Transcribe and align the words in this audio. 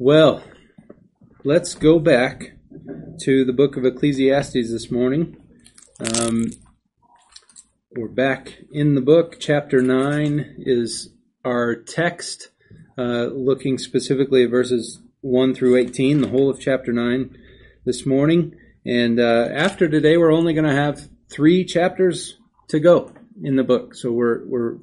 Well, 0.00 0.44
let's 1.42 1.74
go 1.74 1.98
back 1.98 2.52
to 3.22 3.44
the 3.44 3.52
book 3.52 3.76
of 3.76 3.84
Ecclesiastes 3.84 4.70
this 4.70 4.92
morning. 4.92 5.36
Um, 5.98 6.52
we're 7.90 8.06
back 8.06 8.60
in 8.70 8.94
the 8.94 9.00
book. 9.00 9.38
Chapter 9.40 9.82
9 9.82 10.54
is 10.58 11.10
our 11.44 11.74
text, 11.74 12.50
uh, 12.96 13.24
looking 13.24 13.76
specifically 13.76 14.44
at 14.44 14.50
verses 14.50 15.00
1 15.22 15.56
through 15.56 15.74
18, 15.74 16.20
the 16.20 16.28
whole 16.28 16.48
of 16.48 16.60
chapter 16.60 16.92
9 16.92 17.36
this 17.84 18.06
morning. 18.06 18.54
And 18.86 19.18
uh, 19.18 19.48
after 19.52 19.88
today, 19.88 20.16
we're 20.16 20.32
only 20.32 20.54
going 20.54 20.64
to 20.64 20.80
have 20.80 21.08
three 21.28 21.64
chapters 21.64 22.38
to 22.68 22.78
go 22.78 23.12
in 23.42 23.56
the 23.56 23.64
book. 23.64 23.96
So 23.96 24.12
we're, 24.12 24.46
we're, 24.46 24.76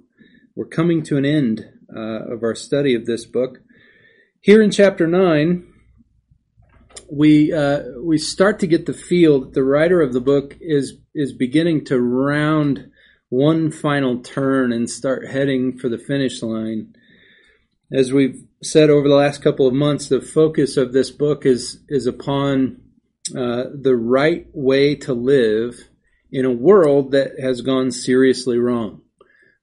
we're 0.57 0.65
coming 0.65 1.03
to 1.03 1.15
an 1.15 1.23
end 1.23 1.65
uh, 1.95 2.33
of 2.33 2.43
our 2.43 2.53
study 2.53 2.95
of 2.95 3.05
this 3.05 3.25
book. 3.25 3.59
Here 4.45 4.61
in 4.61 4.69
chapter 4.69 5.07
9, 5.07 5.65
we 7.11 7.51
uh, 7.51 7.81
we 8.03 8.19
start 8.19 8.59
to 8.59 8.67
get 8.67 8.85
the 8.85 8.93
feel 8.93 9.39
that 9.39 9.55
the 9.55 9.63
writer 9.63 10.03
of 10.03 10.13
the 10.13 10.21
book 10.21 10.55
is 10.61 10.99
is 11.15 11.33
beginning 11.33 11.85
to 11.85 11.99
round 11.99 12.91
one 13.29 13.71
final 13.71 14.19
turn 14.19 14.71
and 14.71 14.87
start 14.87 15.27
heading 15.27 15.79
for 15.79 15.89
the 15.89 15.97
finish 15.97 16.43
line. 16.43 16.93
As 17.91 18.13
we've 18.13 18.45
said 18.61 18.91
over 18.91 19.09
the 19.09 19.15
last 19.15 19.41
couple 19.41 19.65
of 19.65 19.73
months, 19.73 20.09
the 20.09 20.21
focus 20.21 20.77
of 20.77 20.93
this 20.93 21.09
book 21.09 21.43
is 21.43 21.83
is 21.89 22.05
upon 22.05 22.81
uh, 23.35 23.63
the 23.73 23.95
right 23.95 24.45
way 24.53 24.93
to 24.93 25.15
live 25.15 25.89
in 26.31 26.45
a 26.45 26.51
world 26.51 27.13
that 27.13 27.39
has 27.41 27.61
gone 27.61 27.89
seriously 27.89 28.59
wrong 28.59 29.01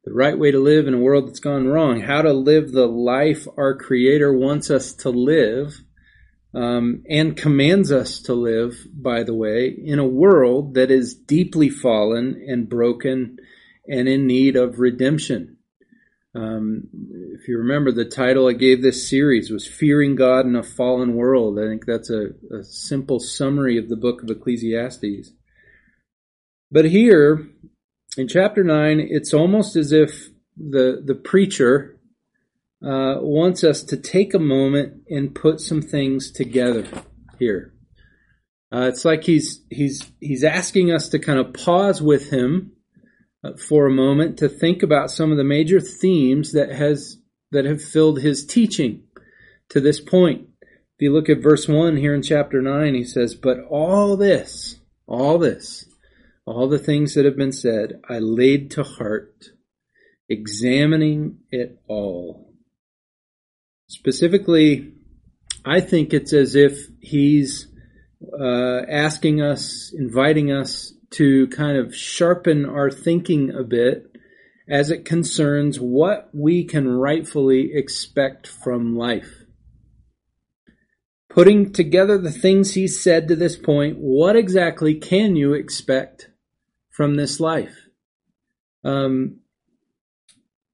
the 0.05 0.13
right 0.13 0.39
way 0.39 0.51
to 0.51 0.59
live 0.59 0.87
in 0.89 0.95
a 0.95 0.99
world 0.99 1.29
that's 1.29 1.41
gone 1.41 1.69
wrong, 1.69 2.01
how 2.01 2.23
to 2.23 2.33
live 2.33 2.73
the 2.73 2.87
life 2.87 3.47
our 3.57 3.77
Creator 3.77 4.37
wants 4.37 4.71
us 4.71 4.93
to 4.95 5.11
live 5.11 5.81
um, 6.55 7.05
and 7.09 7.37
commands 7.37 7.93
us 7.93 8.21
to 8.23 8.35
live, 8.35 8.87
by 8.93 9.23
the 9.23 9.35
way, 9.35 9.69
in 9.69 9.99
a 9.99 10.07
world 10.07 10.75
that 10.75 10.91
is 10.91 11.15
deeply 11.15 11.71
fallen 11.71 12.45
and 12.47 12.69
broken 12.69 13.37
and 13.89 14.09
in 14.09 14.27
need 14.27 14.57
of 14.57 14.79
redemption. 14.79 15.57
Um, 16.35 16.85
if 17.35 17.47
you 17.47 17.59
remember, 17.59 17.93
the 17.93 18.05
title 18.05 18.49
I 18.49 18.55
gave 18.55 18.83
this 18.83 19.09
series 19.09 19.51
was 19.51 19.67
Fearing 19.67 20.17
God 20.17 20.47
in 20.47 20.57
a 20.57 20.63
Fallen 20.63 21.15
World. 21.15 21.59
I 21.59 21.69
think 21.69 21.85
that's 21.85 22.11
a, 22.11 22.31
a 22.51 22.65
simple 22.65 23.21
summary 23.21 23.77
of 23.79 23.89
the 23.89 23.97
book 23.97 24.23
of 24.23 24.31
Ecclesiastes. 24.31 25.31
But 26.71 26.87
here, 26.87 27.47
in 28.17 28.29
chapter 28.29 28.63
9, 28.63 29.01
it's 29.01 29.33
almost 29.33 29.77
as 29.77 29.93
if 29.93 30.29
the, 30.57 31.03
the 31.05 31.15
preacher 31.15 31.99
uh, 32.85 33.17
wants 33.21 33.65
us 33.65 33.83
to 33.85 33.97
take 33.97 34.35
a 34.35 34.39
moment 34.39 35.03
and 35.09 35.35
put 35.35 35.61
some 35.61 35.81
things 35.81 36.31
together 36.31 36.87
here. 37.39 37.73
Uh, 38.75 38.89
it's 38.89 39.05
like 39.05 39.25
he's 39.25 39.61
he's 39.69 40.11
he's 40.19 40.43
asking 40.43 40.91
us 40.91 41.11
to 41.11 41.19
kind 41.19 41.39
of 41.39 41.53
pause 41.53 42.01
with 42.01 42.31
him 42.31 42.73
uh, 43.45 43.53
for 43.69 43.87
a 43.87 43.91
moment 43.91 44.39
to 44.39 44.49
think 44.49 44.83
about 44.83 45.11
some 45.11 45.31
of 45.31 45.37
the 45.37 45.45
major 45.45 45.79
themes 45.79 46.53
that 46.53 46.73
has 46.73 47.19
that 47.51 47.67
have 47.67 47.83
filled 47.83 48.21
his 48.21 48.47
teaching 48.47 49.03
to 49.69 49.79
this 49.79 50.01
point. 50.01 50.49
If 50.63 51.01
you 51.01 51.13
look 51.13 51.29
at 51.29 51.43
verse 51.43 51.69
one 51.69 51.99
here 51.99 52.15
in 52.15 52.23
chapter 52.23 52.63
nine, 52.63 52.95
he 52.95 53.05
says, 53.05 53.35
"But 53.35 53.59
all 53.69 54.17
this, 54.17 54.81
all 55.07 55.37
this, 55.39 55.85
all 56.45 56.69
the 56.69 56.79
things 56.79 57.15
that 57.15 57.25
have 57.25 57.37
been 57.37 57.53
said, 57.53 58.01
I 58.09 58.19
laid 58.19 58.71
to 58.73 58.83
heart, 58.83 59.47
examining 60.29 61.39
it 61.51 61.81
all. 61.87 62.53
Specifically, 63.89 64.95
I 65.65 65.81
think 65.81 66.13
it's 66.13 66.33
as 66.33 66.57
if 66.57 66.89
he's 67.01 67.69
uh, 68.41 68.83
asking 68.89 69.41
us, 69.41 69.93
inviting 69.97 70.51
us 70.51 70.93
to 71.13 71.47
kind 71.49 71.77
of 71.77 71.95
sharpen 71.95 72.65
our 72.65 72.91
thinking 72.91 73.51
a 73.55 73.63
bit 73.63 74.11
as 74.69 74.91
it 74.91 75.05
concerns 75.05 75.79
what 75.79 76.31
we 76.33 76.65
can 76.65 76.89
rightfully 76.89 77.71
expect 77.75 78.47
from 78.47 78.97
life. 78.97 79.45
Putting 81.29 81.73
together 81.73 82.19
the 82.19 82.31
things 82.33 82.75
he 82.75 82.89
said 82.89 83.29
to 83.29 83.37
this 83.37 83.57
point, 83.57 83.97
what 83.99 84.37
exactly 84.37 84.95
can 84.95 85.37
you 85.37 85.55
expect 85.55 86.29
from 86.93 87.17
this 87.17 87.41
life. 87.41 87.89
Um, 88.85 89.41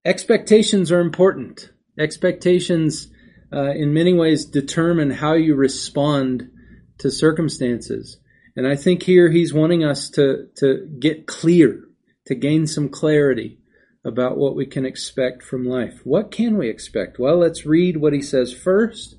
expectations 0.04 0.92
are 0.92 1.00
important. 1.00 1.70
Expectations, 1.98 3.08
uh, 3.52 3.70
in 3.70 3.94
many 3.94 4.12
ways, 4.12 4.44
determine 4.44 5.10
how 5.10 5.34
you 5.34 5.54
respond 5.54 6.50
to 6.98 7.10
circumstances. 7.10 8.18
And 8.56 8.66
I 8.66 8.76
think 8.76 9.04
here 9.04 9.30
he's 9.30 9.54
wanting 9.54 9.84
us 9.84 10.10
to, 10.10 10.48
to 10.56 10.86
get 10.98 11.26
clear, 11.26 11.84
to 12.26 12.34
gain 12.34 12.66
some 12.66 12.88
clarity 12.88 13.58
about 14.04 14.36
what 14.36 14.56
we 14.56 14.66
can 14.66 14.84
expect 14.84 15.42
from 15.42 15.64
life. 15.64 16.00
What 16.04 16.30
can 16.30 16.56
we 16.58 16.68
expect? 16.68 17.18
Well, 17.18 17.38
let's 17.38 17.66
read 17.66 17.96
what 17.96 18.12
he 18.12 18.22
says 18.22 18.52
first, 18.52 19.16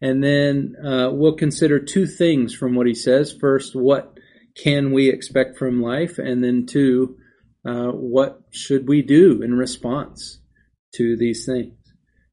and 0.00 0.22
then 0.22 0.76
uh, 0.82 1.10
we'll 1.12 1.34
consider 1.36 1.78
two 1.78 2.06
things 2.06 2.54
from 2.54 2.74
what 2.74 2.86
he 2.86 2.94
says. 2.94 3.32
First, 3.32 3.74
what 3.74 4.17
can 4.58 4.92
we 4.92 5.08
expect 5.08 5.56
from 5.56 5.80
life? 5.80 6.18
And 6.18 6.42
then 6.42 6.66
two, 6.66 7.16
uh, 7.64 7.92
what 7.92 8.42
should 8.50 8.88
we 8.88 9.02
do 9.02 9.40
in 9.42 9.54
response 9.54 10.40
to 10.94 11.16
these 11.16 11.46
things? 11.46 11.74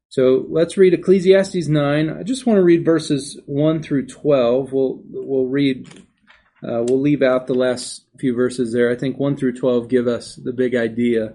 So 0.08 0.46
let's 0.48 0.76
read 0.76 0.94
Ecclesiastes 0.94 1.68
9. 1.68 2.10
I 2.10 2.22
just 2.22 2.46
want 2.46 2.58
to 2.58 2.64
read 2.64 2.84
verses 2.84 3.38
1 3.46 3.82
through 3.82 4.06
12. 4.06 4.72
We'll, 4.72 5.00
we'll 5.04 5.46
read, 5.46 5.88
uh, 6.62 6.84
we'll 6.88 7.00
leave 7.00 7.22
out 7.22 7.46
the 7.46 7.54
last 7.54 8.06
few 8.18 8.34
verses 8.34 8.72
there. 8.72 8.90
I 8.90 8.96
think 8.96 9.18
1 9.18 9.36
through 9.36 9.54
12 9.54 9.88
give 9.88 10.06
us 10.06 10.36
the 10.36 10.52
big 10.52 10.74
idea 10.74 11.34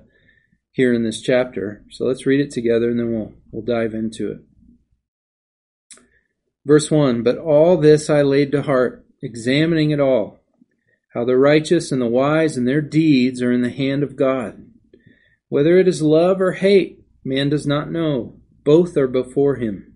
here 0.71 0.93
in 0.93 1.03
this 1.03 1.21
chapter. 1.21 1.85
So 1.91 2.05
let's 2.05 2.25
read 2.25 2.41
it 2.41 2.51
together 2.51 2.89
and 2.89 2.99
then 2.99 3.11
we'll, 3.13 3.33
we'll 3.51 3.63
dive 3.63 3.93
into 3.93 4.31
it. 4.31 4.39
Verse 6.65 6.91
1 6.91 7.23
But 7.23 7.37
all 7.37 7.77
this 7.77 8.09
I 8.09 8.23
laid 8.23 8.51
to 8.53 8.61
heart, 8.61 9.05
examining 9.21 9.91
it 9.91 9.99
all 9.99 10.40
how 11.13 11.25
the 11.25 11.37
righteous 11.37 11.91
and 11.91 12.01
the 12.01 12.07
wise 12.07 12.55
and 12.55 12.67
their 12.67 12.81
deeds 12.81 13.41
are 13.41 13.51
in 13.51 13.61
the 13.61 13.69
hand 13.69 14.01
of 14.03 14.15
God. 14.15 14.65
Whether 15.49 15.77
it 15.77 15.87
is 15.87 16.01
love 16.01 16.39
or 16.39 16.53
hate, 16.53 16.99
man 17.23 17.49
does 17.49 17.67
not 17.67 17.91
know. 17.91 18.37
Both 18.63 18.95
are 18.95 19.07
before 19.07 19.55
him. 19.55 19.93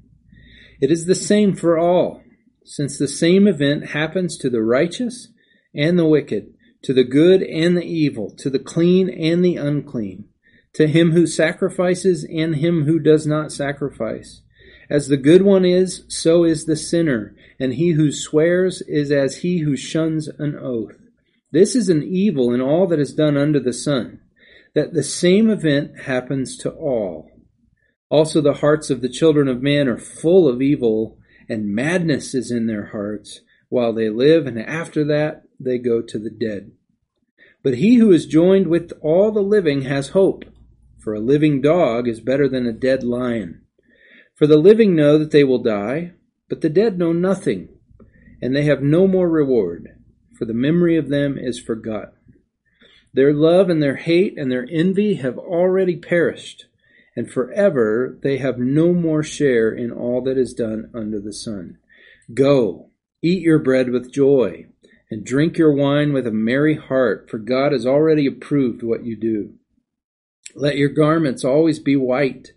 It 0.82 0.92
is 0.92 1.06
the 1.06 1.16
same 1.16 1.56
for 1.56 1.78
all, 1.78 2.22
since 2.66 2.98
the 2.98 3.08
same 3.08 3.48
event 3.48 3.92
happens 3.92 4.38
to 4.38 4.50
the 4.50 4.62
righteous 4.62 5.30
and 5.74 5.98
the 5.98 6.06
wicked, 6.06 6.54
to 6.84 6.94
the 6.94 7.06
good 7.06 7.42
and 7.42 7.78
the 7.78 7.86
evil, 7.86 8.36
to 8.40 8.50
the 8.50 8.60
clean 8.60 9.10
and 9.10 9.44
the 9.44 9.56
unclean, 9.56 10.26
to 10.74 10.88
him 10.88 11.12
who 11.12 11.26
sacrifices 11.26 12.26
and 12.26 12.58
him 12.58 12.84
who 12.84 13.00
does 13.00 13.26
not 13.26 13.54
sacrifice. 13.54 14.42
As 14.90 15.08
the 15.08 15.18
good 15.18 15.44
one 15.44 15.64
is, 15.64 16.04
so 16.10 16.44
is 16.44 16.66
the 16.66 16.76
sinner, 16.76 17.34
and 17.60 17.76
he 17.76 17.92
who 17.92 18.12
swears 18.12 18.82
is 18.82 19.12
as 19.12 19.38
he 19.38 19.60
who 19.60 19.78
shuns 19.78 20.28
an 20.28 20.58
oath. 20.62 20.98
This 21.56 21.74
is 21.74 21.88
an 21.88 22.04
evil 22.04 22.54
in 22.54 22.60
all 22.60 22.86
that 22.88 23.00
is 23.00 23.14
done 23.14 23.38
under 23.38 23.62
the 23.62 23.72
sun, 23.72 24.20
that 24.74 24.92
the 24.92 25.04
same 25.04 25.50
event 25.50 26.02
happens 26.02 26.58
to 26.58 26.70
all. 26.70 27.32
Also, 28.10 28.42
the 28.42 28.56
hearts 28.56 28.90
of 28.90 29.00
the 29.00 29.08
children 29.08 29.48
of 29.48 29.62
man 29.62 29.88
are 29.88 29.98
full 29.98 30.50
of 30.50 30.62
evil, 30.62 31.18
and 31.48 31.74
madness 31.74 32.36
is 32.36 32.52
in 32.52 32.68
their 32.68 32.88
hearts 32.88 33.40
while 33.70 33.94
they 33.94 34.10
live, 34.10 34.46
and 34.46 34.60
after 34.60 35.06
that 35.06 35.44
they 35.58 35.78
go 35.78 36.02
to 36.02 36.20
the 36.20 36.30
dead. 36.30 36.74
But 37.64 37.76
he 37.76 37.96
who 37.96 38.12
is 38.12 38.26
joined 38.26 38.68
with 38.68 38.92
all 39.00 39.32
the 39.32 39.40
living 39.40 39.84
has 39.84 40.10
hope, 40.10 40.44
for 41.00 41.14
a 41.14 41.22
living 41.22 41.62
dog 41.62 42.06
is 42.06 42.20
better 42.20 42.50
than 42.50 42.68
a 42.68 42.74
dead 42.74 43.02
lion. 43.02 43.62
For 44.34 44.46
the 44.46 44.58
living 44.58 44.94
know 44.94 45.18
that 45.18 45.32
they 45.32 45.46
will 45.46 45.64
die, 45.64 46.16
but 46.50 46.60
the 46.60 46.70
dead 46.70 47.00
know 47.00 47.14
nothing, 47.14 47.70
and 48.42 48.54
they 48.54 48.64
have 48.64 48.82
no 48.84 49.08
more 49.08 49.30
reward 49.30 49.95
for 50.38 50.46
the 50.46 50.54
memory 50.54 50.98
of 50.98 51.10
them 51.10 51.38
is 51.38 51.60
forgotten. 51.60 52.14
Their 53.14 53.34
love 53.34 53.70
and 53.70 53.82
their 53.82 53.96
hate 53.96 54.38
and 54.38 54.52
their 54.52 54.68
envy 54.70 55.16
have 55.16 55.38
already 55.38 55.96
perished, 55.96 56.66
and 57.16 57.32
forever 57.32 58.18
they 58.22 58.38
have 58.40 58.58
no 58.58 58.94
more 58.94 59.24
share 59.24 59.72
in 59.72 59.92
all 59.92 60.22
that 60.24 60.38
is 60.38 60.54
done 60.54 60.92
under 60.94 61.20
the 61.20 61.34
sun. 61.34 61.78
Go, 62.34 62.90
eat 63.22 63.42
your 63.42 63.60
bread 63.60 63.90
with 63.90 64.12
joy, 64.12 64.66
and 65.10 65.26
drink 65.26 65.58
your 65.58 65.74
wine 65.74 66.12
with 66.12 66.28
a 66.28 66.32
merry 66.32 66.76
heart, 66.76 67.30
for 67.30 67.38
God 67.38 67.72
has 67.72 67.86
already 67.86 68.28
approved 68.28 68.84
what 68.84 69.06
you 69.06 69.16
do. 69.16 69.54
Let 70.56 70.78
your 70.78 70.90
garments 70.90 71.46
always 71.46 71.80
be 71.80 71.96
white. 71.96 72.50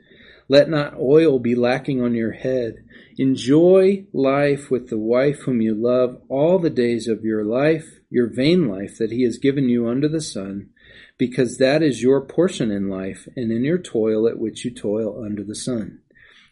Let 0.49 0.69
not 0.69 0.99
oil 0.99 1.39
be 1.39 1.55
lacking 1.55 2.03
on 2.03 2.15
your 2.15 2.33
head 2.33 2.85
Enjoy 3.21 4.07
life 4.13 4.71
with 4.71 4.91
the 4.91 4.99
wife 4.99 5.41
whom 5.41 5.61
you 5.61 5.75
love 5.75 6.23
all 6.29 6.61
the 6.61 6.71
days 6.71 7.09
of 7.09 7.25
your 7.25 7.45
life, 7.45 7.99
your 8.09 8.29
vain 8.29 8.69
life 8.69 8.97
that 8.99 9.11
he 9.11 9.25
has 9.25 9.39
given 9.39 9.69
you 9.69 9.89
under 9.89 10.07
the 10.07 10.21
sun, 10.21 10.71
because 11.19 11.59
that 11.59 11.83
is 11.83 12.01
your 12.01 12.25
portion 12.25 12.71
in 12.71 12.89
life 12.89 13.27
and 13.35 13.51
in 13.51 13.65
your 13.65 13.79
toil 13.79 14.29
at 14.29 14.39
which 14.39 14.65
you 14.65 14.71
toil 14.71 15.25
under 15.25 15.43
the 15.43 15.57
sun. 15.57 15.99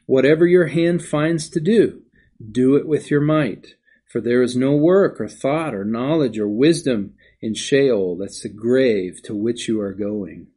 Whatever 0.07 0.45
your 0.45 0.67
hand 0.67 1.05
finds 1.05 1.49
to 1.51 1.61
do, 1.61 2.03
do 2.51 2.75
it 2.75 2.89
with 2.89 3.13
your 3.13 3.21
might. 3.21 3.77
For 4.11 4.21
there 4.21 4.43
is 4.43 4.57
no 4.57 4.75
work 4.75 5.21
or 5.21 5.29
thought 5.29 5.73
or 5.73 5.85
knowledge 5.85 6.37
or 6.37 6.49
wisdom 6.49 7.15
in 7.41 7.55
Sheol, 7.55 8.17
that's 8.17 8.43
the 8.43 8.49
grave 8.49 9.23
to 9.23 9.37
which 9.37 9.69
you 9.69 9.81
are 9.81 9.95
going. 9.95 10.49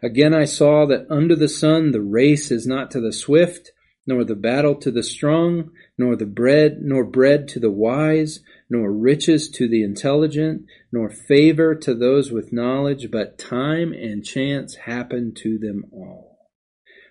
Again 0.00 0.32
I 0.32 0.44
saw 0.44 0.86
that 0.86 1.06
under 1.10 1.34
the 1.34 1.48
sun 1.48 1.90
the 1.90 2.00
race 2.00 2.52
is 2.52 2.68
not 2.68 2.92
to 2.92 3.00
the 3.00 3.12
swift, 3.12 3.72
nor 4.10 4.24
the 4.24 4.34
battle 4.34 4.74
to 4.74 4.90
the 4.90 5.04
strong, 5.04 5.70
nor 5.96 6.16
the 6.16 6.26
bread, 6.26 6.78
nor 6.82 7.04
bread 7.04 7.46
to 7.46 7.60
the 7.60 7.70
wise, 7.70 8.40
nor 8.68 8.90
riches 8.92 9.48
to 9.48 9.68
the 9.68 9.84
intelligent, 9.84 10.66
nor 10.90 11.08
favor 11.08 11.76
to 11.76 11.94
those 11.94 12.32
with 12.32 12.52
knowledge, 12.52 13.08
but 13.12 13.38
time 13.38 13.92
and 13.92 14.24
chance 14.24 14.74
happen 14.74 15.32
to 15.32 15.58
them 15.58 15.84
all. 15.92 16.48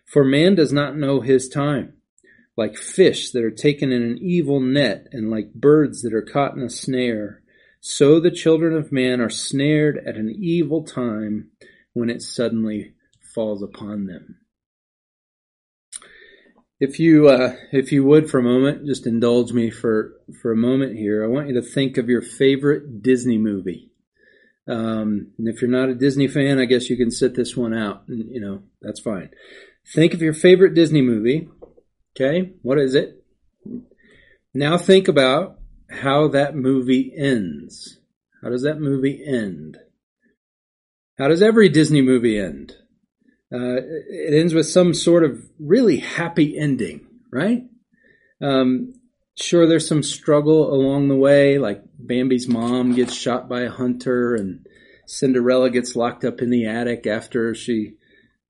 For 0.06 0.26
man 0.26 0.56
does 0.56 0.74
not 0.74 0.98
know 0.98 1.22
his 1.22 1.48
time, 1.48 1.94
like 2.58 2.76
fish 2.76 3.32
that 3.32 3.46
are 3.46 3.50
taken 3.50 3.94
in 3.94 4.02
an 4.02 4.18
evil 4.22 4.60
net, 4.60 5.08
and 5.14 5.32
like 5.32 5.54
birds 5.54 6.02
that 6.02 6.14
are 6.14 6.22
caught 6.22 6.58
in 6.58 6.64
a 6.64 6.70
snare. 6.70 7.42
So 7.80 8.20
the 8.20 8.30
children 8.30 8.76
of 8.76 8.92
man 8.92 9.22
are 9.22 9.30
snared 9.30 10.02
at 10.06 10.18
an 10.18 10.36
evil 10.38 10.84
time 10.84 11.52
when 11.94 12.10
it 12.10 12.22
suddenly 12.22 12.96
falls 13.34 13.64
upon 13.64 14.08
them. 14.08 14.39
If 16.80 16.98
you, 17.00 17.28
uh, 17.28 17.56
if 17.72 17.92
you 17.92 18.06
would 18.06 18.30
for 18.30 18.40
a 18.40 18.44
moment, 18.44 18.86
just 18.86 19.06
indulge 19.06 19.52
me 19.52 19.70
for, 19.70 20.14
for 20.42 20.52
a 20.52 20.58
moment 20.58 20.96
here. 20.96 21.24
I 21.24 21.28
want 21.28 21.50
you 21.50 21.56
to 21.56 21.62
think 21.62 21.98
of 21.98 22.08
your 22.08 22.22
favorite 22.22 23.04
Disney 23.04 23.38
movie. 23.38 23.92
Um, 24.68 25.32
and 25.38 25.48
if 25.48 25.62
you're 25.62 25.70
not 25.70 25.90
a 25.90 25.96
Disney 25.96 26.28
fan, 26.28 26.60
I 26.60 26.66
guess 26.66 26.90
you 26.90 26.96
can 26.96 27.12
sit 27.12 27.36
this 27.36 27.58
one 27.58 27.74
out 27.74 28.04
and, 28.08 28.30
you 28.30 28.40
know, 28.40 28.64
that's 28.82 29.00
fine. 29.00 29.30
Think 29.94 30.14
of 30.14 30.22
your 30.22 30.34
favorite 30.34 30.76
Disney 30.76 31.02
movie. 31.02 31.50
Okay. 32.16 32.54
What 32.62 32.78
is 32.78 32.96
it? 32.96 33.24
Now 34.54 34.78
think 34.78 35.08
about 35.08 35.60
how 35.90 36.28
that 36.30 36.56
movie 36.56 37.12
ends. 37.18 38.00
How 38.42 38.50
does 38.50 38.64
that 38.64 38.80
movie 38.80 39.24
end? 39.26 39.78
How 41.18 41.28
does 41.28 41.42
every 41.42 41.68
Disney 41.70 42.02
movie 42.02 42.40
end? 42.40 42.74
Uh, 43.52 43.82
it 44.10 44.34
ends 44.40 44.54
with 44.54 44.68
some 44.68 44.94
sort 44.94 45.24
of 45.24 45.44
really 45.60 45.98
happy 45.98 46.58
ending, 46.58 47.08
right? 47.32 47.64
Um, 48.42 48.94
sure, 49.36 49.68
there's 49.68 49.88
some 49.88 50.04
struggle 50.04 50.72
along 50.74 51.08
the 51.08 51.16
way, 51.16 51.58
like 51.58 51.82
Bambi's 51.98 52.48
mom 52.48 52.94
gets 52.94 53.14
shot 53.14 53.50
by 53.50 53.62
a 53.62 53.72
hunter 53.72 54.36
and 54.36 54.66
Cinderella 55.08 55.72
gets 55.72 55.96
locked 55.96 56.24
up 56.24 56.42
in 56.42 56.52
the 56.52 56.68
attic 56.68 57.08
after 57.08 57.56
she 57.56 57.96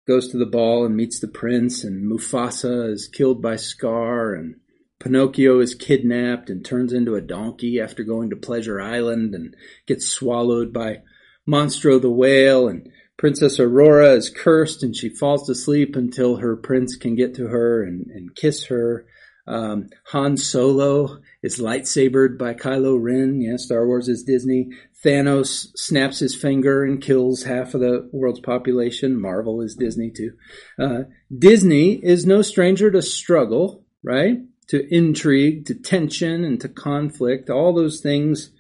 goes 0.06 0.28
to 0.30 0.38
the 0.38 0.46
ball 0.46 0.86
and 0.86 0.96
meets 0.96 1.20
the 1.20 1.28
prince 1.28 1.84
and 1.84 2.12
Mufasa 2.12 2.92
is 2.92 3.08
killed 3.08 3.42
by 3.42 3.56
Scar 3.56 4.34
and 4.34 4.56
Pinocchio 5.00 5.62
is 5.62 5.76
kidnapped 5.76 6.50
and 6.50 6.66
turns 6.66 6.92
into 6.92 7.16
a 7.16 7.22
donkey 7.22 7.80
after 7.80 8.04
going 8.04 8.30
to 8.32 8.36
Pleasure 8.36 8.82
Island 8.82 9.34
and 9.34 9.56
gets 9.88 10.08
swallowed 10.08 10.74
by 10.74 11.04
Monstro 11.48 12.02
the 12.02 12.10
whale 12.10 12.68
and 12.68 12.90
Princess 13.20 13.60
Aurora 13.60 14.14
is 14.14 14.30
cursed 14.30 14.82
and 14.82 14.96
she 14.96 15.10
falls 15.10 15.50
asleep 15.50 15.98
until 15.98 16.38
her 16.38 16.56
prince 16.56 16.96
can 16.96 17.16
get 17.16 17.36
to 17.36 17.48
her 17.48 17.84
and, 17.84 18.08
and 18.08 18.34
kiss 18.34 18.68
her. 18.68 19.06
Um, 19.46 19.90
Han 20.12 20.38
Solo 20.38 21.20
is 21.44 21.60
lightsabered 21.60 22.38
by 22.38 22.54
Kylo 22.54 22.98
Ren. 22.98 23.42
Yeah, 23.42 23.58
Star 23.58 23.86
Wars 23.86 24.08
is 24.08 24.24
Disney. 24.24 24.70
Thanos 25.04 25.68
snaps 25.76 26.20
his 26.20 26.34
finger 26.34 26.86
and 26.86 27.02
kills 27.02 27.44
half 27.44 27.74
of 27.74 27.82
the 27.82 28.10
world's 28.14 28.40
population. 28.40 29.20
Marvel 29.20 29.60
is 29.62 29.76
Disney 29.76 30.12
too. 30.12 30.32
Uh, 30.80 31.04
Disney 31.38 31.96
is 31.96 32.26
no 32.26 32.42
stranger 32.42 32.90
to 32.90 33.02
struggle, 33.02 33.84
right? 34.02 34.38
To 34.70 34.96
intrigue, 34.96 35.66
to 35.66 35.74
tension, 35.74 36.46
and 36.46 36.62
to 36.62 36.70
conflict. 36.70 37.50
All 37.50 37.74
those 37.74 38.00
things 38.00 38.52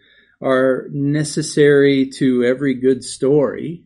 are 0.42 0.88
necessary 0.92 2.10
to 2.18 2.44
every 2.44 2.74
good 2.74 3.06
story. 3.06 3.86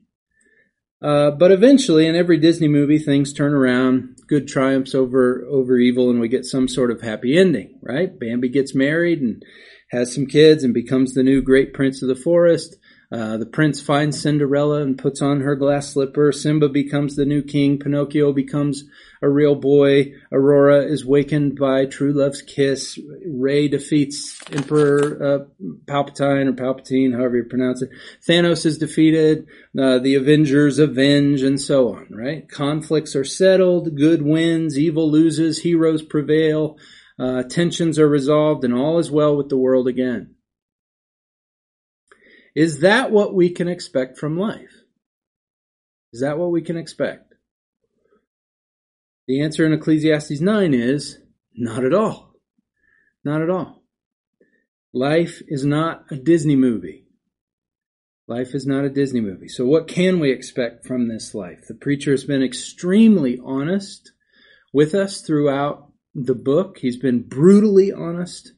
Uh, 1.03 1.31
but 1.31 1.51
eventually, 1.51 2.07
in 2.07 2.15
every 2.15 2.37
Disney 2.37 2.69
movie, 2.69 2.97
things 2.97 3.33
turn 3.33 3.53
around. 3.53 4.17
Good 4.27 4.47
triumphs 4.47 4.95
over 4.95 5.45
over 5.49 5.77
evil, 5.77 6.09
and 6.09 6.19
we 6.19 6.29
get 6.29 6.45
some 6.45 6.67
sort 6.67 6.91
of 6.91 7.01
happy 7.01 7.37
ending. 7.37 7.77
Right? 7.81 8.17
Bambi 8.17 8.49
gets 8.49 8.73
married 8.73 9.21
and 9.21 9.43
has 9.91 10.13
some 10.13 10.25
kids, 10.25 10.63
and 10.63 10.73
becomes 10.73 11.13
the 11.13 11.23
new 11.23 11.41
great 11.41 11.73
prince 11.73 12.01
of 12.01 12.07
the 12.07 12.15
forest. 12.15 12.77
Uh, 13.13 13.37
the 13.37 13.45
prince 13.45 13.79
finds 13.79 14.19
Cinderella 14.19 14.81
and 14.81 14.97
puts 14.97 15.21
on 15.21 15.41
her 15.41 15.55
glass 15.55 15.93
slipper. 15.93 16.31
Simba 16.31 16.67
becomes 16.67 17.15
the 17.15 17.25
new 17.25 17.43
king. 17.43 17.77
Pinocchio 17.77 18.33
becomes 18.33 18.85
a 19.21 19.29
real 19.29 19.53
boy. 19.53 20.13
Aurora 20.31 20.83
is 20.83 21.05
wakened 21.05 21.59
by 21.59 21.85
true 21.85 22.11
love's 22.11 22.41
kiss. 22.41 22.97
Rey 23.23 23.67
defeats 23.67 24.41
Emperor 24.51 25.21
uh, 25.21 25.65
Palpatine 25.85 26.47
or 26.47 26.53
Palpatine, 26.53 27.15
however 27.15 27.37
you 27.37 27.43
pronounce 27.43 27.83
it. 27.83 27.91
Thanos 28.27 28.65
is 28.65 28.79
defeated. 28.79 29.45
Uh, 29.79 29.99
the 29.99 30.15
Avengers 30.15 30.79
avenge, 30.79 31.43
and 31.43 31.61
so 31.61 31.93
on. 31.93 32.07
Right? 32.09 32.49
Conflicts 32.49 33.15
are 33.15 33.23
settled. 33.23 33.95
Good 33.95 34.23
wins. 34.23 34.79
Evil 34.79 35.11
loses. 35.11 35.59
Heroes 35.59 36.01
prevail. 36.01 36.77
Uh, 37.19 37.43
tensions 37.43 37.99
are 37.99 38.09
resolved, 38.09 38.63
and 38.63 38.73
all 38.73 38.97
is 38.97 39.11
well 39.11 39.37
with 39.37 39.49
the 39.49 39.57
world 39.57 39.87
again. 39.87 40.33
Is 42.55 42.81
that 42.81 43.11
what 43.11 43.33
we 43.33 43.49
can 43.49 43.67
expect 43.67 44.17
from 44.17 44.37
life? 44.37 44.83
Is 46.11 46.21
that 46.21 46.37
what 46.37 46.51
we 46.51 46.61
can 46.61 46.77
expect? 46.77 47.33
The 49.27 49.41
answer 49.41 49.65
in 49.65 49.73
Ecclesiastes 49.73 50.41
9 50.41 50.73
is 50.73 51.17
not 51.55 51.83
at 51.83 51.93
all. 51.93 52.35
Not 53.23 53.41
at 53.41 53.49
all. 53.49 53.83
Life 54.93 55.41
is 55.47 55.65
not 55.65 56.05
a 56.11 56.15
Disney 56.15 56.55
movie. 56.55 57.05
Life 58.27 58.53
is 58.53 58.67
not 58.67 58.85
a 58.85 58.89
Disney 58.89 59.21
movie. 59.21 59.47
So 59.47 59.65
what 59.65 59.87
can 59.87 60.19
we 60.19 60.31
expect 60.31 60.85
from 60.85 61.07
this 61.07 61.33
life? 61.33 61.65
The 61.67 61.73
preacher 61.73 62.11
has 62.11 62.23
been 62.23 62.43
extremely 62.43 63.39
honest 63.43 64.11
with 64.71 64.93
us 64.93 65.21
throughout 65.21 65.91
the 66.13 66.35
book. 66.35 66.77
He's 66.77 66.97
been 66.97 67.23
brutally 67.23 67.91
honest 67.91 68.53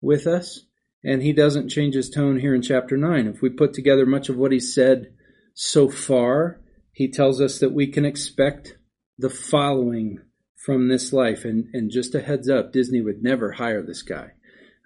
with 0.00 0.26
us 0.26 0.64
and 1.04 1.22
he 1.22 1.32
doesn't 1.32 1.68
change 1.68 1.94
his 1.94 2.08
tone 2.08 2.40
here 2.40 2.54
in 2.54 2.62
chapter 2.62 2.96
9. 2.96 3.26
If 3.26 3.42
we 3.42 3.50
put 3.50 3.74
together 3.74 4.06
much 4.06 4.30
of 4.30 4.36
what 4.36 4.52
he 4.52 4.60
said 4.60 5.12
so 5.52 5.90
far, 5.90 6.60
he 6.92 7.10
tells 7.10 7.40
us 7.40 7.58
that 7.58 7.72
we 7.72 7.86
can 7.86 8.06
expect 8.06 8.78
the 9.18 9.28
following 9.28 10.20
from 10.56 10.88
this 10.88 11.12
life. 11.12 11.44
And, 11.44 11.66
and 11.74 11.90
just 11.90 12.14
a 12.14 12.22
heads 12.22 12.48
up, 12.48 12.72
Disney 12.72 13.02
would 13.02 13.22
never 13.22 13.52
hire 13.52 13.82
this 13.82 14.02
guy 14.02 14.30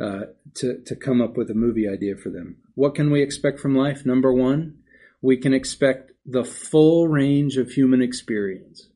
uh, 0.01 0.23
to, 0.55 0.83
to 0.85 0.97
come 0.97 1.23
up 1.23 1.37
with 1.37 1.51
a 1.51 1.55
movie 1.55 1.89
idea 1.89 2.17
for 2.17 2.31
them. 2.31 2.57
What 2.75 2.97
can 2.97 3.11
we 3.11 3.23
expect 3.23 3.61
from 3.61 3.77
life? 3.77 4.05
Number 4.05 4.33
one, 4.33 4.79
we 5.23 5.37
can 5.37 5.55
expect 5.55 6.13
the 6.27 6.45
full 6.45 7.09
range 7.09 7.57
of 7.57 7.71
human 7.71 8.03
experience. 8.03 8.89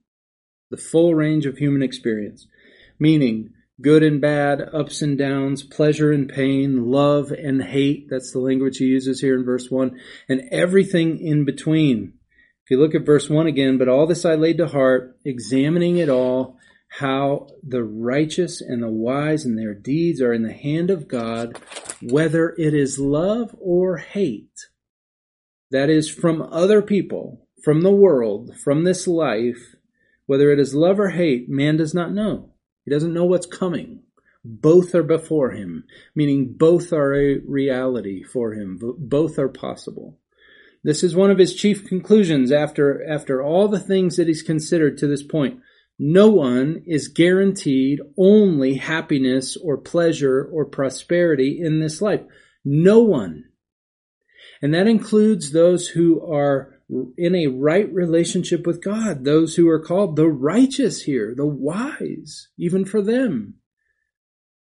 The 0.71 0.77
full 0.77 1.15
range 1.15 1.47
of 1.47 1.59
human 1.59 1.83
experience. 1.83 2.47
Meaning, 2.99 3.51
good 3.81 4.03
and 4.03 4.21
bad, 4.21 4.61
ups 4.73 5.03
and 5.03 5.19
downs, 5.19 5.63
pleasure 5.63 6.13
and 6.13 6.29
pain, 6.29 6.91
love 6.91 7.31
and 7.31 7.63
hate. 7.63 8.09
That's 8.11 8.33
the 8.33 8.39
language 8.39 8.79
he 8.79 8.85
uses 8.85 9.21
here 9.21 9.35
in 9.35 9.45
verse 9.45 9.71
1, 9.71 9.99
and 10.29 10.43
everything 10.51 11.19
in 11.19 11.45
between. 11.45 12.15
If 12.65 12.71
you 12.71 12.79
look 12.79 12.95
at 12.95 13.07
verse 13.07 13.29
1 13.29 13.47
again, 13.47 13.79
but 13.79 13.89
all 13.89 14.07
this 14.07 14.25
I 14.25 14.35
laid 14.35 14.59
to 14.59 14.69
heart, 14.69 15.17
examining 15.25 15.97
it 15.97 16.09
all, 16.09 16.59
how 16.99 17.49
the 17.67 17.83
righteous 17.83 18.61
and 18.61 18.83
the 18.83 18.91
wise 18.91 19.45
and 19.45 19.59
their 19.59 19.75
deeds 19.75 20.21
are 20.21 20.33
in 20.33 20.43
the 20.43 20.53
hand 20.53 20.91
of 20.91 21.09
God, 21.09 21.59
whether 22.03 22.55
it 22.59 22.75
is 22.75 22.99
love 22.99 23.57
or 23.59 23.97
hate. 23.97 24.69
That 25.71 25.89
is 25.89 26.11
from 26.11 26.43
other 26.43 26.83
people, 26.83 27.49
from 27.65 27.81
the 27.81 27.91
world, 27.91 28.55
from 28.63 28.85
this 28.85 29.09
life, 29.09 29.75
whether 30.27 30.51
it 30.51 30.61
is 30.61 30.75
love 30.75 31.01
or 31.01 31.09
hate, 31.09 31.49
man 31.49 31.79
does 31.79 31.95
not 31.95 32.13
know. 32.13 32.52
He 32.85 32.91
doesn't 32.91 33.15
know 33.15 33.25
what's 33.25 33.47
coming. 33.47 34.01
Both 34.45 34.95
are 34.95 35.05
before 35.05 35.53
him, 35.53 35.85
meaning 36.15 36.55
both 36.57 36.93
are 36.93 37.15
a 37.15 37.39
reality 37.47 38.25
for 38.25 38.55
him. 38.55 38.79
Both 38.99 39.39
are 39.39 39.49
possible. 39.49 40.19
This 40.83 41.05
is 41.05 41.15
one 41.15 41.31
of 41.31 41.39
his 41.39 41.55
chief 41.55 41.87
conclusions 41.87 42.51
after, 42.51 43.09
after 43.09 43.41
all 43.41 43.69
the 43.69 43.79
things 43.79 44.17
that 44.17 44.27
he's 44.27 44.43
considered 44.43 44.99
to 44.99 45.07
this 45.07 45.23
point. 45.23 45.61
No 45.97 46.29
one 46.29 46.83
is 46.87 47.07
guaranteed 47.07 48.01
only 48.17 48.75
happiness 48.75 49.57
or 49.57 49.77
pleasure 49.77 50.45
or 50.53 50.65
prosperity 50.65 51.61
in 51.63 51.79
this 51.79 52.03
life. 52.03 52.23
No 52.65 53.01
one. 53.01 53.45
And 54.61 54.75
that 54.75 54.89
includes 54.89 55.53
those 55.53 55.87
who 55.87 56.25
are 56.27 56.81
in 57.17 57.35
a 57.35 57.47
right 57.47 57.93
relationship 57.93 58.67
with 58.67 58.83
God, 58.83 59.25
those 59.25 59.57
who 59.57 59.69
are 59.69 59.81
called 59.81 60.17
the 60.17 60.29
righteous 60.29 61.03
here, 61.03 61.35
the 61.35 61.47
wise, 61.47 62.49
even 62.59 62.85
for 62.85 63.01
them. 63.01 63.55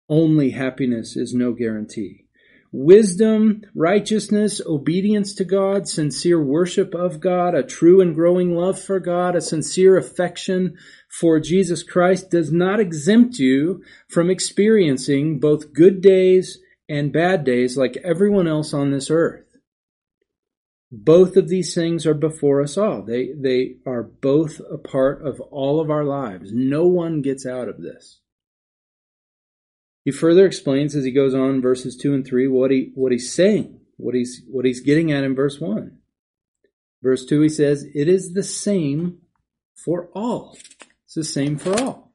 Only 0.08 0.52
happiness 0.52 1.16
is 1.16 1.34
no 1.34 1.54
guarantee. 1.54 2.26
Wisdom, 2.74 3.62
righteousness, 3.76 4.62
obedience 4.66 5.36
to 5.36 5.44
God, 5.44 5.90
sincere 5.90 6.42
worship 6.42 6.96
of 6.96 7.20
God, 7.20 7.54
a 7.54 7.64
true 7.64 8.00
and 8.00 8.16
growing 8.16 8.56
love 8.56 8.80
for 8.80 9.00
God, 9.02 9.36
a 9.36 9.42
sincere 9.42 9.98
affection 9.98 10.78
for 11.10 11.38
Jesus 11.42 11.84
Christ 11.84 12.30
does 12.30 12.50
not 12.50 12.80
exempt 12.80 13.40
you 13.40 13.84
from 14.08 14.30
experiencing 14.30 15.40
both 15.40 15.74
good 15.74 16.02
days 16.02 16.60
and 16.88 17.12
bad 17.12 17.44
days 17.44 17.76
like 17.76 17.98
everyone 18.06 18.48
else 18.48 18.74
on 18.74 18.92
this 18.92 19.12
earth. 19.12 19.51
Both 20.92 21.38
of 21.38 21.48
these 21.48 21.74
things 21.74 22.06
are 22.06 22.14
before 22.14 22.62
us 22.62 22.78
all. 22.78 23.02
They, 23.02 23.32
they 23.34 23.76
are 23.86 24.04
both 24.04 24.60
a 24.70 24.78
part 24.78 25.26
of 25.26 25.40
all 25.40 25.80
of 25.80 25.90
our 25.90 26.04
lives. 26.04 26.52
No 26.52 26.86
one 26.86 27.22
gets 27.22 27.46
out 27.46 27.70
of 27.70 27.82
this. 27.82 28.20
He 30.04 30.12
further 30.12 30.46
explains 30.46 30.96
as 30.96 31.06
he 31.06 31.12
goes 31.12 31.34
on 31.34 31.62
verses 31.62 31.96
2 31.96 32.14
and 32.14 32.26
3 32.26 32.48
what 32.48 32.72
he 32.72 32.92
what 32.96 33.12
he's 33.12 33.32
saying, 33.32 33.80
what 33.98 34.16
he's 34.16 34.42
what 34.50 34.66
he's 34.66 34.82
getting 34.82 35.12
at 35.12 35.24
in 35.24 35.36
verse 35.36 35.60
1. 35.60 35.98
Verse 37.04 37.26
2 37.26 37.42
he 37.42 37.50
says, 37.50 37.86
"It 37.94 38.08
is 38.08 38.34
the 38.34 38.44
same 38.44 39.20
for 39.76 40.10
all." 40.14 40.58
It's 41.06 41.14
the 41.14 41.24
same 41.24 41.58
for 41.58 41.80
all. 41.80 42.12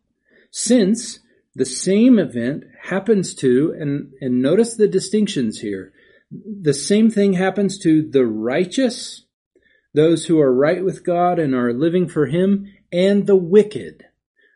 Since 0.50 1.20
the 1.54 1.64
same 1.64 2.18
event 2.18 2.64
happens 2.82 3.34
to 3.36 3.74
and 3.78 4.12
and 4.20 4.42
notice 4.42 4.74
the 4.74 4.88
distinctions 4.88 5.60
here. 5.60 5.92
The 6.30 6.74
same 6.74 7.10
thing 7.10 7.34
happens 7.34 7.78
to 7.80 8.02
the 8.02 8.26
righteous, 8.26 9.24
those 9.94 10.26
who 10.26 10.40
are 10.40 10.52
right 10.52 10.84
with 10.84 11.04
God 11.04 11.38
and 11.38 11.54
are 11.54 11.72
living 11.72 12.08
for 12.08 12.26
him, 12.26 12.72
and 12.92 13.26
the 13.26 13.36
wicked, 13.36 14.04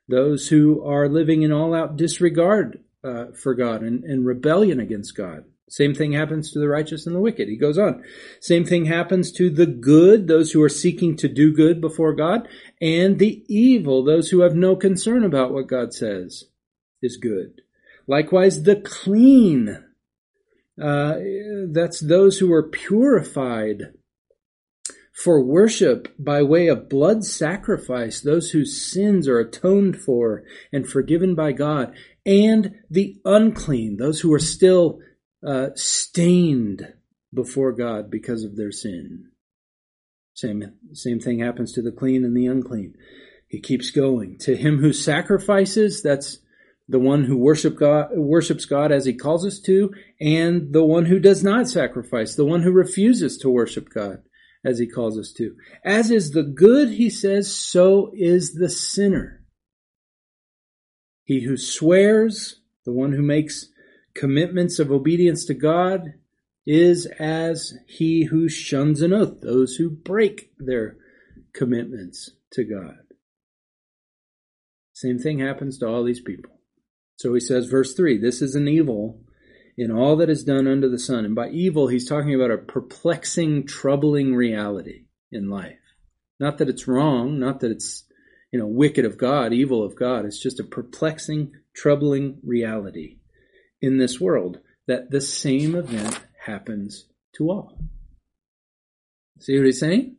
those 0.08 0.48
who 0.48 0.84
are 0.84 1.08
living 1.08 1.42
in 1.42 1.52
all 1.52 1.74
out 1.74 1.96
disregard 1.96 2.80
uh, 3.04 3.26
for 3.34 3.54
God 3.54 3.82
and, 3.82 4.04
and 4.04 4.26
rebellion 4.26 4.80
against 4.80 5.16
God. 5.16 5.44
Same 5.68 5.94
thing 5.94 6.12
happens 6.12 6.50
to 6.50 6.58
the 6.58 6.68
righteous 6.68 7.06
and 7.06 7.14
the 7.14 7.20
wicked. 7.20 7.48
He 7.48 7.56
goes 7.56 7.78
on. 7.78 8.02
Same 8.40 8.64
thing 8.64 8.86
happens 8.86 9.30
to 9.32 9.50
the 9.50 9.66
good, 9.66 10.26
those 10.26 10.50
who 10.50 10.60
are 10.62 10.68
seeking 10.68 11.16
to 11.18 11.28
do 11.28 11.54
good 11.54 11.80
before 11.80 12.12
God, 12.12 12.48
and 12.80 13.18
the 13.18 13.44
evil, 13.48 14.02
those 14.02 14.30
who 14.30 14.40
have 14.40 14.56
no 14.56 14.74
concern 14.74 15.22
about 15.22 15.52
what 15.52 15.68
God 15.68 15.94
says 15.94 16.44
is 17.00 17.16
good. 17.16 17.62
Likewise, 18.08 18.64
the 18.64 18.76
clean, 18.76 19.84
uh, 20.80 21.16
that's 21.72 22.00
those 22.00 22.38
who 22.38 22.52
are 22.52 22.68
purified 22.68 23.92
for 25.12 25.44
worship 25.44 26.08
by 26.18 26.42
way 26.42 26.68
of 26.68 26.88
blood 26.88 27.24
sacrifice, 27.24 28.20
those 28.20 28.50
whose 28.50 28.90
sins 28.90 29.28
are 29.28 29.38
atoned 29.38 30.00
for 30.00 30.44
and 30.72 30.88
forgiven 30.88 31.34
by 31.34 31.52
God, 31.52 31.94
and 32.24 32.74
the 32.88 33.20
unclean, 33.24 33.96
those 33.98 34.20
who 34.20 34.32
are 34.32 34.38
still 34.38 35.00
uh, 35.46 35.68
stained 35.74 36.94
before 37.34 37.72
God 37.72 38.10
because 38.10 38.44
of 38.44 38.56
their 38.56 38.72
sin. 38.72 39.30
Same, 40.34 40.72
same 40.92 41.20
thing 41.20 41.40
happens 41.40 41.72
to 41.72 41.82
the 41.82 41.92
clean 41.92 42.24
and 42.24 42.36
the 42.36 42.46
unclean. 42.46 42.94
He 43.46 43.60
keeps 43.60 43.90
going. 43.90 44.38
To 44.40 44.56
him 44.56 44.78
who 44.78 44.92
sacrifices, 44.92 46.02
that's 46.02 46.38
the 46.90 46.98
one 46.98 47.24
who 47.24 47.36
worship 47.36 47.76
God, 47.76 48.08
worships 48.14 48.64
God 48.64 48.90
as 48.90 49.04
he 49.04 49.14
calls 49.14 49.46
us 49.46 49.60
to, 49.60 49.94
and 50.20 50.72
the 50.72 50.84
one 50.84 51.06
who 51.06 51.20
does 51.20 51.44
not 51.44 51.68
sacrifice, 51.68 52.34
the 52.34 52.44
one 52.44 52.62
who 52.62 52.72
refuses 52.72 53.38
to 53.38 53.48
worship 53.48 53.88
God 53.94 54.22
as 54.64 54.80
he 54.80 54.88
calls 54.88 55.16
us 55.16 55.32
to. 55.34 55.54
As 55.84 56.10
is 56.10 56.32
the 56.32 56.42
good, 56.42 56.90
he 56.90 57.08
says, 57.08 57.54
so 57.54 58.10
is 58.14 58.54
the 58.54 58.68
sinner. 58.68 59.44
He 61.22 61.44
who 61.44 61.56
swears, 61.56 62.60
the 62.84 62.92
one 62.92 63.12
who 63.12 63.22
makes 63.22 63.66
commitments 64.14 64.80
of 64.80 64.90
obedience 64.90 65.44
to 65.44 65.54
God, 65.54 66.14
is 66.66 67.06
as 67.20 67.72
he 67.86 68.24
who 68.24 68.48
shuns 68.48 69.00
an 69.00 69.12
oath, 69.12 69.40
those 69.40 69.76
who 69.76 69.90
break 69.90 70.50
their 70.58 70.96
commitments 71.54 72.30
to 72.52 72.64
God. 72.64 72.96
Same 74.92 75.20
thing 75.20 75.38
happens 75.38 75.78
to 75.78 75.86
all 75.86 76.02
these 76.02 76.20
people. 76.20 76.59
So 77.20 77.34
he 77.34 77.40
says, 77.40 77.66
verse 77.66 77.92
3 77.92 78.16
this 78.16 78.40
is 78.40 78.54
an 78.54 78.66
evil 78.66 79.20
in 79.76 79.90
all 79.90 80.16
that 80.16 80.30
is 80.30 80.42
done 80.42 80.66
under 80.66 80.88
the 80.88 80.98
sun. 80.98 81.26
And 81.26 81.34
by 81.34 81.50
evil, 81.50 81.86
he's 81.86 82.08
talking 82.08 82.34
about 82.34 82.50
a 82.50 82.56
perplexing, 82.56 83.66
troubling 83.66 84.34
reality 84.34 85.04
in 85.30 85.50
life. 85.50 85.76
Not 86.38 86.56
that 86.58 86.70
it's 86.70 86.88
wrong, 86.88 87.38
not 87.38 87.60
that 87.60 87.70
it's, 87.70 88.04
you 88.50 88.58
know, 88.58 88.66
wicked 88.66 89.04
of 89.04 89.18
God, 89.18 89.52
evil 89.52 89.84
of 89.84 89.96
God. 89.96 90.24
It's 90.24 90.42
just 90.42 90.60
a 90.60 90.64
perplexing, 90.64 91.52
troubling 91.76 92.38
reality 92.42 93.18
in 93.82 93.98
this 93.98 94.18
world 94.18 94.60
that 94.86 95.10
the 95.10 95.20
same 95.20 95.74
event 95.74 96.18
happens 96.46 97.06
to 97.36 97.50
all. 97.50 97.78
See 99.40 99.58
what 99.58 99.66
he's 99.66 99.78
saying? 99.78 100.16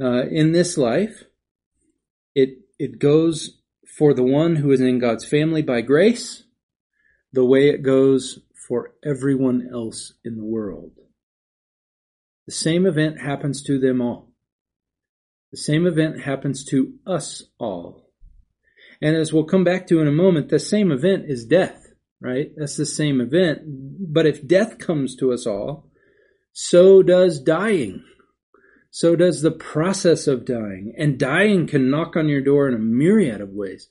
Uh, 0.00 0.26
in 0.30 0.52
this 0.52 0.78
life, 0.78 1.24
it 2.36 2.50
it 2.78 3.00
goes 3.00 3.59
for 3.96 4.14
the 4.14 4.22
one 4.22 4.56
who 4.56 4.70
is 4.70 4.80
in 4.80 4.98
God's 4.98 5.24
family 5.24 5.62
by 5.62 5.80
grace, 5.80 6.44
the 7.32 7.44
way 7.44 7.68
it 7.68 7.82
goes 7.82 8.40
for 8.68 8.92
everyone 9.04 9.68
else 9.72 10.12
in 10.24 10.36
the 10.36 10.44
world. 10.44 10.92
The 12.46 12.52
same 12.52 12.86
event 12.86 13.20
happens 13.20 13.62
to 13.64 13.78
them 13.78 14.00
all. 14.00 14.32
The 15.52 15.58
same 15.58 15.86
event 15.86 16.22
happens 16.22 16.64
to 16.66 16.94
us 17.06 17.44
all. 17.58 18.10
And 19.02 19.16
as 19.16 19.32
we'll 19.32 19.44
come 19.44 19.64
back 19.64 19.86
to 19.88 20.00
in 20.00 20.08
a 20.08 20.12
moment, 20.12 20.48
the 20.48 20.58
same 20.58 20.92
event 20.92 21.24
is 21.26 21.44
death 21.44 21.90
right? 22.20 22.50
That's 22.56 22.76
the 22.76 22.86
same 22.86 23.20
event. 23.20 23.62
But 23.66 24.26
if 24.26 24.46
death 24.46 24.78
comes 24.78 25.16
to 25.16 25.32
us 25.32 25.46
all, 25.46 25.90
so 26.52 27.02
does 27.02 27.40
dying. 27.40 28.04
So 28.90 29.14
does 29.16 29.42
the 29.42 29.52
process 29.52 30.26
of 30.26 30.44
dying. 30.44 30.94
And 30.98 31.18
dying 31.18 31.66
can 31.66 31.90
knock 31.90 32.16
on 32.16 32.28
your 32.28 32.40
door 32.40 32.68
in 32.68 32.74
a 32.74 32.78
myriad 32.78 33.40
of 33.40 33.50
ways. 33.50 33.88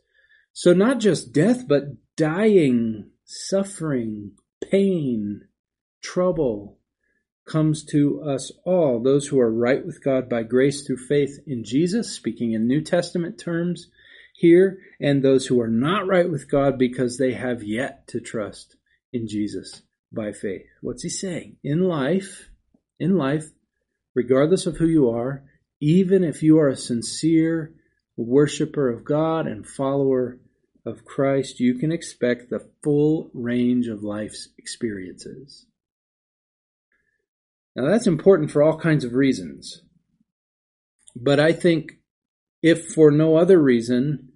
So 0.51 0.73
not 0.73 0.99
just 0.99 1.31
death, 1.31 1.67
but 1.67 1.83
dying, 2.17 3.11
suffering, 3.23 4.31
pain, 4.69 5.47
trouble 6.01 6.77
comes 7.47 7.83
to 7.83 8.21
us 8.21 8.51
all, 8.65 9.01
those 9.01 9.27
who 9.27 9.39
are 9.39 9.51
right 9.51 9.85
with 9.85 10.03
God 10.03 10.29
by 10.29 10.43
grace 10.43 10.85
through 10.85 11.07
faith 11.07 11.39
in 11.47 11.63
Jesus, 11.63 12.11
speaking 12.11 12.53
in 12.53 12.67
New 12.67 12.81
Testament 12.81 13.39
terms, 13.39 13.87
here 14.35 14.79
and 15.01 15.23
those 15.23 15.47
who 15.47 15.59
are 15.59 15.67
not 15.67 16.07
right 16.07 16.29
with 16.29 16.49
God 16.49 16.77
because 16.77 17.17
they 17.17 17.33
have 17.33 17.63
yet 17.63 18.07
to 18.09 18.21
trust 18.21 18.75
in 19.11 19.27
Jesus 19.27 19.81
by 20.11 20.31
faith. 20.31 20.65
What's 20.81 21.03
he 21.03 21.09
saying? 21.09 21.57
In 21.63 21.83
life, 21.83 22.49
in 22.99 23.17
life, 23.17 23.49
regardless 24.19 24.65
of 24.65 24.75
who 24.75 24.87
you 24.87 25.09
are, 25.09 25.43
even 25.79 26.25
if 26.25 26.43
you 26.43 26.59
are 26.59 26.67
a 26.67 26.75
sincere 26.75 27.73
worshiper 28.17 28.89
of 28.89 29.05
God 29.05 29.47
and 29.47 29.65
follower 29.65 30.37
of 30.85 31.05
Christ, 31.05 31.61
you 31.61 31.75
can 31.75 31.89
expect 31.89 32.49
the 32.49 32.67
full 32.83 33.31
range 33.33 33.87
of 33.87 34.03
life's 34.03 34.49
experiences. 34.57 35.67
Now 37.77 37.87
that's 37.89 38.07
important 38.07 38.51
for 38.51 38.61
all 38.61 38.77
kinds 38.77 39.05
of 39.05 39.13
reasons. 39.13 39.83
But 41.15 41.39
I 41.39 41.53
think 41.53 41.93
if 42.61 42.89
for 42.93 43.11
no 43.11 43.37
other 43.37 43.57
reason 43.61 44.33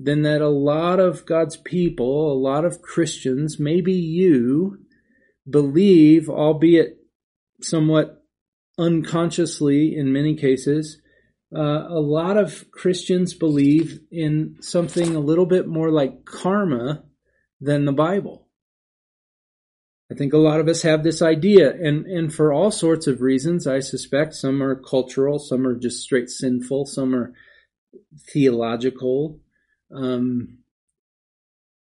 then 0.00 0.22
that 0.22 0.40
a 0.40 0.48
lot 0.48 1.00
of 1.00 1.26
God's 1.26 1.56
people, 1.56 2.32
a 2.32 2.38
lot 2.38 2.64
of 2.64 2.80
Christians, 2.80 3.58
maybe 3.58 3.92
you, 3.92 4.78
believe, 5.50 6.30
albeit 6.30 6.98
somewhat 7.60 8.17
unconsciously 8.78 9.96
in 9.96 10.12
many 10.12 10.34
cases, 10.34 11.00
uh, 11.54 11.86
a 11.88 12.00
lot 12.00 12.36
of 12.36 12.70
Christians 12.70 13.34
believe 13.34 14.00
in 14.10 14.56
something 14.60 15.16
a 15.16 15.20
little 15.20 15.46
bit 15.46 15.66
more 15.66 15.90
like 15.90 16.24
karma 16.24 17.04
than 17.60 17.84
the 17.84 17.92
Bible. 17.92 18.46
I 20.10 20.14
think 20.14 20.32
a 20.32 20.38
lot 20.38 20.60
of 20.60 20.68
us 20.68 20.82
have 20.82 21.02
this 21.02 21.20
idea, 21.20 21.70
and, 21.70 22.06
and 22.06 22.32
for 22.32 22.52
all 22.52 22.70
sorts 22.70 23.06
of 23.06 23.20
reasons, 23.20 23.66
I 23.66 23.80
suspect 23.80 24.34
some 24.34 24.62
are 24.62 24.74
cultural, 24.74 25.38
some 25.38 25.66
are 25.66 25.74
just 25.74 26.02
straight 26.02 26.30
sinful, 26.30 26.86
some 26.86 27.14
are 27.14 27.34
theological. 28.32 29.40
Um, 29.94 30.57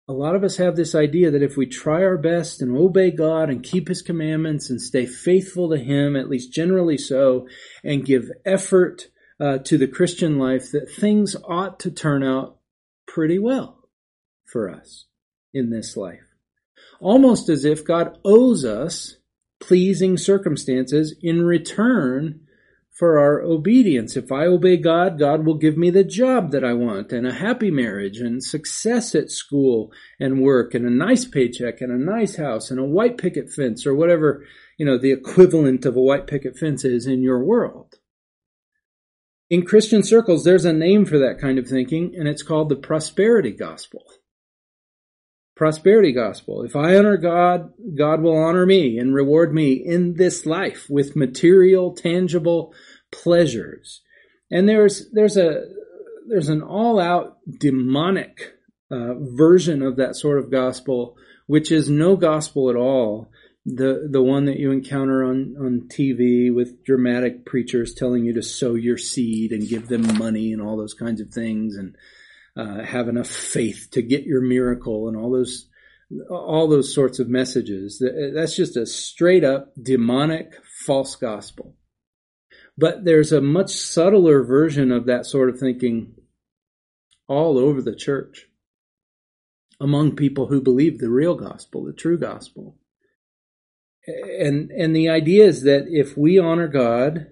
a 0.09 0.13
lot 0.13 0.37
of 0.37 0.45
us 0.45 0.57
have 0.57 0.77
this 0.77 0.95
idea 0.95 1.31
that 1.33 1.43
if 1.43 1.57
we 1.57 1.67
try 1.67 2.05
our 2.05 2.17
best 2.17 2.63
and 2.63 2.77
obey 2.77 3.11
God 3.11 3.51
and 3.51 3.63
keep 3.63 3.89
His 3.89 4.03
commandments 4.03 4.71
and 4.71 4.81
stay 4.81 5.05
faithful 5.05 5.71
to 5.71 5.79
Him, 5.79 6.15
at 6.15 6.29
least 6.29 6.53
generally 6.53 6.97
so, 6.97 7.49
and 7.83 8.05
give 8.05 8.31
effort 8.45 9.09
uh, 9.41 9.59
to 9.59 9.77
the 9.77 9.89
Christian 9.89 10.39
life, 10.39 10.71
that 10.71 10.91
things 10.91 11.35
ought 11.45 11.81
to 11.81 11.91
turn 11.91 12.23
out 12.23 12.59
pretty 13.07 13.39
well 13.39 13.89
for 14.45 14.71
us 14.71 15.07
in 15.53 15.71
this 15.71 15.97
life. 15.97 16.35
Almost 17.01 17.49
as 17.49 17.65
if 17.65 17.85
God 17.85 18.17
owes 18.25 18.65
us 18.65 19.17
pleasing 19.59 20.17
circumstances 20.17 21.17
in 21.21 21.43
return 21.43 22.46
for 22.97 23.19
our 23.19 23.43
obedience. 23.43 24.17
If 24.17 24.33
I 24.33 24.47
obey 24.47 24.79
God, 24.79 25.19
God 25.19 25.45
will 25.45 25.59
give 25.59 25.76
me 25.76 25.91
the 25.91 26.03
job 26.03 26.50
that 26.53 26.65
I 26.65 26.73
want 26.73 27.12
and 27.12 27.26
a 27.26 27.35
happy 27.35 27.71
marriage 27.71 28.19
and 28.19 28.43
success 28.43 29.15
at 29.15 29.31
school 29.31 29.93
and 30.19 30.41
work 30.41 30.73
and 30.73 30.87
a 30.87 30.91
nice 30.91 31.26
paycheck 31.26 31.83
and 31.83 31.93
a 31.93 32.03
nice 32.03 32.37
house 32.37 32.71
and 32.71 32.81
a 32.81 32.85
white 32.85 33.19
picket 33.19 33.53
fence 33.53 33.87
or 33.87 33.95
whatever, 33.95 34.45
you 34.79 34.87
know, 34.87 34.97
the 34.97 35.12
equivalent 35.12 35.85
of 35.85 35.95
a 35.95 36.00
white 36.00 36.26
picket 36.26 36.57
fence 36.57 36.85
is 36.85 37.07
in 37.07 37.23
your 37.23 37.45
world. 37.45 37.97
In 39.50 39.67
Christian 39.67 40.03
circles, 40.03 40.45
there's 40.45 40.65
a 40.65 40.73
name 40.73 41.05
for 41.05 41.19
that 41.19 41.38
kind 41.38 41.59
of 41.59 41.69
thinking, 41.69 42.15
and 42.17 42.26
it's 42.26 42.43
called 42.43 42.69
the 42.69 42.76
prosperity 42.76 43.53
gospel. 43.53 44.03
Prosperity 45.57 46.13
gospel. 46.13 46.63
If 46.65 46.77
I 46.77 46.97
honor 46.97 47.17
God, 47.17 47.73
God 47.97 48.21
will 48.21 48.37
honor 48.37 48.67
me 48.67 48.99
and 48.99 49.15
reward 49.15 49.55
me 49.55 49.73
in 49.73 50.15
this 50.15 50.45
life 50.45 50.87
with 50.91 51.17
material, 51.17 51.95
tangible 51.95 52.75
pleasures. 53.11 54.03
And 54.51 54.69
there's, 54.69 55.11
there's 55.13 55.39
a, 55.39 55.63
there's 56.29 56.51
an 56.51 56.61
all 56.63 57.01
out 57.01 57.39
demonic 57.59 58.53
uh, 58.91 59.15
version 59.15 59.83
of 59.83 59.97
that 59.97 60.15
sort 60.17 60.39
of 60.39 60.51
gospel, 60.51 61.17
which 61.47 61.73
is 61.73 61.89
no 61.89 62.17
gospel 62.17 62.69
at 62.71 62.77
all. 62.77 63.31
The 63.65 64.07
the 64.09 64.23
one 64.23 64.45
that 64.45 64.61
you 64.61 64.71
encounter 64.71 65.25
on, 65.25 65.57
on 65.59 65.89
TV 65.89 66.55
with 66.55 66.85
dramatic 66.85 67.45
preachers 67.45 67.95
telling 67.95 68.25
you 68.25 68.33
to 68.35 68.43
sow 68.43 68.75
your 68.75 68.97
seed 68.97 69.51
and 69.51 69.69
give 69.69 69.89
them 69.89 70.19
money 70.19 70.53
and 70.53 70.63
all 70.63 70.77
those 70.77 70.95
kinds 70.95 71.21
of 71.21 71.31
things 71.31 71.75
and 71.75 71.97
uh, 72.57 72.83
have 72.83 73.09
enough 73.09 73.29
faith 73.29 73.89
to 73.93 74.03
get 74.03 74.25
your 74.25 74.41
miracle 74.41 75.09
and 75.09 75.17
all 75.17 75.31
those 75.31 75.69
all 76.31 76.69
those 76.69 76.95
sorts 76.95 77.19
of 77.19 77.29
messages. 77.29 78.03
That's 78.35 78.55
just 78.55 78.77
a 78.77 78.87
straight 78.87 79.43
up 79.43 79.73
demonic 79.81 80.53
false 80.87 81.17
gospel. 81.17 81.75
But 82.79 83.05
there's 83.05 83.33
a 83.33 83.41
much 83.41 83.71
subtler 83.71 84.45
version 84.45 84.93
of 84.93 85.07
that 85.07 85.27
sort 85.27 85.49
of 85.49 85.59
thinking 85.59 86.15
all 87.27 87.59
over 87.59 87.83
the 87.83 87.97
church 87.97 88.47
among 89.81 90.17
people 90.17 90.47
who 90.47 90.63
believe 90.63 90.99
the 90.99 91.11
real 91.11 91.35
gospel, 91.35 91.85
the 91.85 91.93
true 91.93 92.19
gospel. 92.19 92.77
And, 94.07 94.71
and 94.71 94.95
the 94.95 95.09
idea 95.09 95.47
is 95.47 95.63
that 95.63 95.87
if 95.89 96.17
we 96.17 96.39
honor 96.39 96.69
God, 96.69 97.27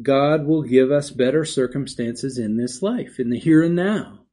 God 0.00 0.44
will 0.44 0.62
give 0.62 0.90
us 0.90 1.10
better 1.10 1.44
circumstances 1.44 2.36
in 2.36 2.56
this 2.56 2.82
life, 2.82 3.18
in 3.18 3.30
the 3.30 3.38
here 3.38 3.62
and 3.62 3.74
now. 3.74 4.23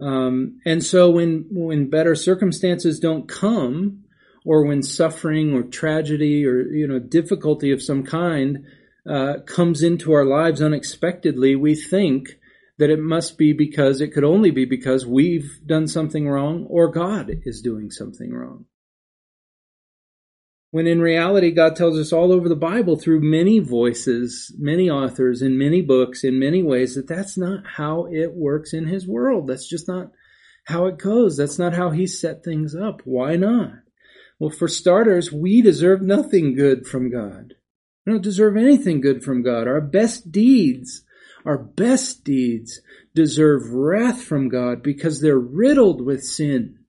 Um, 0.00 0.60
and 0.64 0.82
so 0.84 1.10
when, 1.10 1.46
when 1.50 1.90
better 1.90 2.14
circumstances 2.14 3.00
don't 3.00 3.28
come, 3.28 4.04
or 4.44 4.64
when 4.64 4.82
suffering 4.82 5.52
or 5.52 5.62
tragedy 5.62 6.46
or, 6.46 6.62
you 6.62 6.86
know, 6.86 6.98
difficulty 6.98 7.72
of 7.72 7.82
some 7.82 8.04
kind, 8.04 8.64
uh, 9.08 9.34
comes 9.46 9.82
into 9.82 10.12
our 10.12 10.24
lives 10.24 10.62
unexpectedly, 10.62 11.56
we 11.56 11.74
think 11.74 12.38
that 12.78 12.90
it 12.90 12.98
must 12.98 13.36
be 13.36 13.52
because 13.52 14.00
it 14.00 14.08
could 14.08 14.24
only 14.24 14.50
be 14.50 14.64
because 14.64 15.06
we've 15.06 15.60
done 15.66 15.86
something 15.86 16.28
wrong 16.28 16.66
or 16.68 16.90
God 16.90 17.30
is 17.44 17.60
doing 17.60 17.90
something 17.90 18.32
wrong. 18.32 18.64
When 20.70 20.86
in 20.86 21.00
reality, 21.00 21.50
God 21.50 21.74
tells 21.74 21.98
us 21.98 22.12
all 22.12 22.32
over 22.32 22.48
the 22.48 22.56
Bible 22.56 22.96
through 22.96 23.20
many 23.20 23.58
voices, 23.58 24.54
many 24.58 24.88
authors, 24.88 25.42
in 25.42 25.58
many 25.58 25.82
books, 25.82 26.22
in 26.22 26.38
many 26.38 26.62
ways, 26.62 26.94
that 26.94 27.08
that's 27.08 27.36
not 27.36 27.64
how 27.76 28.06
it 28.06 28.34
works 28.34 28.72
in 28.72 28.86
His 28.86 29.06
world. 29.06 29.48
That's 29.48 29.68
just 29.68 29.88
not 29.88 30.12
how 30.64 30.86
it 30.86 30.98
goes. 30.98 31.36
That's 31.36 31.58
not 31.58 31.74
how 31.74 31.90
He 31.90 32.06
set 32.06 32.44
things 32.44 32.76
up. 32.76 33.00
Why 33.04 33.36
not? 33.36 33.72
Well, 34.38 34.50
for 34.50 34.68
starters, 34.68 35.32
we 35.32 35.60
deserve 35.60 36.02
nothing 36.02 36.54
good 36.54 36.86
from 36.86 37.10
God. 37.10 37.54
We 38.06 38.12
don't 38.12 38.22
deserve 38.22 38.56
anything 38.56 39.00
good 39.00 39.24
from 39.24 39.42
God. 39.42 39.66
Our 39.66 39.80
best 39.80 40.30
deeds 40.30 41.02
our 41.44 41.58
best 41.58 42.24
deeds 42.24 42.80
deserve 43.14 43.72
wrath 43.72 44.22
from 44.22 44.48
God 44.48 44.82
because 44.82 45.20
they're 45.20 45.38
riddled 45.38 46.04
with 46.04 46.22
sin. 46.22 46.79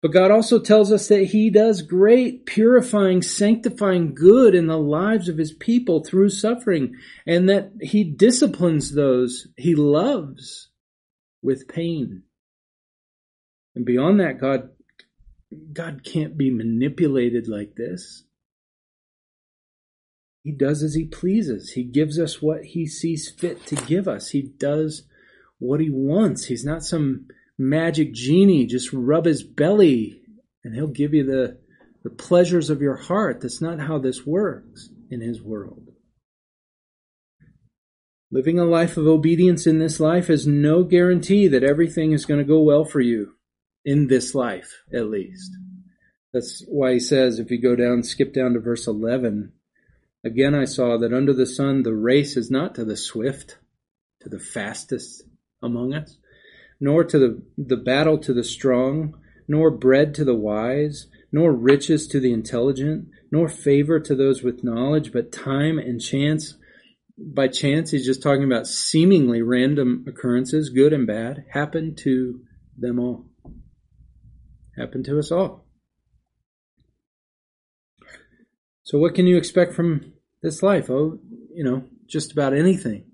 But 0.00 0.12
God 0.12 0.30
also 0.30 0.60
tells 0.60 0.92
us 0.92 1.08
that 1.08 1.24
He 1.24 1.50
does 1.50 1.82
great 1.82 2.46
purifying, 2.46 3.20
sanctifying 3.20 4.14
good 4.14 4.54
in 4.54 4.66
the 4.66 4.78
lives 4.78 5.28
of 5.28 5.38
His 5.38 5.52
people 5.52 6.04
through 6.04 6.30
suffering, 6.30 6.94
and 7.26 7.48
that 7.48 7.72
He 7.80 8.04
disciplines 8.04 8.94
those 8.94 9.48
He 9.56 9.74
loves 9.74 10.68
with 11.42 11.68
pain. 11.68 12.22
And 13.74 13.84
beyond 13.84 14.20
that, 14.20 14.40
God, 14.40 14.70
God 15.72 16.04
can't 16.04 16.36
be 16.36 16.50
manipulated 16.50 17.48
like 17.48 17.74
this. 17.76 18.24
He 20.42 20.52
does 20.52 20.82
as 20.82 20.94
he 20.94 21.04
pleases. 21.04 21.72
He 21.72 21.84
gives 21.84 22.18
us 22.18 22.40
what 22.40 22.64
he 22.64 22.86
sees 22.86 23.28
fit 23.28 23.66
to 23.66 23.74
give 23.74 24.08
us. 24.08 24.30
He 24.30 24.42
does 24.42 25.02
what 25.58 25.80
he 25.80 25.90
wants. 25.90 26.46
He's 26.46 26.64
not 26.64 26.82
some 26.82 27.26
magic 27.58 28.12
genie. 28.12 28.66
Just 28.66 28.92
rub 28.92 29.26
his 29.26 29.42
belly 29.42 30.22
and 30.64 30.74
he'll 30.74 30.86
give 30.86 31.14
you 31.14 31.24
the, 31.24 31.58
the 32.04 32.10
pleasures 32.10 32.70
of 32.70 32.80
your 32.80 32.96
heart. 32.96 33.40
That's 33.40 33.60
not 33.60 33.80
how 33.80 33.98
this 33.98 34.26
works 34.26 34.88
in 35.10 35.20
his 35.20 35.42
world. 35.42 35.88
Living 38.30 38.58
a 38.58 38.64
life 38.64 38.96
of 38.96 39.06
obedience 39.06 39.66
in 39.66 39.78
this 39.78 39.98
life 39.98 40.28
is 40.28 40.46
no 40.46 40.84
guarantee 40.84 41.48
that 41.48 41.64
everything 41.64 42.12
is 42.12 42.26
going 42.26 42.38
to 42.38 42.44
go 42.44 42.60
well 42.60 42.84
for 42.84 43.00
you 43.00 43.34
in 43.84 44.08
this 44.08 44.34
life, 44.34 44.82
at 44.92 45.08
least. 45.08 45.50
That's 46.34 46.62
why 46.68 46.92
he 46.92 47.00
says, 47.00 47.38
if 47.38 47.50
you 47.50 47.60
go 47.60 47.74
down, 47.74 48.02
skip 48.02 48.34
down 48.34 48.52
to 48.52 48.60
verse 48.60 48.86
11, 48.86 49.52
Again 50.24 50.54
I 50.54 50.64
saw 50.64 50.98
that 50.98 51.14
under 51.14 51.32
the 51.32 51.46
sun 51.46 51.82
the 51.82 51.94
race 51.94 52.36
is 52.36 52.50
not 52.50 52.74
to 52.74 52.84
the 52.84 52.96
swift, 52.96 53.58
to 54.20 54.28
the 54.28 54.38
fastest 54.38 55.22
among 55.62 55.94
us, 55.94 56.16
nor 56.80 57.04
to 57.04 57.18
the, 57.18 57.42
the 57.56 57.76
battle 57.76 58.18
to 58.18 58.32
the 58.32 58.44
strong, 58.44 59.14
nor 59.46 59.70
bread 59.70 60.14
to 60.14 60.24
the 60.24 60.34
wise, 60.34 61.06
nor 61.32 61.52
riches 61.52 62.06
to 62.08 62.20
the 62.20 62.32
intelligent, 62.32 63.08
nor 63.30 63.48
favor 63.48 64.00
to 64.00 64.14
those 64.14 64.42
with 64.42 64.64
knowledge, 64.64 65.12
but 65.12 65.32
time 65.32 65.78
and 65.78 66.00
chance. 66.00 66.54
By 67.18 67.48
chance, 67.48 67.90
he's 67.90 68.06
just 68.06 68.22
talking 68.22 68.44
about 68.44 68.66
seemingly 68.66 69.42
random 69.42 70.04
occurrences, 70.06 70.70
good 70.70 70.92
and 70.92 71.06
bad, 71.06 71.44
happen 71.52 71.94
to 71.96 72.40
them 72.76 72.98
all. 72.98 73.26
Happen 74.76 75.02
to 75.04 75.18
us 75.18 75.32
all. 75.32 75.66
So, 78.84 78.98
what 78.98 79.14
can 79.14 79.26
you 79.26 79.36
expect 79.36 79.74
from 79.74 80.14
this 80.42 80.62
life? 80.62 80.88
Oh, 80.88 81.18
you 81.52 81.64
know, 81.64 81.84
just 82.06 82.32
about 82.32 82.54
anything, 82.54 83.10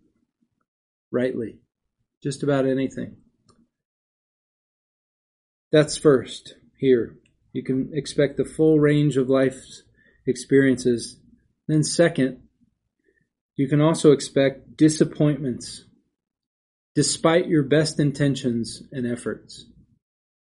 rightly. 1.11 1.59
Just 2.23 2.43
about 2.43 2.67
anything. 2.67 3.17
That's 5.75 5.97
first 5.97 6.55
here. 6.79 7.17
You 7.53 7.65
can 7.65 7.91
expect 7.95 8.37
the 8.37 8.45
full 8.45 8.79
range 8.79 9.17
of 9.17 9.29
life's 9.29 9.83
experiences. 10.25 11.19
Then, 11.67 11.83
second, 11.83 12.43
you 13.57 13.67
can 13.67 13.81
also 13.81 14.13
expect 14.13 14.77
disappointments 14.77 15.83
despite 16.95 17.49
your 17.49 17.65
best 17.65 17.99
intentions 17.99 18.85
and 18.93 19.05
efforts. 19.05 19.65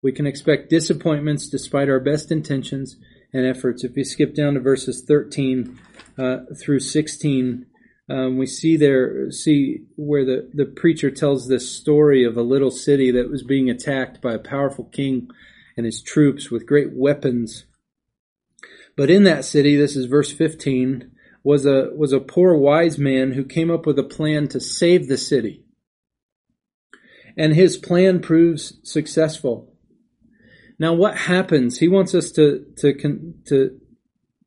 We 0.04 0.12
can 0.12 0.28
expect 0.28 0.70
disappointments 0.70 1.48
despite 1.48 1.88
our 1.88 2.02
best 2.02 2.30
intentions 2.30 2.98
and 3.32 3.46
efforts. 3.46 3.86
If 3.86 3.96
you 3.96 4.04
skip 4.04 4.36
down 4.36 4.56
to 4.56 4.60
verses 4.60 5.02
13 5.08 5.80
uh, 6.18 6.40
through 6.62 6.82
16, 6.82 7.68
um, 8.10 8.38
we 8.38 8.46
see 8.46 8.78
there 8.78 9.32
see 9.32 9.80
where 9.96 10.26
the, 10.26 10.50
the 10.54 10.66
preacher 10.66 11.10
tells 11.10 11.48
this 11.48 11.76
story 11.76 12.24
of 12.24 12.38
a 12.38 12.44
little 12.44 12.72
city 12.72 13.12
that 13.12 13.32
was 13.32 13.42
being 13.42 13.70
attacked 13.70 14.22
by 14.22 14.34
a 14.34 14.40
powerful 14.40 14.86
king 14.86 15.30
and 15.76 15.86
his 15.86 16.02
troops 16.02 16.52
with 16.52 16.68
great 16.68 16.94
weapons. 16.94 17.66
But 18.96 19.10
in 19.10 19.24
that 19.24 19.44
city, 19.44 19.76
this 19.76 19.96
is 19.96 20.06
verse 20.06 20.32
15, 20.32 21.12
was 21.44 21.66
a 21.66 21.92
was 21.96 22.14
a 22.14 22.20
poor 22.20 22.56
wise 22.56 22.98
man 22.98 23.32
who 23.34 23.44
came 23.44 23.72
up 23.72 23.86
with 23.86 24.00
a 24.00 24.04
plan 24.04 24.48
to 24.50 24.60
save 24.60 25.08
the 25.08 25.18
city. 25.18 25.64
And 27.38 27.54
his 27.54 27.76
plan 27.76 28.22
proves 28.22 28.80
successful. 28.84 29.74
Now, 30.80 30.94
what 30.94 31.18
happens? 31.18 31.80
He 31.80 31.88
wants 31.88 32.16
us 32.16 32.32
to 32.34 32.66
to 32.78 33.34
to 33.48 33.80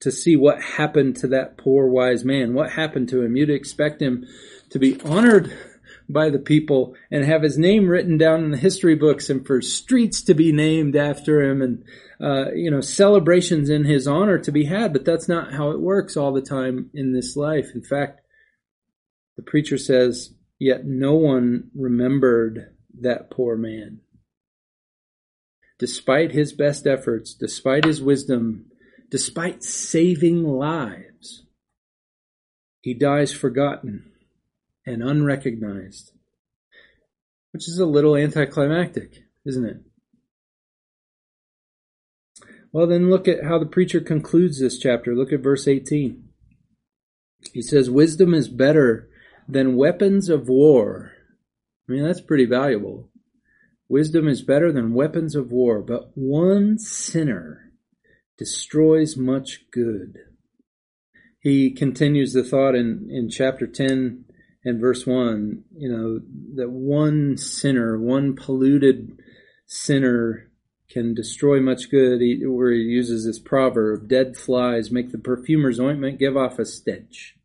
to 0.01 0.13
see 0.13 0.37
what 0.37 0.63
happened 0.63 1.17
to 1.17 1.29
that 1.29 1.59
poor 1.59 1.89
wise 1.89 2.25
man. 2.25 2.55
What 2.55 2.71
happened 2.71 3.09
to 3.11 3.23
him? 3.23 3.37
You'd 3.37 3.51
expect 3.51 4.01
him 4.01 4.27
to 4.71 4.79
be 4.79 5.01
honored 5.01 5.53
by 6.09 6.31
the 6.31 6.39
people 6.39 6.95
and 7.11 7.25
have 7.25 7.43
his 7.43 7.59
name 7.59 7.89
written 7.89 8.17
down 8.17 8.45
in 8.45 8.51
the 8.51 8.57
history 8.57 8.95
books 8.95 9.29
and 9.29 9.47
for 9.47 9.61
streets 9.61 10.23
to 10.23 10.35
be 10.35 10.53
named 10.53 10.97
after 10.97 11.43
him 11.43 11.61
and 11.61 11.85
uh, 12.21 12.51
you 12.53 12.71
know 12.71 12.81
celebrations 12.81 13.69
in 13.69 13.85
his 13.85 14.07
honor 14.07 14.39
to 14.39 14.53
be 14.53 14.65
had. 14.65 14.93
But 14.93 15.05
that's 15.05 15.29
not 15.29 15.53
how 15.53 15.71
it 15.71 15.81
works 15.81 16.17
all 16.17 16.33
the 16.33 16.43
time 16.43 16.91
in 16.95 17.13
this 17.13 17.37
life. 17.37 17.69
In 17.75 17.83
fact, 17.83 18.21
the 19.37 19.43
preacher 19.43 19.79
says, 19.79 20.35
"Yet 20.59 20.85
no 20.85 21.15
one 21.15 21.71
remembered 21.75 22.75
that 23.01 23.31
poor 23.31 23.57
man." 23.57 24.01
despite 25.79 26.33
his 26.33 26.53
best 26.53 26.87
efforts, 26.87 27.33
despite 27.35 27.85
his 27.85 28.03
wisdom, 28.03 28.67
despite 29.11 29.63
saving 29.63 30.45
lives, 30.45 31.45
he 32.81 32.95
dies 32.95 33.33
forgotten 33.33 34.11
and 34.87 35.03
unrecognized, 35.03 36.13
which 37.53 37.69
is 37.69 37.79
a 37.79 37.87
little 37.87 38.17
anticlimactic, 38.17 39.25
isn't 39.45 39.65
it? 39.65 39.81
Well, 42.73 42.87
then 42.87 43.11
look 43.11 43.27
at 43.27 43.45
how 43.45 43.59
the 43.59 43.67
preacher 43.67 44.01
concludes 44.01 44.61
this 44.61 44.79
chapter. 44.79 45.15
Look 45.15 45.33
at 45.33 45.41
verse 45.41 45.67
18. 45.67 46.25
He 47.53 47.63
says, 47.63 47.89
Wisdom 47.89 48.35
is 48.35 48.49
better 48.49 49.09
than 49.49 49.77
weapons 49.77 50.29
of 50.29 50.49
war. 50.49 51.13
I 51.89 51.93
mean, 51.93 52.05
that's 52.05 52.21
pretty 52.21 52.45
valuable. 52.45 53.09
Wisdom 53.89 54.29
is 54.29 54.43
better 54.43 54.71
than 54.71 54.93
weapons 54.93 55.35
of 55.35 55.51
war, 55.51 55.81
but 55.81 56.11
one 56.15 56.79
sinner 56.79 57.68
destroys 58.39 59.17
much 59.17 59.65
good. 59.71 60.19
He 61.41 61.71
continues 61.71 62.33
the 62.33 62.45
thought 62.45 62.75
in, 62.75 63.09
in 63.11 63.29
chapter 63.29 63.67
10 63.67 64.25
and 64.65 64.81
verse 64.81 65.07
1, 65.07 65.65
you 65.77 65.89
know, 65.89 66.21
that 66.57 66.71
one 66.71 67.37
sinner, 67.37 67.99
one 67.99 68.35
polluted 68.35 69.19
sinner 69.67 70.51
can 70.89 71.15
destroy 71.15 71.61
much 71.61 71.91
good, 71.91 72.21
where 72.45 72.73
he 72.73 72.81
uses 72.81 73.27
this 73.27 73.39
proverb, 73.39 74.09
dead 74.09 74.37
flies 74.37 74.91
make 74.91 75.13
the 75.13 75.19
perfumer's 75.19 75.79
ointment 75.79 76.19
give 76.19 76.37
off 76.37 76.59
a 76.59 76.65
stench. 76.65 77.37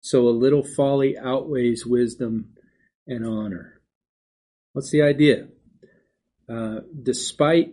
So 0.00 0.28
a 0.28 0.30
little 0.30 0.62
folly 0.62 1.18
outweighs 1.18 1.84
wisdom 1.84 2.54
and 3.06 3.26
honor. 3.26 3.80
What's 4.72 4.90
the 4.90 5.02
idea? 5.02 5.48
Uh, 6.48 6.80
despite 7.02 7.72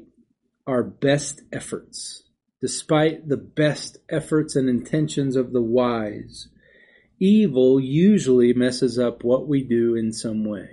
our 0.65 0.83
best 0.83 1.41
efforts, 1.51 2.22
despite 2.63 3.27
the 3.27 3.35
best 3.35 3.97
efforts 4.09 4.55
and 4.55 4.69
intentions 4.69 5.35
of 5.35 5.51
the 5.51 5.61
wise, 5.61 6.47
evil 7.19 7.77
usually 7.77 8.53
messes 8.53 8.97
up 8.97 9.21
what 9.21 9.49
we 9.49 9.61
do 9.61 9.95
in 9.95 10.13
some 10.13 10.45
way. 10.45 10.69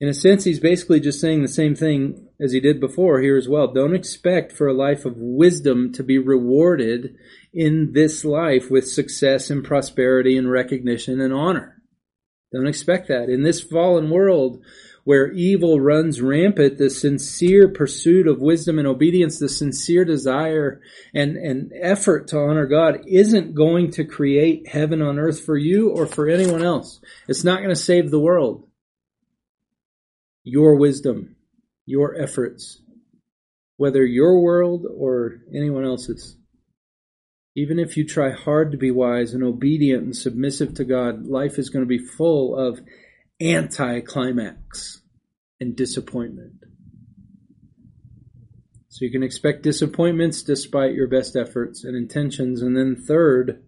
In 0.00 0.08
a 0.08 0.14
sense, 0.14 0.44
he's 0.44 0.58
basically 0.58 1.00
just 1.00 1.20
saying 1.20 1.42
the 1.42 1.48
same 1.48 1.74
thing 1.74 2.28
as 2.40 2.52
he 2.52 2.60
did 2.60 2.80
before 2.80 3.20
here 3.20 3.36
as 3.36 3.46
well. 3.46 3.70
Don't 3.70 3.94
expect 3.94 4.52
for 4.52 4.66
a 4.66 4.72
life 4.72 5.04
of 5.04 5.18
wisdom 5.18 5.92
to 5.92 6.02
be 6.02 6.16
rewarded 6.16 7.14
in 7.52 7.92
this 7.92 8.24
life 8.24 8.70
with 8.70 8.88
success 8.88 9.50
and 9.50 9.62
prosperity 9.62 10.34
and 10.34 10.50
recognition 10.50 11.20
and 11.20 11.34
honor. 11.34 11.82
Don't 12.54 12.66
expect 12.66 13.08
that. 13.08 13.28
In 13.28 13.42
this 13.42 13.60
fallen 13.60 14.08
world 14.08 14.62
where 15.04 15.32
evil 15.32 15.80
runs 15.80 16.20
rampant, 16.20 16.78
the 16.78 16.88
sincere 16.88 17.68
pursuit 17.68 18.26
of 18.26 18.40
wisdom 18.40 18.78
and 18.78 18.86
obedience, 18.86 19.38
the 19.38 19.48
sincere 19.48 20.04
desire 20.04 20.80
and, 21.12 21.36
and 21.36 21.72
effort 21.80 22.28
to 22.28 22.38
honor 22.38 22.66
God 22.66 23.00
isn't 23.06 23.54
going 23.54 23.90
to 23.92 24.04
create 24.04 24.68
heaven 24.68 25.02
on 25.02 25.18
earth 25.18 25.44
for 25.44 25.56
you 25.56 25.90
or 25.90 26.06
for 26.06 26.28
anyone 26.28 26.62
else. 26.62 27.00
It's 27.26 27.44
not 27.44 27.58
going 27.58 27.70
to 27.70 27.76
save 27.76 28.10
the 28.10 28.20
world 28.20 28.68
your 30.44 30.76
wisdom, 30.76 31.36
your 31.86 32.20
efforts, 32.20 32.80
whether 33.76 34.04
your 34.04 34.40
world 34.40 34.86
or 34.92 35.38
anyone 35.54 35.84
else's. 35.84 36.36
Even 37.54 37.78
if 37.78 37.96
you 37.96 38.06
try 38.06 38.30
hard 38.30 38.72
to 38.72 38.78
be 38.78 38.90
wise 38.90 39.34
and 39.34 39.44
obedient 39.44 40.04
and 40.04 40.16
submissive 40.16 40.74
to 40.74 40.84
God, 40.84 41.26
life 41.26 41.58
is 41.58 41.68
going 41.68 41.84
to 41.84 41.88
be 41.88 41.98
full 41.98 42.56
of 42.56 42.80
anticlimax 43.42 45.02
and 45.60 45.76
disappointment. 45.76 46.54
So 48.88 49.04
you 49.04 49.10
can 49.10 49.22
expect 49.22 49.62
disappointments 49.62 50.42
despite 50.42 50.94
your 50.94 51.08
best 51.08 51.34
efforts 51.34 51.82
and 51.82 51.96
intentions. 51.96 52.60
And 52.60 52.76
then 52.76 52.94
third, 52.94 53.64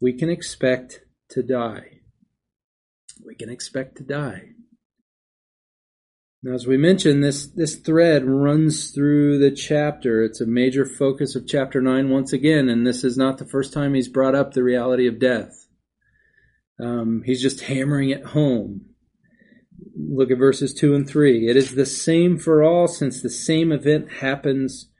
we 0.00 0.14
can 0.14 0.30
expect 0.30 1.00
to 1.30 1.42
die. 1.42 2.00
We 3.24 3.34
can 3.34 3.50
expect 3.50 3.98
to 3.98 4.04
die. 4.04 4.52
Now, 6.42 6.54
as 6.54 6.66
we 6.66 6.76
mentioned, 6.76 7.22
this, 7.22 7.46
this 7.46 7.76
thread 7.76 8.24
runs 8.24 8.90
through 8.90 9.38
the 9.38 9.52
chapter. 9.52 10.24
It's 10.24 10.40
a 10.40 10.46
major 10.46 10.84
focus 10.84 11.36
of 11.36 11.46
chapter 11.46 11.80
9 11.80 12.10
once 12.10 12.32
again, 12.32 12.68
and 12.68 12.84
this 12.84 13.04
is 13.04 13.16
not 13.16 13.38
the 13.38 13.44
first 13.44 13.72
time 13.72 13.94
he's 13.94 14.08
brought 14.08 14.34
up 14.34 14.52
the 14.52 14.64
reality 14.64 15.06
of 15.06 15.20
death. 15.20 15.61
Um, 16.82 17.22
he's 17.24 17.40
just 17.40 17.62
hammering 17.62 18.10
it 18.10 18.24
home. 18.24 18.86
Look 19.96 20.30
at 20.30 20.38
verses 20.38 20.74
2 20.74 20.94
and 20.94 21.08
3. 21.08 21.48
It 21.48 21.56
is 21.56 21.74
the 21.74 21.86
same 21.86 22.38
for 22.38 22.62
all, 22.62 22.88
since 22.88 23.22
the 23.22 23.30
same 23.30 23.70
event 23.72 24.12
happens 24.20 24.90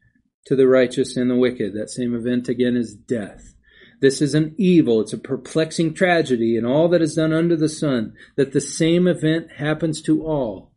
to 0.47 0.57
the 0.57 0.69
righteous 0.69 1.17
and 1.17 1.31
the 1.31 1.37
wicked. 1.37 1.75
That 1.75 1.91
same 1.91 2.15
event 2.15 2.49
again 2.49 2.77
is 2.77 2.95
death. 2.95 3.55
This 4.01 4.21
is 4.21 4.35
an 4.35 4.55
evil, 4.59 5.01
it's 5.01 5.13
a 5.13 5.19
perplexing 5.19 5.95
tragedy 5.95 6.57
in 6.57 6.65
all 6.65 6.89
that 6.89 7.03
is 7.03 7.15
done 7.15 7.33
under 7.33 7.57
the 7.57 7.69
sun, 7.69 8.15
that 8.37 8.53
the 8.53 8.61
same 8.61 9.07
event 9.07 9.53
happens 9.59 10.03
to 10.03 10.25
all 10.25 10.73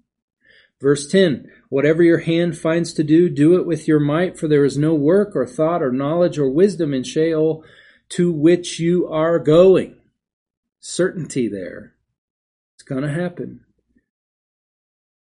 Verse 0.82 1.08
10 1.08 1.50
Whatever 1.70 2.04
your 2.04 2.20
hand 2.20 2.58
finds 2.58 2.94
to 2.94 3.04
do, 3.04 3.30
do 3.30 3.58
it 3.58 3.66
with 3.66 3.88
your 3.88 4.00
might, 4.00 4.38
for 4.38 4.48
there 4.48 4.66
is 4.66 4.78
no 4.78 4.94
work 4.94 5.36
or 5.36 5.46
thought 5.46 5.82
or 5.82 5.92
knowledge 5.92 6.38
or 6.38 6.50
wisdom 6.50 6.94
in 6.94 7.04
Sheol 7.04 7.64
to 8.10 8.32
which 8.32 8.80
you 8.80 9.08
are 9.08 9.40
going. 9.40 9.98
Certainty 10.88 11.48
there. 11.48 11.96
It's 12.76 12.84
going 12.84 13.02
to 13.02 13.12
happen. 13.12 13.62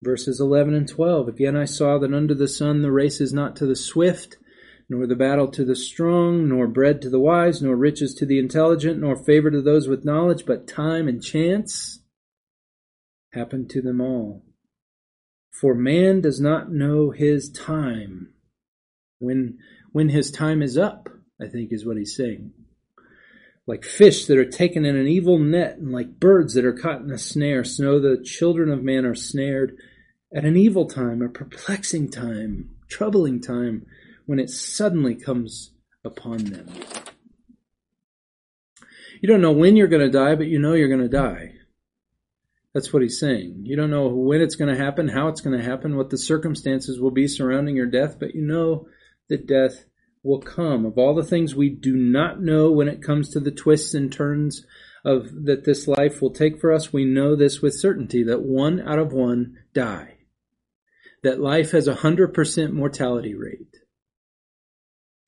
Verses 0.04 0.42
11 0.42 0.74
and 0.74 0.90
12 0.90 1.30
Again 1.30 1.56
I 1.56 1.64
saw 1.64 1.98
that 2.00 2.14
under 2.14 2.36
the 2.36 2.50
sun 2.50 2.82
the 2.82 2.92
race 2.92 3.22
is 3.22 3.32
not 3.32 3.56
to 3.56 3.66
the 3.66 3.76
swift, 3.78 4.36
nor 4.90 5.08
the 5.08 5.16
battle 5.16 5.48
to 5.52 5.64
the 5.64 5.78
strong, 5.78 6.50
nor 6.50 6.68
bread 6.68 7.02
to 7.04 7.10
the 7.10 7.20
wise, 7.20 7.62
nor 7.62 7.78
riches 7.78 8.14
to 8.16 8.26
the 8.26 8.40
intelligent, 8.40 9.00
nor 9.00 9.16
favor 9.16 9.50
to 9.50 9.62
those 9.62 9.88
with 9.88 10.04
knowledge, 10.04 10.46
but 10.46 10.68
time 10.68 11.08
and 11.08 11.24
chance 11.24 12.02
happen 13.32 13.66
to 13.70 13.82
them 13.82 14.02
all. 14.02 14.44
For 15.50 15.74
man 15.74 16.20
does 16.20 16.42
not 16.42 16.74
know 16.74 17.12
his 17.12 17.50
time. 17.50 18.34
When, 19.20 19.60
when 19.94 20.10
his 20.10 20.30
time 20.30 20.62
is 20.62 20.78
up, 20.78 21.08
I 21.42 21.48
think 21.48 21.72
is 21.72 21.86
what 21.86 21.96
he's 21.96 22.18
saying. 22.18 22.52
Like 23.66 23.86
fish 23.86 24.26
that 24.26 24.38
are 24.38 24.50
taken 24.50 24.84
in 24.84 24.98
an 24.98 25.08
evil 25.08 25.40
net, 25.40 25.78
and 25.78 25.92
like 25.92 26.20
birds 26.20 26.54
that 26.56 26.66
are 26.66 26.74
caught 26.74 27.02
in 27.02 27.12
a 27.12 27.18
snare, 27.18 27.64
so 27.64 28.00
the 28.00 28.22
children 28.24 28.70
of 28.70 28.84
man 28.84 29.06
are 29.06 29.16
snared 29.16 29.78
at 30.36 30.46
an 30.46 30.58
evil 30.58 30.86
time, 30.86 31.22
a 31.22 31.30
perplexing 31.30 32.12
time, 32.12 32.72
troubling 32.90 33.40
time, 33.40 33.86
when 34.26 34.40
it 34.40 34.50
suddenly 34.50 35.16
comes 35.16 35.72
upon 36.04 36.38
them. 36.40 36.68
You 39.22 39.30
don't 39.30 39.42
know 39.42 39.54
when 39.54 39.78
you're 39.78 39.88
going 39.88 40.06
to 40.06 40.12
die, 40.12 40.36
but 40.36 40.48
you 40.48 40.60
know 40.60 40.74
you're 40.74 40.90
going 40.90 41.00
to 41.00 41.08
die. 41.08 41.54
That's 42.74 42.92
what 42.92 43.04
he's 43.04 43.20
saying. 43.20 43.62
You 43.64 43.78
don't 43.78 43.92
know 43.92 44.08
when 44.08 44.42
it's 44.42 44.56
going 44.56 44.76
to 44.76 44.84
happen, 44.84 45.08
how 45.08 45.28
it's 45.28 45.42
going 45.42 45.58
to 45.58 45.64
happen, 45.64 45.96
what 45.96 46.10
the 46.10 46.18
circumstances 46.18 47.00
will 47.00 47.12
be 47.12 47.28
surrounding 47.28 47.76
your 47.76 47.86
death, 47.86 48.18
but 48.20 48.34
you 48.36 48.42
know 48.42 48.88
that 49.30 49.48
death 49.48 49.86
will 50.24 50.42
come. 50.42 50.86
Of 50.86 50.98
all 50.98 51.14
the 51.14 51.24
things 51.24 51.54
we 51.54 51.70
do 51.70 51.96
not 51.96 52.42
know 52.42 52.72
when 52.72 52.88
it 52.88 53.04
comes 53.04 53.30
to 53.30 53.40
the 53.40 53.52
twists 53.52 53.94
and 53.94 54.12
turns 54.12 54.66
of 55.06 55.46
that 55.46 55.66
this 55.66 55.88
life 55.88 56.22
will 56.22 56.32
take 56.32 56.60
for 56.60 56.72
us, 56.72 56.94
we 56.94 57.04
know 57.06 57.36
this 57.36 57.62
with 57.62 57.76
certainty 57.76 58.24
that 58.24 58.42
one 58.42 58.80
out 58.80 59.00
of 59.00 59.12
one 59.12 59.58
die. 59.74 60.20
That 61.24 61.42
life 61.42 61.72
has 61.72 61.88
a 61.88 61.96
hundred 61.96 62.34
percent 62.34 62.74
mortality 62.74 63.36
rate. 63.36 63.68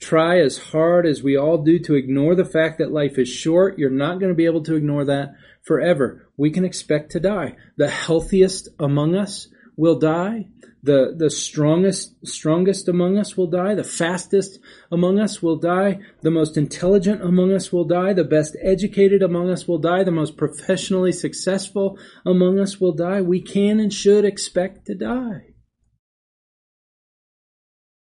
Try 0.02 0.40
as 0.40 0.58
hard 0.58 1.06
as 1.06 1.24
we 1.24 1.38
all 1.38 1.64
do 1.64 1.80
to 1.80 1.96
ignore 1.96 2.36
the 2.36 2.46
fact 2.46 2.80
that 2.80 2.92
life 2.92 3.18
is 3.18 3.30
short. 3.30 3.80
You're 3.80 3.90
not 3.90 4.20
going 4.20 4.30
to 4.30 4.36
be 4.36 4.46
able 4.46 4.64
to 4.64 4.76
ignore 4.76 5.06
that 5.06 5.34
forever. 5.64 6.30
We 6.38 6.52
can 6.52 6.66
expect 6.66 7.12
to 7.12 7.20
die. 7.20 7.56
The 7.78 7.90
healthiest 7.90 8.70
among 8.78 9.16
us 9.16 9.48
will 9.78 9.98
die. 9.98 10.48
The, 10.86 11.16
the 11.18 11.32
strongest, 11.32 12.28
strongest 12.28 12.88
among 12.88 13.18
us 13.18 13.36
will 13.36 13.48
die. 13.48 13.74
The 13.74 13.84
fastest 13.84 14.60
among 14.92 15.20
us 15.20 15.42
will 15.42 15.56
die. 15.56 16.00
The 16.22 16.30
most 16.30 16.58
intelligent 16.58 17.24
among 17.24 17.54
us 17.54 17.74
will 17.74 17.86
die. 17.86 18.14
The 18.14 18.24
best 18.24 18.56
educated 18.62 19.24
among 19.24 19.50
us 19.50 19.68
will 19.68 19.80
die. 19.80 20.04
The 20.04 20.12
most 20.12 20.38
professionally 20.38 21.12
successful 21.12 21.98
among 22.24 22.60
us 22.60 22.80
will 22.80 22.92
die. 22.94 23.22
We 23.22 23.42
can 23.42 23.80
and 23.80 23.92
should 23.92 24.26
expect 24.26 24.86
to 24.86 24.94
die. 24.94 25.56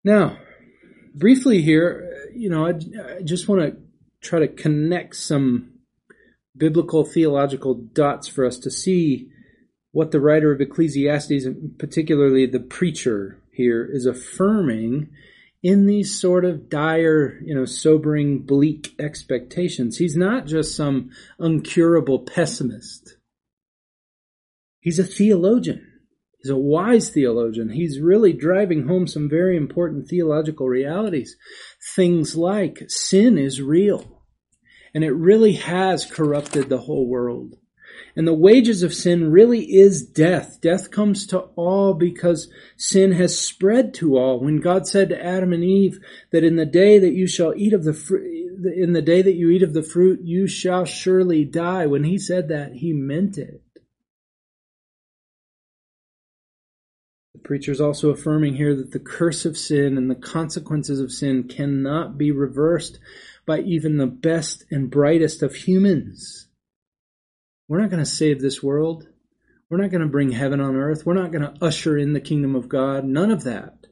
Now, 0.02 0.38
briefly 1.14 1.62
here, 1.62 2.28
you 2.34 2.50
know, 2.50 2.66
I, 2.66 2.70
I 3.18 3.22
just 3.22 3.46
want 3.46 3.60
to 3.60 3.76
try 4.20 4.40
to 4.40 4.48
connect 4.48 5.14
some 5.14 5.72
biblical 6.56 7.04
theological 7.04 7.74
dots 7.74 8.26
for 8.26 8.44
us 8.44 8.58
to 8.58 8.72
see 8.72 9.30
what 9.96 10.10
the 10.10 10.20
writer 10.20 10.52
of 10.52 10.60
Ecclesiastes, 10.60 11.46
and 11.46 11.78
particularly 11.78 12.44
the 12.44 12.60
preacher 12.60 13.40
here, 13.50 13.88
is 13.90 14.04
affirming 14.04 15.08
in 15.62 15.86
these 15.86 16.20
sort 16.20 16.44
of 16.44 16.68
dire, 16.68 17.40
you 17.42 17.54
know, 17.54 17.64
sobering, 17.64 18.40
bleak 18.40 18.94
expectations. 18.98 19.96
He's 19.96 20.14
not 20.14 20.44
just 20.44 20.76
some 20.76 21.12
uncurable 21.40 22.26
pessimist. 22.26 23.16
He's 24.80 24.98
a 24.98 25.04
theologian. 25.04 25.90
He's 26.42 26.50
a 26.50 26.56
wise 26.58 27.08
theologian. 27.08 27.70
He's 27.70 27.98
really 27.98 28.34
driving 28.34 28.86
home 28.86 29.06
some 29.06 29.30
very 29.30 29.56
important 29.56 30.08
theological 30.08 30.68
realities. 30.68 31.36
Things 31.94 32.36
like 32.36 32.82
sin 32.88 33.38
is 33.38 33.62
real 33.62 34.22
and 34.94 35.02
it 35.02 35.12
really 35.12 35.54
has 35.54 36.04
corrupted 36.04 36.68
the 36.68 36.80
whole 36.80 37.08
world. 37.08 37.54
And 38.16 38.26
the 38.26 38.32
wages 38.34 38.82
of 38.82 38.94
sin 38.94 39.30
really 39.30 39.60
is 39.60 40.02
death. 40.02 40.58
Death 40.62 40.90
comes 40.90 41.26
to 41.26 41.40
all 41.54 41.92
because 41.92 42.48
sin 42.76 43.12
has 43.12 43.38
spread 43.38 43.92
to 43.94 44.16
all. 44.16 44.40
When 44.40 44.60
God 44.60 44.86
said 44.86 45.10
to 45.10 45.22
Adam 45.22 45.52
and 45.52 45.62
Eve 45.62 45.98
that 46.32 46.42
in 46.42 46.56
the 46.56 46.64
day 46.64 46.98
that 46.98 47.12
you 47.12 47.26
shall 47.26 47.52
eat 47.54 47.74
of 47.74 47.84
the 47.84 47.92
fruit, 47.92 48.24
in 48.74 48.94
the 48.94 49.02
day 49.02 49.20
that 49.20 49.34
you 49.34 49.50
eat 49.50 49.62
of 49.62 49.74
the 49.74 49.82
fruit, 49.82 50.20
you 50.22 50.46
shall 50.46 50.86
surely 50.86 51.44
die. 51.44 51.84
When 51.84 52.04
he 52.04 52.16
said 52.16 52.48
that, 52.48 52.72
he 52.72 52.94
meant 52.94 53.36
it. 53.36 53.62
The 57.34 57.40
preacher 57.40 57.70
is 57.70 57.82
also 57.82 58.08
affirming 58.08 58.54
here 58.56 58.74
that 58.74 58.92
the 58.92 58.98
curse 58.98 59.44
of 59.44 59.58
sin 59.58 59.98
and 59.98 60.10
the 60.10 60.14
consequences 60.14 61.00
of 61.00 61.12
sin 61.12 61.48
cannot 61.48 62.16
be 62.16 62.30
reversed 62.30 62.98
by 63.44 63.60
even 63.60 63.98
the 63.98 64.06
best 64.06 64.64
and 64.70 64.90
brightest 64.90 65.42
of 65.42 65.54
humans. 65.54 66.45
We're 67.68 67.80
not 67.80 67.90
going 67.90 68.04
to 68.04 68.10
save 68.10 68.40
this 68.40 68.62
world. 68.62 69.08
We're 69.68 69.78
not 69.78 69.90
going 69.90 70.02
to 70.02 70.08
bring 70.08 70.30
heaven 70.30 70.60
on 70.60 70.76
earth. 70.76 71.04
We're 71.04 71.14
not 71.14 71.32
going 71.32 71.42
to 71.42 71.54
usher 71.60 71.98
in 71.98 72.12
the 72.12 72.20
kingdom 72.20 72.54
of 72.54 72.68
God. 72.68 73.04
None 73.04 73.30
of 73.30 73.44
that. 73.44 73.86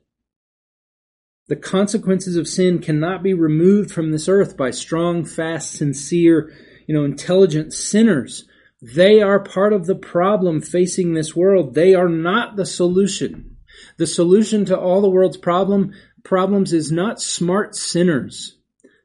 The 1.49 1.57
consequences 1.57 2.37
of 2.37 2.49
sin 2.49 2.79
cannot 2.79 3.23
be 3.23 3.35
removed 3.35 3.91
from 3.91 4.11
this 4.11 4.29
earth 4.29 4.57
by 4.57 4.71
strong, 4.71 5.25
fast, 5.25 5.73
sincere, 5.73 6.53
you 6.87 6.95
know, 6.95 7.05
intelligent 7.05 7.73
sinners. 7.73 8.47
They 8.81 9.21
are 9.21 9.41
part 9.41 9.73
of 9.73 9.87
the 9.87 9.95
problem 9.95 10.63
facing 10.63 11.15
this 11.15 11.35
world. 11.35 11.75
They 11.75 11.95
are 11.95 12.09
not 12.09 12.57
the 12.57 12.67
solution. 12.67 13.57
The 13.99 14.07
solution 14.07 14.65
to 14.67 14.79
all 14.79 15.01
the 15.01 15.11
world's 15.11 15.37
problem, 15.37 15.93
problems 16.23 16.73
is 16.73 16.93
not 16.93 17.21
smart 17.21 17.75
sinners. 17.75 18.57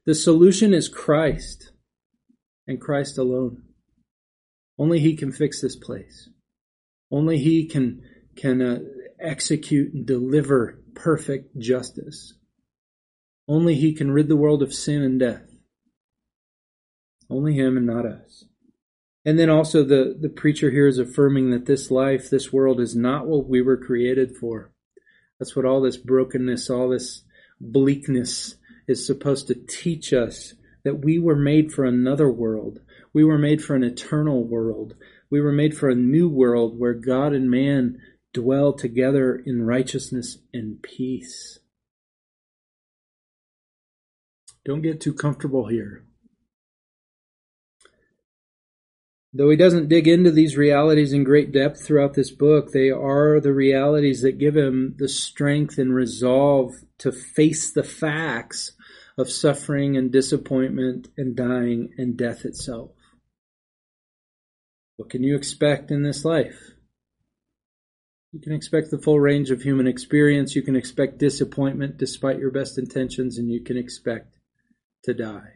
The 0.06 0.16
solution 0.16 0.74
is 0.74 0.88
Christ 0.88 1.72
and 2.68 2.80
Christ 2.80 3.18
alone. 3.18 3.64
Only 4.80 5.00
He 5.00 5.16
can 5.16 5.32
fix 5.32 5.62
this 5.62 5.76
place. 5.76 6.30
Only 7.12 7.38
He 7.38 7.68
can 7.68 8.02
can 8.36 8.62
uh, 8.62 8.80
execute 9.20 9.94
and 9.94 10.06
deliver 10.06 10.80
perfect 10.96 11.60
justice. 11.60 12.34
Only 13.48 13.76
He 13.76 13.94
can 13.94 14.12
rid 14.12 14.30
the 14.30 14.38
world 14.38 14.64
of 14.64 14.74
sin 14.74 15.02
and 15.02 15.20
death. 15.20 15.44
Only 17.30 17.56
Him 17.56 17.76
and 17.78 17.86
not 17.86 18.06
us. 18.06 18.46
And 19.26 19.38
then 19.38 19.50
also 19.50 19.84
the, 19.84 20.18
the 20.20 20.30
preacher 20.30 20.72
here 20.72 20.88
is 20.88 20.98
affirming 20.98 21.52
that 21.52 21.66
this 21.66 21.92
life, 21.92 22.30
this 22.30 22.54
world 22.54 22.80
is 22.80 22.96
not 22.96 23.28
what 23.28 23.48
we 23.48 23.62
were 23.62 23.78
created 23.78 24.38
for. 24.38 24.72
That's 25.38 25.56
what 25.56 25.66
all 25.66 25.82
this 25.82 25.98
brokenness, 25.98 26.70
all 26.70 26.90
this 26.90 27.24
bleakness 27.60 28.56
is 28.88 29.06
supposed 29.06 29.48
to 29.48 29.56
teach 29.56 30.14
us 30.14 30.54
that 30.84 31.04
we 31.04 31.20
were 31.20 31.36
made 31.36 31.72
for 31.72 31.86
another 31.86 32.32
world, 32.32 32.80
we 33.14 33.24
were 33.24 33.38
made 33.38 33.64
for 33.64 33.76
an 33.76 33.84
eternal 33.84 34.44
world. 34.44 34.96
We 35.30 35.42
were 35.42 35.52
made 35.52 35.78
for 35.78 35.90
a 35.90 35.96
new 35.96 36.30
world 36.30 36.78
where 36.80 36.94
God 36.94 37.34
and 37.34 37.50
man 37.50 38.00
dwell 38.34 38.74
together 38.74 39.42
in 39.46 39.64
righteousness 39.64 40.38
and 40.54 40.82
peace. 40.82 41.60
Don't 44.66 44.82
get 44.82 45.02
too 45.02 45.14
comfortable 45.14 45.68
here. 45.68 46.04
Though 49.32 49.50
he 49.52 49.58
doesn't 49.58 49.90
dig 49.90 50.08
into 50.08 50.32
these 50.32 50.58
realities 50.58 51.14
in 51.14 51.24
great 51.24 51.52
depth 51.52 51.86
throughout 51.86 52.16
this 52.16 52.32
book, 52.32 52.72
they 52.72 52.90
are 52.90 53.40
the 53.40 53.54
realities 53.54 54.22
that 54.22 54.40
give 54.40 54.58
him 54.58 54.96
the 54.98 55.08
strength 55.08 55.78
and 55.78 55.94
resolve 55.94 56.74
to 57.00 57.12
face 57.12 57.72
the 57.72 57.84
facts 57.84 58.72
of 59.20 59.30
suffering 59.30 59.98
and 59.98 60.12
disappointment 60.12 61.10
and 61.16 61.36
dying 61.36 61.94
and 61.98 62.18
death 62.18 62.44
itself. 62.44 62.92
What 65.00 65.10
can 65.10 65.24
you 65.24 65.38
expect 65.38 65.92
in 65.92 66.04
this 66.04 66.26
life? 66.26 66.74
You 68.34 68.42
can 68.42 68.52
expect 68.52 68.92
the 68.92 68.98
full 68.98 69.18
range 69.18 69.50
of 69.50 69.62
human 69.62 69.88
experience. 69.88 70.58
You 70.58 70.62
can 70.62 70.76
expect 70.76 71.20
disappointment 71.20 71.98
despite 71.98 72.38
your 72.38 72.52
best 72.52 72.78
intentions, 72.78 73.38
and 73.38 73.50
you 73.50 73.64
can 73.64 73.78
expect 73.78 74.36
to 75.06 75.14
die. 75.14 75.54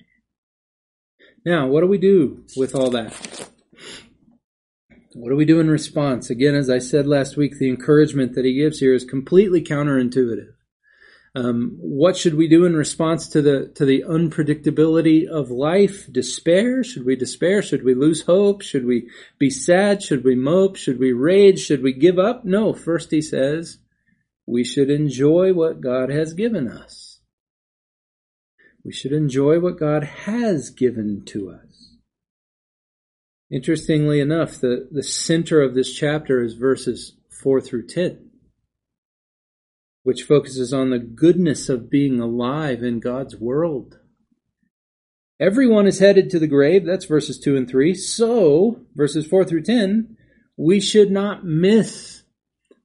Now, 1.46 1.68
what 1.68 1.82
do 1.82 1.88
we 1.88 1.98
do 1.98 2.46
with 2.56 2.74
all 2.74 2.90
that? 2.92 3.50
What 5.14 5.30
do 5.30 5.36
we 5.36 5.44
do 5.44 5.60
in 5.60 5.70
response? 5.70 6.30
Again, 6.30 6.56
as 6.56 6.70
I 6.70 6.80
said 6.80 7.06
last 7.06 7.36
week, 7.36 7.60
the 7.60 7.68
encouragement 7.68 8.36
that 8.36 8.46
he 8.46 8.56
gives 8.56 8.80
here 8.80 8.94
is 8.94 9.04
completely 9.04 9.62
counterintuitive. 9.62 10.54
Um, 11.36 11.78
what 11.80 12.15
should 12.15 12.36
we 12.36 12.48
do 12.48 12.65
in 12.65 12.76
response 12.76 13.28
to 13.30 13.41
the 13.41 13.72
to 13.76 13.86
the 13.86 14.04
unpredictability 14.08 15.28
of 15.28 15.50
life? 15.50 16.12
Despair? 16.12 16.84
Should 16.84 17.06
we 17.06 17.15
despair? 17.15 17.63
Should 17.63 17.84
we 17.84 17.96
lose 17.96 18.22
hope? 18.22 18.62
Should 18.62 18.86
we 18.86 19.10
be 19.39 19.50
sad? 19.50 20.04
Should 20.04 20.24
we 20.24 20.36
mope? 20.36 20.76
Should 20.76 21.00
we 21.00 21.12
rage? 21.12 21.60
Should 21.60 21.82
we 21.82 21.93
give 21.93 22.19
up? 22.19 22.46
No. 22.46 22.74
First, 22.74 23.10
he 23.10 23.22
says 23.22 23.80
we 24.46 24.63
should 24.63 24.91
enjoy 24.91 25.54
what 25.54 25.82
God 25.82 26.10
has 26.10 26.36
given 26.36 26.67
us. 26.67 27.19
We 28.84 28.91
should 28.91 29.13
enjoy 29.13 29.60
what 29.60 29.80
God 29.80 30.04
has 30.04 30.69
given 30.69 31.24
to 31.28 31.50
us. 31.50 31.96
Interestingly 33.50 34.19
enough, 34.19 34.60
the, 34.60 34.88
the 34.91 35.04
center 35.04 35.62
of 35.62 35.74
this 35.74 35.93
chapter 35.93 36.43
is 36.43 36.54
verses 36.54 37.13
4 37.30 37.62
through 37.62 37.88
10 37.88 38.33
which 40.04 40.24
focuses 40.24 40.74
on 40.74 40.89
the 40.89 41.00
goodness 41.00 41.70
of 41.70 41.89
being 41.89 42.20
alive 42.20 42.84
in 42.84 43.00
God's 43.00 43.36
world. 43.36 43.98
Everyone 45.39 45.88
is 45.88 46.00
headed 46.00 46.30
to 46.30 46.39
the 46.39 46.48
grave. 46.48 46.86
That's 46.86 47.06
verses 47.06 47.39
2 47.39 47.58
and 47.58 47.68
3. 47.68 47.94
So, 47.96 48.82
verses 48.96 49.26
4 49.26 49.46
through 49.46 49.63
10, 49.63 50.16
we 50.56 50.80
should 50.80 51.10
not 51.10 51.44
miss 51.44 52.24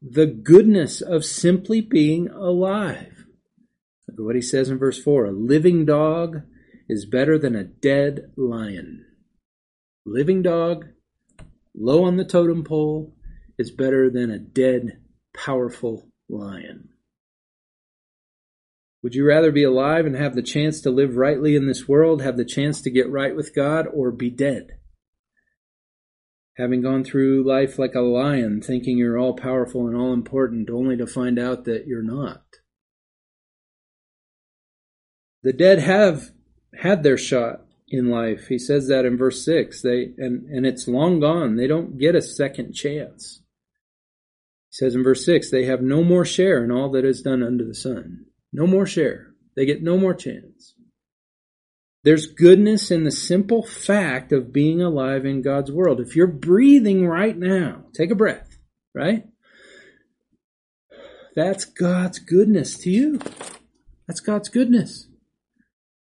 the 0.00 0.26
goodness 0.26 1.00
of 1.00 1.24
simply 1.24 1.80
being 1.80 2.28
alive. 2.28 3.26
Look 4.06 4.18
at 4.18 4.24
what 4.24 4.36
he 4.36 4.42
says 4.42 4.70
in 4.70 4.78
verse 4.78 5.00
4 5.02 5.26
A 5.26 5.32
living 5.32 5.84
dog 5.84 6.42
is 6.88 7.04
better 7.04 7.38
than 7.38 7.54
a 7.54 7.64
dead 7.64 8.32
lion. 8.36 9.04
Living 10.06 10.40
dog, 10.42 10.86
low 11.74 12.04
on 12.04 12.16
the 12.16 12.24
totem 12.24 12.64
pole, 12.64 13.14
is 13.58 13.70
better 13.70 14.08
than 14.08 14.30
a 14.30 14.38
dead, 14.38 15.00
powerful 15.36 16.08
lion. 16.28 16.87
Would 19.02 19.14
you 19.14 19.26
rather 19.26 19.52
be 19.52 19.62
alive 19.62 20.06
and 20.06 20.16
have 20.16 20.34
the 20.34 20.42
chance 20.42 20.80
to 20.80 20.90
live 20.90 21.16
rightly 21.16 21.54
in 21.54 21.66
this 21.66 21.86
world, 21.86 22.20
have 22.20 22.36
the 22.36 22.44
chance 22.44 22.80
to 22.82 22.90
get 22.90 23.10
right 23.10 23.34
with 23.34 23.54
God, 23.54 23.86
or 23.92 24.10
be 24.10 24.30
dead? 24.30 24.78
Having 26.56 26.82
gone 26.82 27.04
through 27.04 27.46
life 27.46 27.78
like 27.78 27.94
a 27.94 28.00
lion, 28.00 28.60
thinking 28.60 28.98
you're 28.98 29.18
all 29.18 29.34
powerful 29.34 29.86
and 29.86 29.96
all 29.96 30.12
important, 30.12 30.68
only 30.68 30.96
to 30.96 31.06
find 31.06 31.38
out 31.38 31.64
that 31.64 31.86
you're 31.86 32.02
not. 32.02 32.42
The 35.44 35.52
dead 35.52 35.78
have 35.78 36.32
had 36.80 37.04
their 37.04 37.16
shot 37.16 37.60
in 37.88 38.10
life. 38.10 38.48
He 38.48 38.58
says 38.58 38.88
that 38.88 39.04
in 39.04 39.16
verse 39.16 39.44
6. 39.44 39.82
They 39.82 40.12
and, 40.18 40.48
and 40.50 40.66
it's 40.66 40.88
long 40.88 41.20
gone. 41.20 41.56
They 41.56 41.68
don't 41.68 41.98
get 41.98 42.16
a 42.16 42.22
second 42.22 42.74
chance. 42.74 43.42
He 44.70 44.84
says 44.84 44.96
in 44.96 45.04
verse 45.04 45.24
6, 45.24 45.50
they 45.50 45.64
have 45.64 45.80
no 45.80 46.02
more 46.02 46.24
share 46.24 46.62
in 46.64 46.70
all 46.72 46.90
that 46.90 47.04
is 47.04 47.22
done 47.22 47.42
under 47.42 47.64
the 47.64 47.74
sun. 47.74 48.26
No 48.52 48.66
more 48.66 48.86
share. 48.86 49.34
They 49.56 49.66
get 49.66 49.82
no 49.82 49.98
more 49.98 50.14
chance. 50.14 50.74
There's 52.04 52.26
goodness 52.26 52.90
in 52.90 53.04
the 53.04 53.10
simple 53.10 53.62
fact 53.62 54.32
of 54.32 54.52
being 54.52 54.80
alive 54.80 55.26
in 55.26 55.42
God's 55.42 55.70
world. 55.70 56.00
If 56.00 56.14
you're 56.14 56.26
breathing 56.26 57.06
right 57.06 57.36
now, 57.36 57.86
take 57.94 58.10
a 58.10 58.14
breath, 58.14 58.56
right? 58.94 59.24
That's 61.34 61.64
God's 61.64 62.18
goodness 62.18 62.78
to 62.78 62.90
you. 62.90 63.20
That's 64.06 64.20
God's 64.20 64.48
goodness. 64.48 65.08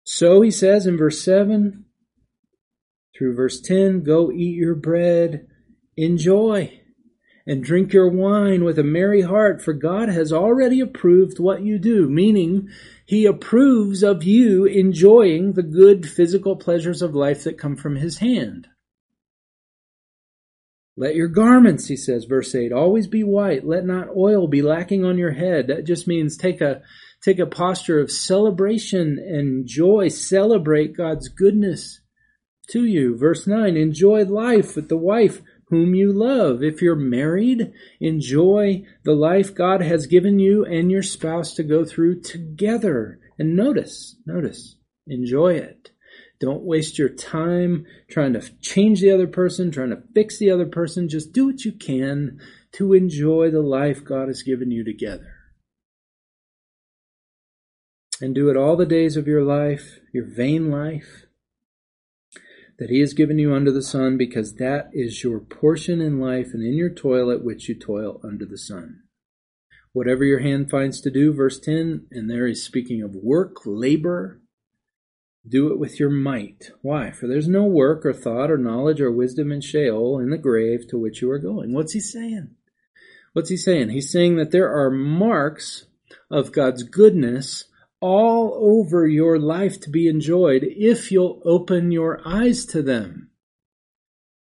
So 0.03 0.41
he 0.41 0.51
says 0.51 0.85
in 0.85 0.97
verse 0.97 1.21
7 1.23 1.85
through 3.17 3.35
verse 3.35 3.59
10 3.59 4.03
go 4.03 4.31
eat 4.31 4.55
your 4.55 4.75
bread, 4.75 5.47
enjoy 5.95 6.81
and 7.47 7.63
drink 7.63 7.93
your 7.93 8.09
wine 8.09 8.65
with 8.65 8.77
a 8.77 8.83
merry 8.83 9.21
heart, 9.21 9.61
for 9.61 9.73
God 9.73 10.09
has 10.09 10.33
already 10.33 10.81
approved 10.81 11.39
what 11.39 11.61
you 11.61 11.79
do, 11.79 12.09
meaning 12.09 12.67
he 13.05 13.25
approves 13.25 14.03
of 14.03 14.21
you 14.21 14.65
enjoying 14.65 15.53
the 15.53 15.63
good 15.63 16.05
physical 16.07 16.57
pleasures 16.57 17.01
of 17.01 17.15
life 17.15 17.45
that 17.45 17.57
come 17.57 17.77
from 17.77 17.95
his 17.95 18.17
hand. 18.17 18.67
Let 20.97 21.15
your 21.15 21.29
garments, 21.29 21.87
he 21.87 21.95
says, 21.95 22.25
verse 22.25 22.53
8, 22.53 22.73
always 22.73 23.07
be 23.07 23.23
white. 23.23 23.65
Let 23.65 23.85
not 23.85 24.09
oil 24.17 24.47
be 24.47 24.61
lacking 24.61 25.05
on 25.05 25.17
your 25.17 25.31
head. 25.31 25.67
That 25.67 25.85
just 25.85 26.07
means 26.07 26.35
take 26.35 26.59
a, 26.59 26.81
take 27.23 27.39
a 27.39 27.45
posture 27.45 27.99
of 27.99 28.11
celebration 28.11 29.19
and 29.19 29.65
joy. 29.65 30.09
Celebrate 30.09 30.97
God's 30.97 31.29
goodness 31.29 32.01
to 32.71 32.83
you. 32.83 33.15
Verse 33.15 33.47
9, 33.47 33.77
enjoy 33.77 34.25
life 34.25 34.75
with 34.75 34.89
the 34.89 34.97
wife 34.97 35.41
whom 35.69 35.93
you 35.93 36.11
love. 36.11 36.63
If 36.63 36.81
you're 36.81 36.95
married, 36.95 37.71
enjoy 37.99 38.83
the 39.03 39.13
life 39.13 39.53
God 39.53 39.81
has 39.81 40.07
given 40.07 40.39
you 40.39 40.65
and 40.65 40.89
your 40.89 41.03
spouse 41.03 41.53
to 41.55 41.63
go 41.63 41.83
through 41.83 42.21
together. 42.21 43.19
And 43.37 43.55
notice, 43.55 44.15
notice, 44.25 44.77
enjoy 45.05 45.55
it. 45.55 45.91
Don't 46.39 46.63
waste 46.63 46.99
your 46.99 47.09
time 47.09 47.85
trying 48.09 48.33
to 48.33 48.41
change 48.61 49.01
the 49.01 49.11
other 49.11 49.27
person, 49.27 49.71
trying 49.71 49.89
to 49.89 50.03
fix 50.13 50.37
the 50.37 50.51
other 50.51 50.67
person. 50.67 51.09
Just 51.09 51.33
do 51.33 51.47
what 51.47 51.65
you 51.65 51.71
can 51.71 52.39
to 52.73 52.93
enjoy 52.93 53.49
the 53.49 53.61
life 53.61 54.03
God 54.03 54.27
has 54.27 54.43
given 54.43 54.71
you 54.71 54.83
together. 54.83 55.33
And 58.21 58.33
do 58.33 58.49
it 58.49 58.57
all 58.57 58.75
the 58.75 58.85
days 58.85 59.17
of 59.17 59.27
your 59.27 59.43
life, 59.43 59.99
your 60.13 60.25
vain 60.25 60.71
life, 60.71 61.26
that 62.79 62.89
He 62.89 62.99
has 62.99 63.13
given 63.13 63.39
you 63.39 63.53
under 63.53 63.71
the 63.71 63.81
sun, 63.81 64.17
because 64.17 64.55
that 64.55 64.89
is 64.93 65.23
your 65.23 65.39
portion 65.39 66.01
in 66.01 66.19
life 66.19 66.47
and 66.53 66.63
in 66.63 66.73
your 66.73 66.89
toil 66.89 67.31
at 67.31 67.43
which 67.43 67.67
you 67.67 67.75
toil 67.75 68.19
under 68.23 68.45
the 68.45 68.57
sun. 68.57 69.01
Whatever 69.93 70.23
your 70.23 70.39
hand 70.39 70.69
finds 70.69 71.01
to 71.01 71.09
do, 71.09 71.33
verse 71.33 71.59
10, 71.59 72.07
and 72.11 72.29
there 72.29 72.45
he's 72.47 72.63
speaking 72.63 73.01
of 73.01 73.15
work, 73.15 73.55
labor, 73.65 74.41
do 75.47 75.71
it 75.71 75.79
with 75.79 75.99
your 75.99 76.09
might. 76.09 76.71
Why? 76.81 77.11
For 77.11 77.27
there's 77.27 77.47
no 77.47 77.63
work 77.63 78.05
or 78.05 78.13
thought 78.13 78.51
or 78.51 78.57
knowledge 78.57 79.01
or 79.01 79.11
wisdom 79.11 79.51
in 79.51 79.61
Sheol 79.61 80.19
in 80.19 80.29
the 80.29 80.37
grave 80.37 80.87
to 80.89 80.99
which 80.99 81.21
you 81.21 81.31
are 81.31 81.39
going. 81.39 81.73
What's 81.73 81.93
he 81.93 81.99
saying? 81.99 82.51
What's 83.33 83.49
he 83.49 83.57
saying? 83.57 83.89
He's 83.89 84.11
saying 84.11 84.35
that 84.37 84.51
there 84.51 84.69
are 84.69 84.91
marks 84.91 85.85
of 86.29 86.51
God's 86.51 86.83
goodness 86.83 87.65
all 87.99 88.53
over 88.61 89.07
your 89.07 89.39
life 89.39 89.79
to 89.81 89.89
be 89.89 90.07
enjoyed 90.07 90.63
if 90.63 91.11
you'll 91.11 91.41
open 91.45 91.91
your 91.91 92.21
eyes 92.25 92.65
to 92.67 92.81
them. 92.81 93.29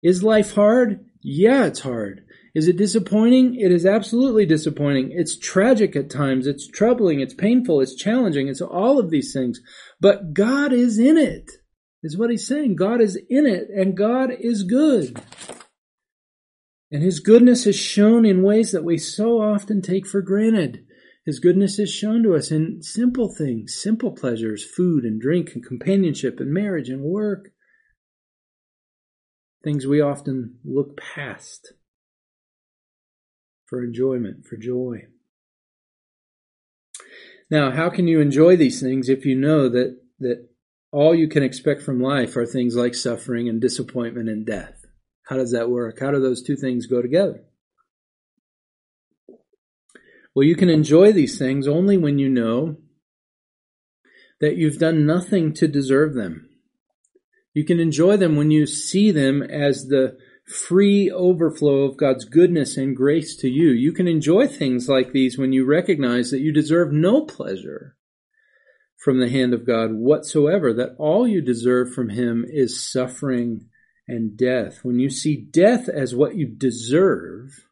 Is 0.02 0.22
life 0.22 0.54
hard? 0.54 1.04
Yeah, 1.22 1.66
it's 1.66 1.80
hard. 1.80 2.24
Is 2.54 2.68
it 2.68 2.76
disappointing? 2.76 3.54
It 3.56 3.70
is 3.70 3.86
absolutely 3.86 4.46
disappointing. 4.46 5.12
It's 5.12 5.38
tragic 5.38 5.94
at 5.96 6.10
times. 6.10 6.46
It's 6.46 6.66
troubling. 6.66 7.20
It's 7.20 7.34
painful. 7.34 7.80
It's 7.80 7.94
challenging. 7.94 8.48
It's 8.48 8.60
all 8.60 8.98
of 8.98 9.10
these 9.10 9.32
things. 9.32 9.60
But 10.00 10.34
God 10.34 10.72
is 10.72 10.98
in 10.98 11.16
it, 11.16 11.50
is 12.02 12.16
what 12.16 12.30
he's 12.30 12.46
saying. 12.46 12.76
God 12.76 13.00
is 13.00 13.16
in 13.28 13.46
it, 13.46 13.68
and 13.70 13.96
God 13.96 14.30
is 14.38 14.62
good. 14.62 15.20
And 16.90 17.02
his 17.02 17.20
goodness 17.20 17.66
is 17.66 17.76
shown 17.76 18.24
in 18.24 18.42
ways 18.42 18.72
that 18.72 18.84
we 18.84 18.96
so 18.98 19.40
often 19.40 19.82
take 19.82 20.06
for 20.06 20.22
granted. 20.22 20.84
His 21.28 21.40
goodness 21.40 21.78
is 21.78 21.90
shown 21.90 22.22
to 22.22 22.34
us 22.34 22.50
in 22.50 22.80
simple 22.80 23.28
things, 23.28 23.76
simple 23.78 24.12
pleasures, 24.12 24.64
food 24.64 25.04
and 25.04 25.20
drink 25.20 25.50
and 25.54 25.62
companionship 25.62 26.40
and 26.40 26.50
marriage 26.50 26.88
and 26.88 27.02
work. 27.02 27.50
Things 29.62 29.86
we 29.86 30.00
often 30.00 30.58
look 30.64 30.96
past 30.96 31.74
for 33.66 33.84
enjoyment, 33.84 34.46
for 34.46 34.56
joy. 34.56 35.02
Now, 37.50 37.72
how 37.72 37.90
can 37.90 38.08
you 38.08 38.22
enjoy 38.22 38.56
these 38.56 38.80
things 38.80 39.10
if 39.10 39.26
you 39.26 39.36
know 39.36 39.68
that, 39.68 40.00
that 40.20 40.48
all 40.92 41.14
you 41.14 41.28
can 41.28 41.42
expect 41.42 41.82
from 41.82 42.00
life 42.00 42.38
are 42.38 42.46
things 42.46 42.74
like 42.74 42.94
suffering 42.94 43.50
and 43.50 43.60
disappointment 43.60 44.30
and 44.30 44.46
death? 44.46 44.86
How 45.24 45.36
does 45.36 45.52
that 45.52 45.68
work? 45.68 46.00
How 46.00 46.10
do 46.10 46.20
those 46.20 46.42
two 46.42 46.56
things 46.56 46.86
go 46.86 47.02
together? 47.02 47.44
Well, 50.38 50.46
you 50.46 50.54
can 50.54 50.70
enjoy 50.70 51.10
these 51.10 51.36
things 51.36 51.66
only 51.66 51.96
when 51.96 52.20
you 52.20 52.28
know 52.28 52.76
that 54.40 54.56
you've 54.56 54.78
done 54.78 55.04
nothing 55.04 55.52
to 55.54 55.66
deserve 55.66 56.14
them. 56.14 56.48
You 57.54 57.64
can 57.64 57.80
enjoy 57.80 58.18
them 58.18 58.36
when 58.36 58.52
you 58.52 58.64
see 58.64 59.10
them 59.10 59.42
as 59.42 59.88
the 59.88 60.16
free 60.46 61.10
overflow 61.10 61.82
of 61.82 61.96
God's 61.96 62.24
goodness 62.24 62.76
and 62.76 62.94
grace 62.94 63.34
to 63.38 63.48
you. 63.48 63.70
You 63.70 63.90
can 63.90 64.06
enjoy 64.06 64.46
things 64.46 64.88
like 64.88 65.10
these 65.10 65.36
when 65.36 65.52
you 65.52 65.64
recognize 65.64 66.30
that 66.30 66.38
you 66.38 66.52
deserve 66.52 66.92
no 66.92 67.22
pleasure 67.22 67.96
from 68.96 69.18
the 69.18 69.30
hand 69.30 69.52
of 69.52 69.66
God 69.66 69.90
whatsoever, 69.92 70.72
that 70.72 70.94
all 71.00 71.26
you 71.26 71.42
deserve 71.42 71.92
from 71.92 72.10
Him 72.10 72.44
is 72.48 72.88
suffering 72.88 73.66
and 74.06 74.36
death. 74.36 74.84
When 74.84 75.00
you 75.00 75.10
see 75.10 75.48
death 75.50 75.88
as 75.88 76.14
what 76.14 76.36
you 76.36 76.46
deserve, 76.46 77.64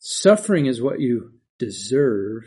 suffering 0.00 0.66
is 0.66 0.82
what 0.82 0.98
you 0.98 1.34
deserve, 1.58 2.44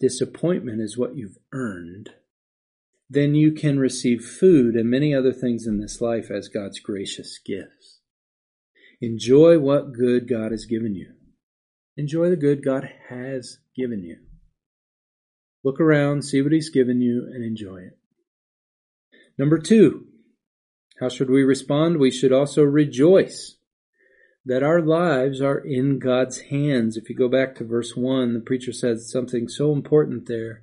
disappointment 0.00 0.80
is 0.80 0.98
what 0.98 1.16
you've 1.16 1.38
earned 1.52 2.10
then 3.14 3.34
you 3.34 3.52
can 3.52 3.78
receive 3.78 4.24
food 4.24 4.74
and 4.74 4.88
many 4.88 5.14
other 5.14 5.32
things 5.32 5.66
in 5.66 5.80
this 5.80 6.00
life 6.00 6.30
as 6.30 6.48
God's 6.48 6.80
gracious 6.80 7.38
gifts. 7.38 8.00
Enjoy 9.00 9.58
what 9.58 9.92
good 9.92 10.28
God 10.28 10.52
has 10.52 10.64
given 10.64 10.94
you. 10.94 11.12
Enjoy 11.96 12.30
the 12.30 12.36
good 12.36 12.64
God 12.64 12.88
has 13.08 13.58
given 13.76 14.02
you. 14.02 14.16
Look 15.62 15.80
around, 15.80 16.22
see 16.22 16.42
what 16.42 16.52
He's 16.52 16.70
given 16.70 17.00
you, 17.00 17.28
and 17.32 17.44
enjoy 17.44 17.82
it. 17.82 17.98
Number 19.38 19.58
two, 19.58 20.06
how 21.00 21.08
should 21.08 21.30
we 21.30 21.42
respond? 21.42 21.98
We 21.98 22.10
should 22.10 22.32
also 22.32 22.62
rejoice 22.62 23.56
that 24.46 24.62
our 24.62 24.80
lives 24.80 25.40
are 25.40 25.58
in 25.58 25.98
God's 25.98 26.42
hands. 26.42 26.96
If 26.96 27.08
you 27.08 27.16
go 27.16 27.28
back 27.28 27.54
to 27.56 27.64
verse 27.64 27.96
1, 27.96 28.34
the 28.34 28.40
preacher 28.40 28.72
says 28.72 29.10
something 29.10 29.48
so 29.48 29.72
important 29.72 30.26
there 30.26 30.62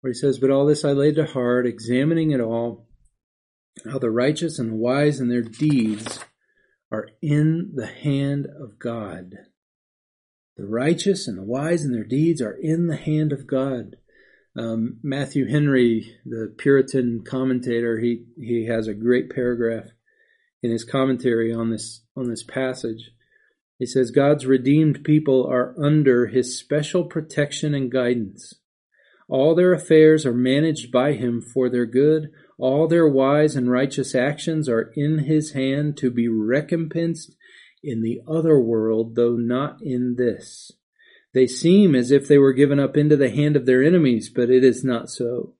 where 0.00 0.12
he 0.12 0.14
says, 0.14 0.38
But 0.38 0.50
all 0.50 0.66
this 0.66 0.84
I 0.84 0.92
laid 0.92 1.16
to 1.16 1.26
heart, 1.26 1.66
examining 1.66 2.30
it 2.30 2.40
all, 2.40 2.86
how 3.84 3.98
the 3.98 4.10
righteous 4.10 4.58
and 4.58 4.70
the 4.70 4.76
wise 4.76 5.20
and 5.20 5.30
their 5.30 5.42
deeds 5.42 6.20
are 6.90 7.08
in 7.20 7.72
the 7.74 7.86
hand 7.86 8.46
of 8.46 8.78
God. 8.78 9.34
The 10.56 10.66
righteous 10.66 11.28
and 11.28 11.36
the 11.36 11.42
wise 11.42 11.84
and 11.84 11.94
their 11.94 12.04
deeds 12.04 12.40
are 12.40 12.56
in 12.58 12.86
the 12.86 12.96
hand 12.96 13.32
of 13.32 13.46
God. 13.46 13.96
Um, 14.56 15.00
Matthew 15.02 15.48
Henry, 15.48 16.16
the 16.24 16.54
Puritan 16.56 17.22
commentator, 17.28 17.98
he, 17.98 18.24
he 18.38 18.66
has 18.66 18.88
a 18.88 18.94
great 18.94 19.28
paragraph 19.28 19.90
in 20.66 20.72
his 20.72 20.84
commentary 20.84 21.52
on 21.52 21.70
this 21.70 22.02
on 22.16 22.28
this 22.28 22.42
passage. 22.42 23.12
He 23.78 23.86
says 23.86 24.10
God's 24.10 24.46
redeemed 24.46 25.04
people 25.04 25.46
are 25.46 25.74
under 25.78 26.26
his 26.26 26.58
special 26.58 27.04
protection 27.04 27.74
and 27.74 27.90
guidance. 27.90 28.54
All 29.28 29.54
their 29.54 29.72
affairs 29.72 30.24
are 30.24 30.34
managed 30.34 30.92
by 30.92 31.12
him 31.12 31.40
for 31.40 31.68
their 31.68 31.86
good. 31.86 32.30
All 32.58 32.88
their 32.88 33.08
wise 33.08 33.54
and 33.54 33.70
righteous 33.70 34.14
actions 34.14 34.68
are 34.68 34.92
in 34.94 35.20
his 35.20 35.52
hand 35.52 35.96
to 35.98 36.10
be 36.10 36.28
recompensed 36.28 37.34
in 37.82 38.02
the 38.02 38.20
other 38.26 38.58
world, 38.58 39.14
though 39.14 39.36
not 39.36 39.78
in 39.82 40.14
this. 40.16 40.72
They 41.34 41.46
seem 41.46 41.94
as 41.94 42.10
if 42.10 42.26
they 42.26 42.38
were 42.38 42.54
given 42.54 42.80
up 42.80 42.96
into 42.96 43.16
the 43.16 43.30
hand 43.30 43.56
of 43.56 43.66
their 43.66 43.82
enemies, 43.82 44.30
but 44.34 44.48
it 44.48 44.64
is 44.64 44.82
not 44.82 45.10
so. 45.10 45.54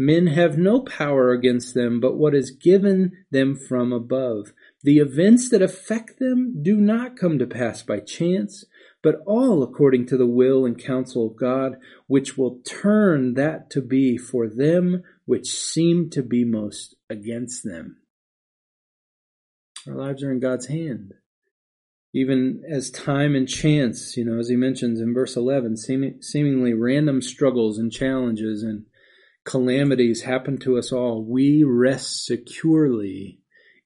Men 0.00 0.28
have 0.28 0.56
no 0.56 0.80
power 0.80 1.32
against 1.32 1.74
them 1.74 1.98
but 1.98 2.16
what 2.16 2.32
is 2.32 2.52
given 2.52 3.24
them 3.32 3.56
from 3.56 3.92
above. 3.92 4.52
The 4.84 4.98
events 4.98 5.50
that 5.50 5.60
affect 5.60 6.20
them 6.20 6.62
do 6.62 6.76
not 6.76 7.16
come 7.16 7.36
to 7.40 7.46
pass 7.48 7.82
by 7.82 7.98
chance, 7.98 8.64
but 9.02 9.16
all 9.26 9.64
according 9.64 10.06
to 10.06 10.16
the 10.16 10.26
will 10.26 10.64
and 10.64 10.78
counsel 10.78 11.26
of 11.26 11.36
God, 11.36 11.78
which 12.06 12.38
will 12.38 12.60
turn 12.64 13.34
that 13.34 13.70
to 13.70 13.82
be 13.82 14.16
for 14.16 14.48
them 14.48 15.02
which 15.24 15.48
seem 15.48 16.08
to 16.10 16.22
be 16.22 16.44
most 16.44 16.94
against 17.10 17.64
them. 17.64 17.96
Our 19.88 19.94
lives 19.94 20.22
are 20.22 20.30
in 20.30 20.38
God's 20.38 20.66
hand. 20.66 21.14
Even 22.14 22.62
as 22.70 22.90
time 22.90 23.34
and 23.34 23.48
chance, 23.48 24.16
you 24.16 24.24
know, 24.24 24.38
as 24.38 24.48
he 24.48 24.56
mentions 24.56 25.00
in 25.00 25.12
verse 25.12 25.36
11, 25.36 25.76
seemingly 25.76 26.72
random 26.72 27.20
struggles 27.20 27.78
and 27.78 27.92
challenges 27.92 28.62
and 28.62 28.86
calamities 29.48 30.22
happen 30.22 30.58
to 30.58 30.76
us 30.76 30.92
all, 30.92 31.24
we 31.24 31.64
rest 31.64 32.26
securely 32.26 33.40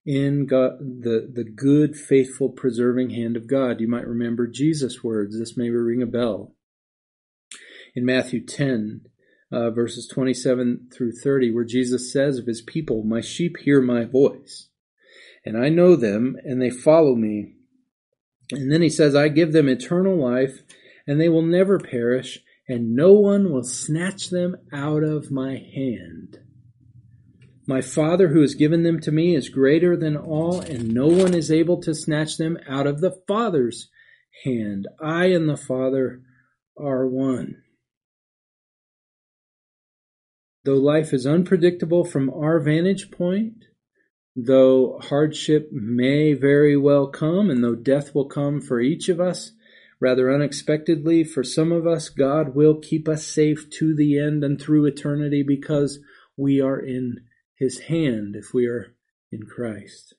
in 0.04 0.44
God, 0.46 0.72
the, 0.80 1.30
the 1.32 1.44
good, 1.44 1.96
faithful, 1.96 2.48
preserving 2.48 3.10
hand 3.10 3.36
of 3.36 3.46
God. 3.46 3.80
You 3.80 3.88
might 3.88 4.06
remember 4.06 4.48
Jesus' 4.48 5.04
words. 5.04 5.38
This 5.38 5.56
may 5.56 5.70
ring 5.70 6.02
a 6.02 6.06
bell. 6.06 6.56
In 7.94 8.04
Matthew 8.04 8.44
10, 8.44 9.02
uh, 9.52 9.70
verses 9.70 10.08
27 10.08 10.88
through 10.92 11.12
30, 11.12 11.52
where 11.52 11.64
Jesus 11.64 12.12
says 12.12 12.38
of 12.38 12.46
his 12.46 12.62
people, 12.62 13.04
My 13.04 13.20
sheep 13.20 13.58
hear 13.58 13.80
my 13.80 14.04
voice, 14.04 14.68
and 15.44 15.56
I 15.56 15.68
know 15.68 15.94
them, 15.94 16.36
and 16.42 16.60
they 16.60 16.70
follow 16.70 17.14
me. 17.14 17.54
And 18.50 18.72
then 18.72 18.82
he 18.82 18.88
says, 18.88 19.14
I 19.14 19.28
give 19.28 19.52
them 19.52 19.68
eternal 19.68 20.16
life, 20.16 20.62
and 21.06 21.20
they 21.20 21.28
will 21.28 21.42
never 21.42 21.78
perish, 21.78 22.40
and 22.68 22.94
no 22.94 23.12
one 23.12 23.52
will 23.52 23.64
snatch 23.64 24.30
them 24.30 24.56
out 24.72 25.02
of 25.02 25.30
my 25.30 25.56
hand. 25.74 26.38
My 27.66 27.80
Father 27.80 28.28
who 28.28 28.40
has 28.40 28.54
given 28.54 28.82
them 28.82 29.00
to 29.00 29.12
me 29.12 29.36
is 29.36 29.48
greater 29.48 29.96
than 29.96 30.16
all, 30.16 30.60
and 30.60 30.92
no 30.92 31.06
one 31.06 31.34
is 31.34 31.50
able 31.50 31.80
to 31.82 31.94
snatch 31.94 32.36
them 32.36 32.58
out 32.68 32.86
of 32.86 33.00
the 33.00 33.20
Father's 33.28 33.88
hand. 34.44 34.88
I 35.00 35.26
and 35.26 35.48
the 35.48 35.56
Father 35.56 36.22
are 36.76 37.06
one. 37.06 37.62
Though 40.64 40.76
life 40.76 41.12
is 41.12 41.26
unpredictable 41.26 42.04
from 42.04 42.30
our 42.30 42.60
vantage 42.60 43.10
point, 43.10 43.64
though 44.36 44.98
hardship 45.00 45.70
may 45.72 46.34
very 46.34 46.76
well 46.76 47.08
come, 47.08 47.50
and 47.50 47.62
though 47.62 47.74
death 47.74 48.14
will 48.14 48.28
come 48.28 48.60
for 48.60 48.80
each 48.80 49.08
of 49.08 49.20
us, 49.20 49.52
rather 50.02 50.34
unexpectedly, 50.34 51.22
for 51.22 51.44
some 51.44 51.70
of 51.70 51.86
us, 51.86 52.08
God 52.08 52.56
will 52.56 52.80
keep 52.80 53.08
us 53.08 53.24
safe 53.24 53.70
to 53.78 53.94
the 53.94 54.18
end 54.18 54.42
and 54.42 54.60
through 54.60 54.84
eternity 54.84 55.44
because 55.46 56.00
we 56.36 56.60
are 56.60 56.80
in 56.80 57.18
his 57.56 57.82
hand 57.82 58.34
if 58.34 58.52
we 58.52 58.66
are 58.66 58.96
in 59.30 59.44
Christ. 59.44 60.14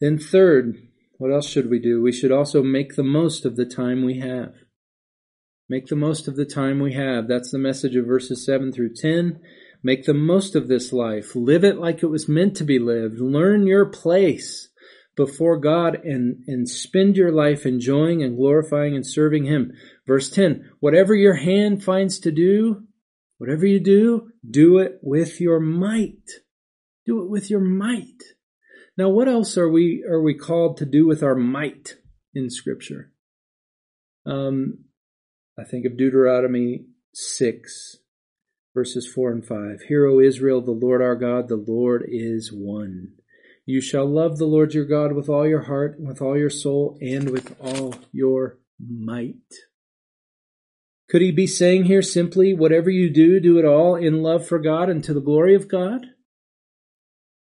Then 0.00 0.18
third, 0.18 0.74
what 1.18 1.32
else 1.32 1.48
should 1.48 1.70
we 1.70 1.78
do? 1.78 2.02
We 2.02 2.12
should 2.12 2.32
also 2.32 2.64
make 2.64 2.96
the 2.96 3.04
most 3.04 3.44
of 3.44 3.54
the 3.54 3.64
time 3.64 4.04
we 4.04 4.18
have. 4.18 4.54
Make 5.68 5.86
the 5.86 5.96
most 5.96 6.26
of 6.26 6.34
the 6.34 6.44
time 6.44 6.80
we 6.80 6.94
have. 6.94 7.28
That's 7.28 7.52
the 7.52 7.58
message 7.58 7.94
of 7.94 8.06
verses 8.06 8.44
7 8.44 8.72
through 8.72 8.94
10. 8.94 9.40
Make 9.84 10.04
the 10.04 10.14
most 10.14 10.56
of 10.56 10.66
this 10.66 10.92
life. 10.92 11.36
Live 11.36 11.62
it 11.62 11.78
like 11.78 12.02
it 12.02 12.08
was 12.08 12.28
meant 12.28 12.56
to 12.56 12.64
be 12.64 12.80
lived. 12.80 13.20
Learn 13.20 13.68
your 13.68 13.86
place 13.86 14.68
before 15.16 15.58
God 15.58 15.98
and, 16.04 16.44
and 16.46 16.68
spend 16.68 17.16
your 17.16 17.32
life 17.32 17.64
enjoying 17.64 18.22
and 18.22 18.36
glorifying 18.36 18.94
and 18.94 19.06
serving 19.06 19.44
Him. 19.44 19.72
Verse 20.06 20.28
10, 20.28 20.70
whatever 20.80 21.14
your 21.14 21.34
hand 21.34 21.82
finds 21.82 22.18
to 22.20 22.30
do, 22.30 22.84
whatever 23.38 23.66
you 23.66 23.80
do, 23.80 24.30
do 24.48 24.78
it 24.78 24.98
with 25.02 25.40
your 25.40 25.58
might. 25.58 26.30
Do 27.06 27.22
it 27.22 27.30
with 27.30 27.50
your 27.50 27.60
might. 27.60 28.22
Now, 28.98 29.08
what 29.08 29.28
else 29.28 29.56
are 29.56 29.68
we, 29.68 30.04
are 30.08 30.22
we 30.22 30.34
called 30.34 30.78
to 30.78 30.86
do 30.86 31.06
with 31.06 31.22
our 31.22 31.34
might 31.34 31.96
in 32.34 32.50
scripture? 32.50 33.12
Um, 34.26 34.84
I 35.58 35.64
think 35.64 35.86
of 35.86 35.96
Deuteronomy 35.96 36.86
6, 37.14 37.96
verses 38.74 39.10
4 39.14 39.32
and 39.32 39.46
5. 39.46 39.82
Hear, 39.88 40.06
O 40.06 40.20
Israel, 40.20 40.60
the 40.60 40.72
Lord 40.72 41.00
our 41.00 41.16
God, 41.16 41.48
the 41.48 41.56
Lord 41.66 42.04
is 42.06 42.50
one. 42.52 43.12
You 43.66 43.80
shall 43.80 44.06
love 44.06 44.38
the 44.38 44.46
Lord 44.46 44.74
your 44.74 44.84
God 44.84 45.12
with 45.12 45.28
all 45.28 45.46
your 45.46 45.62
heart, 45.62 45.98
with 45.98 46.22
all 46.22 46.38
your 46.38 46.50
soul, 46.50 46.96
and 47.02 47.30
with 47.30 47.56
all 47.60 47.96
your 48.12 48.58
might. 48.78 49.34
Could 51.08 51.20
he 51.20 51.32
be 51.32 51.48
saying 51.48 51.84
here 51.84 52.02
simply, 52.02 52.54
whatever 52.54 52.90
you 52.90 53.10
do, 53.10 53.40
do 53.40 53.58
it 53.58 53.64
all 53.64 53.96
in 53.96 54.22
love 54.22 54.46
for 54.46 54.60
God 54.60 54.88
and 54.88 55.02
to 55.02 55.12
the 55.12 55.20
glory 55.20 55.56
of 55.56 55.66
God? 55.66 56.06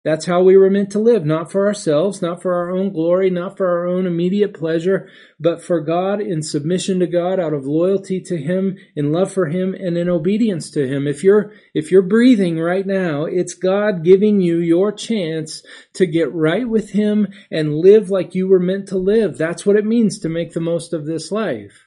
That's 0.04 0.26
how 0.26 0.42
we 0.42 0.56
were 0.56 0.70
meant 0.70 0.90
to 0.92 0.98
live, 0.98 1.24
not 1.24 1.52
for 1.52 1.66
ourselves, 1.68 2.20
not 2.20 2.42
for 2.42 2.54
our 2.54 2.70
own 2.72 2.92
glory, 2.92 3.30
not 3.30 3.56
for 3.56 3.68
our 3.68 3.86
own 3.86 4.04
immediate 4.04 4.52
pleasure, 4.52 5.08
but 5.38 5.62
for 5.62 5.80
God 5.80 6.20
in 6.20 6.42
submission 6.42 6.98
to 6.98 7.06
God 7.06 7.38
out 7.38 7.52
of 7.52 7.66
loyalty 7.66 8.20
to 8.22 8.36
Him, 8.36 8.76
in 8.96 9.12
love 9.12 9.32
for 9.32 9.46
Him, 9.46 9.74
and 9.74 9.96
in 9.96 10.08
obedience 10.08 10.72
to 10.72 10.88
Him. 10.88 11.06
If 11.06 11.22
you're, 11.22 11.52
if 11.72 11.92
you're 11.92 12.02
breathing 12.02 12.58
right 12.58 12.86
now, 12.86 13.26
it's 13.26 13.54
God 13.54 14.02
giving 14.02 14.40
you 14.40 14.58
your 14.58 14.90
chance 14.90 15.62
to 15.94 16.06
get 16.06 16.34
right 16.34 16.68
with 16.68 16.90
Him 16.90 17.28
and 17.52 17.76
live 17.76 18.10
like 18.10 18.34
you 18.34 18.48
were 18.48 18.58
meant 18.58 18.88
to 18.88 18.98
live. 18.98 19.38
That's 19.38 19.64
what 19.64 19.76
it 19.76 19.86
means 19.86 20.18
to 20.20 20.28
make 20.28 20.52
the 20.52 20.60
most 20.60 20.92
of 20.92 21.06
this 21.06 21.30
life. 21.30 21.86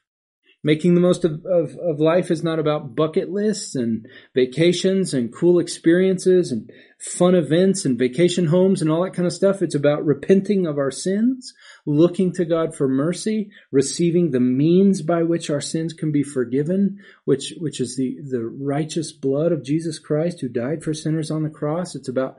Making 0.65 0.95
the 0.95 1.01
most 1.01 1.23
of, 1.23 1.45
of, 1.45 1.77
of, 1.77 1.99
life 1.99 2.31
is 2.31 2.43
not 2.43 2.57
about 2.57 2.95
bucket 2.95 3.29
lists 3.29 3.75
and 3.75 4.07
vacations 4.33 5.13
and 5.13 5.31
cool 5.31 5.59
experiences 5.59 6.51
and 6.51 6.71
fun 6.97 7.35
events 7.35 7.85
and 7.85 7.99
vacation 7.99 8.47
homes 8.47 8.81
and 8.81 8.89
all 8.89 9.03
that 9.03 9.13
kind 9.13 9.27
of 9.27 9.31
stuff. 9.31 9.61
It's 9.61 9.75
about 9.75 10.03
repenting 10.03 10.65
of 10.65 10.79
our 10.79 10.89
sins, 10.89 11.53
looking 11.85 12.33
to 12.33 12.45
God 12.45 12.73
for 12.73 12.87
mercy, 12.87 13.51
receiving 13.71 14.31
the 14.31 14.39
means 14.39 15.03
by 15.03 15.21
which 15.21 15.51
our 15.51 15.61
sins 15.61 15.93
can 15.93 16.11
be 16.11 16.23
forgiven, 16.23 16.97
which, 17.25 17.53
which 17.59 17.79
is 17.79 17.95
the, 17.95 18.17
the 18.27 18.43
righteous 18.43 19.11
blood 19.11 19.51
of 19.51 19.63
Jesus 19.63 19.99
Christ 19.99 20.41
who 20.41 20.49
died 20.49 20.83
for 20.83 20.95
sinners 20.95 21.29
on 21.29 21.43
the 21.43 21.49
cross. 21.51 21.93
It's 21.93 22.09
about 22.09 22.37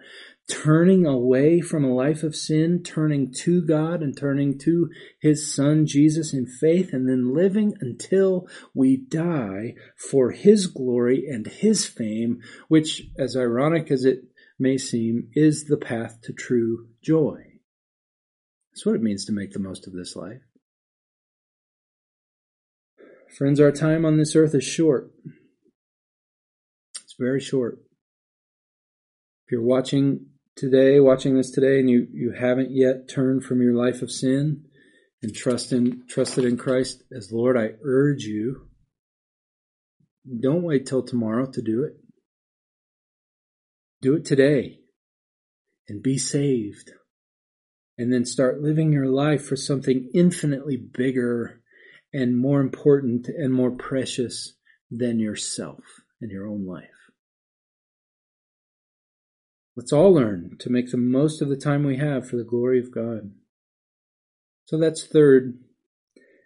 turning 0.49 1.05
away 1.05 1.61
from 1.61 1.84
a 1.84 1.94
life 1.94 2.22
of 2.22 2.36
sin, 2.36 2.82
turning 2.84 3.32
to 3.32 3.61
God 3.62 4.01
and 4.01 4.16
turning 4.16 4.59
to 4.61 4.88
His 5.20 5.53
Son 5.55 5.86
Jesus 5.86 6.32
in 6.32 6.47
faith, 6.47 6.92
and 6.92 7.09
then 7.09 7.34
living 7.34 7.74
until 7.80 8.49
we 8.74 8.97
die 8.97 9.74
for 9.97 10.30
His 10.30 10.66
glory 10.66 11.26
and 11.26 11.47
His 11.47 11.86
fame, 11.86 12.40
which, 12.68 13.03
as 13.18 13.36
ironic 13.36 13.90
as 13.90 14.05
it 14.05 14.20
may 14.59 14.78
seem, 14.78 15.28
is 15.34 15.64
the 15.64 15.76
path 15.76 16.20
to 16.22 16.32
true 16.32 16.88
joy. 17.03 17.42
That's 18.72 18.86
what 18.86 18.94
it 18.94 19.03
means 19.03 19.24
to 19.24 19.32
make 19.32 19.53
the 19.53 19.59
most 19.59 19.86
of 19.86 19.94
this 19.94 20.14
life. 20.14 20.42
Friends, 23.36 23.61
our 23.61 23.72
time 23.72 24.05
on 24.05 24.16
this 24.16 24.36
earth 24.36 24.55
is 24.55 24.64
short. 24.64 25.11
It's 27.03 27.16
very 27.18 27.40
short. 27.40 27.80
If 29.44 29.53
you're 29.53 29.62
watching 29.62 30.26
today, 30.57 30.98
watching 31.00 31.36
this 31.36 31.50
today, 31.50 31.78
and 31.78 31.88
you, 31.88 32.07
you 32.12 32.32
haven't 32.32 32.70
yet 32.70 33.09
turned 33.09 33.44
from 33.44 33.62
your 33.62 33.74
life 33.74 34.02
of 34.02 34.11
sin 34.11 34.64
and 35.22 35.34
trust 35.34 35.72
in, 35.72 36.02
trusted 36.09 36.44
in 36.44 36.57
Christ 36.57 37.02
as 37.14 37.32
Lord, 37.32 37.57
I 37.57 37.70
urge 37.84 38.24
you, 38.24 38.68
don't 40.40 40.62
wait 40.62 40.86
till 40.86 41.02
tomorrow 41.02 41.46
to 41.52 41.62
do 41.62 41.84
it. 41.84 41.96
Do 44.02 44.14
it 44.14 44.24
today 44.24 44.80
and 45.88 46.02
be 46.02 46.18
saved. 46.18 46.90
And 47.98 48.12
then 48.12 48.24
start 48.24 48.61
living 48.61 48.92
your 48.92 49.07
life 49.07 49.46
for 49.46 49.57
something 49.57 50.11
infinitely 50.12 50.76
bigger 50.76 51.62
and 52.12 52.38
more 52.38 52.61
important 52.61 53.28
and 53.28 53.52
more 53.52 53.70
precious 53.70 54.54
than 54.90 55.18
yourself 55.18 55.80
and 56.20 56.30
your 56.30 56.46
own 56.46 56.66
life. 56.66 56.95
Let's 59.76 59.92
all 59.92 60.14
learn 60.14 60.56
to 60.60 60.70
make 60.70 60.90
the 60.90 60.96
most 60.96 61.42
of 61.42 61.50
the 61.50 61.56
time 61.56 61.84
we 61.84 61.98
have 61.98 62.26
for 62.26 62.36
the 62.36 62.44
glory 62.44 62.80
of 62.80 62.94
God. 62.94 63.32
So 64.64 64.78
that's 64.78 65.06
third. 65.06 65.58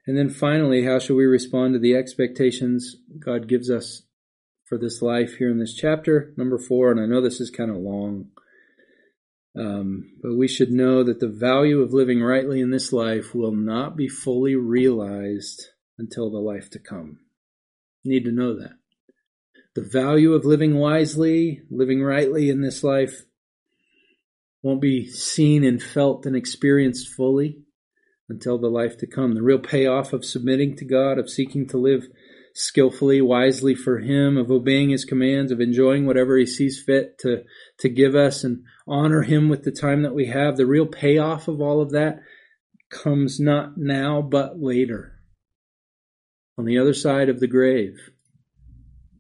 And 0.07 0.19
then 0.19 0.31
finally, 0.31 0.85
how 0.85 0.99
shall 0.99 1.15
we 1.15 1.25
respond 1.25 1.75
to 1.75 1.79
the 1.79 1.95
expectations 1.95 2.97
God 3.25 3.49
gives 3.49 3.71
us 3.71 4.03
for 4.65 4.77
this 4.79 5.01
life 5.01 5.37
here 5.39 5.51
in 5.51 5.61
this 5.61 5.75
chapter? 5.75 6.35
Number 6.37 6.59
four, 6.59 6.91
and 6.91 7.01
I 7.01 7.07
know 7.07 7.21
this 7.21 7.41
is 7.41 7.51
kind 7.51 7.71
of 7.71 7.77
long, 7.77 8.31
um, 9.57 10.11
but 10.21 10.37
we 10.37 10.49
should 10.49 10.73
know 10.73 11.05
that 11.05 11.21
the 11.21 11.29
value 11.29 11.83
of 11.83 11.93
living 11.93 12.21
rightly 12.21 12.61
in 12.61 12.71
this 12.71 12.93
life 12.93 13.33
will 13.33 13.55
not 13.55 13.97
be 13.97 14.09
fully 14.09 14.57
realized 14.57 15.69
until 15.99 16.31
the 16.31 16.39
life 16.39 16.69
to 16.71 16.81
come. 16.81 17.21
Need 18.05 18.25
to 18.25 18.33
know 18.33 18.59
that. 18.59 18.80
The 19.81 19.89
value 19.89 20.35
of 20.35 20.45
living 20.45 20.77
wisely, 20.77 21.63
living 21.71 22.03
rightly 22.03 22.51
in 22.51 22.61
this 22.61 22.85
life 22.85 23.23
won't 24.63 24.83
be 24.83 25.07
seen 25.07 25.65
and 25.65 25.83
felt 25.83 26.27
and 26.27 26.37
experienced 26.37 27.09
fully 27.09 27.63
until 28.29 28.59
the 28.59 28.69
life 28.69 28.99
to 28.99 29.07
come. 29.07 29.35
The 29.35 29.43
real 29.43 29.59
payoff 29.59 30.13
of 30.13 30.23
submitting 30.23 30.77
to 30.77 30.85
God, 30.85 31.17
of 31.17 31.31
seeking 31.31 31.67
to 31.69 31.79
live 31.79 32.09
skillfully, 32.55 33.23
wisely 33.23 33.75
for 33.75 34.01
Him, 34.01 34.37
of 34.37 34.51
obeying 34.51 34.91
His 34.91 35.07
commands, 35.07 35.51
of 35.51 35.63
enjoying 35.63 36.05
whatever 36.05 36.37
He 36.37 36.45
sees 36.45 36.83
fit 36.85 37.19
to, 37.21 37.45
to 37.79 37.89
give 37.89 38.15
us 38.15 38.45
and 38.45 38.63
honor 38.87 39.23
Him 39.23 39.49
with 39.49 39.63
the 39.63 39.73
time 39.73 40.03
that 40.03 40.15
we 40.15 40.27
have. 40.27 40.59
The 40.59 40.67
real 40.67 40.85
payoff 40.85 41.49
of 41.49 41.63
all 41.63 41.81
of 41.81 41.93
that 41.93 42.21
comes 42.91 43.41
not 43.41 43.79
now, 43.79 44.21
but 44.21 44.61
later. 44.61 45.21
On 46.59 46.67
the 46.67 46.77
other 46.77 46.93
side 46.93 47.31
of 47.31 47.41
the 47.41 47.49
grave 47.49 48.11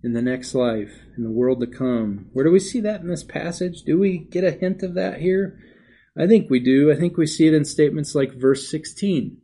in 0.03 0.13
the 0.13 0.23
next 0.23 0.55
life, 0.55 0.93
in 1.17 1.25
the 1.25 1.31
world 1.31 1.61
to 1.61 1.67
come. 1.67 2.31
Where 2.33 2.45
do 2.45 2.51
we 2.51 2.61
see 2.61 2.81
that 2.81 3.01
in 3.01 3.09
this 3.09 3.25
passage? 3.25 3.83
Do 3.83 3.99
we 3.99 4.19
get 4.19 4.45
a 4.45 4.51
hint 4.51 4.83
of 4.83 4.95
that 4.95 5.21
here? 5.21 5.59
I 6.19 6.27
think 6.27 6.51
we 6.51 6.61
do. 6.61 6.91
I 6.91 6.97
think 6.97 7.17
we 7.17 7.27
see 7.27 7.47
it 7.47 7.55
in 7.55 7.65
statements 7.65 8.15
like 8.15 8.33
verse 8.33 8.71
16. 8.71 9.39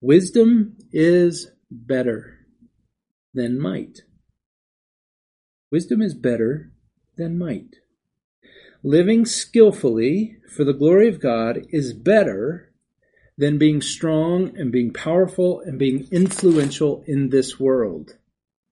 Wisdom 0.00 0.76
is 0.92 1.50
better 1.70 2.38
than 3.32 3.60
might. 3.60 4.00
Wisdom 5.70 6.00
is 6.00 6.14
better 6.14 6.72
than 7.16 7.38
might. 7.38 7.76
Living 8.82 9.24
skillfully 9.24 10.36
for 10.54 10.62
the 10.64 10.74
glory 10.74 11.08
of 11.08 11.20
God 11.20 11.66
is 11.70 11.92
better 11.92 12.72
than 13.36 13.58
being 13.58 13.80
strong 13.80 14.56
and 14.56 14.70
being 14.70 14.92
powerful 14.92 15.60
and 15.60 15.78
being 15.78 16.06
influential 16.12 17.02
in 17.06 17.30
this 17.30 17.58
world. 17.58 18.16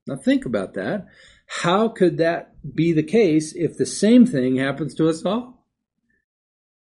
Now 0.07 0.17
think 0.17 0.45
about 0.45 0.75
that. 0.75 1.07
How 1.47 1.89
could 1.89 2.19
that 2.19 2.55
be 2.75 2.93
the 2.93 3.03
case 3.03 3.53
if 3.55 3.77
the 3.77 3.87
same 3.87 4.27
thing 4.27 4.57
happens 4.57 4.95
to 4.97 5.09
us 5.09 5.25
all? 5.25 5.67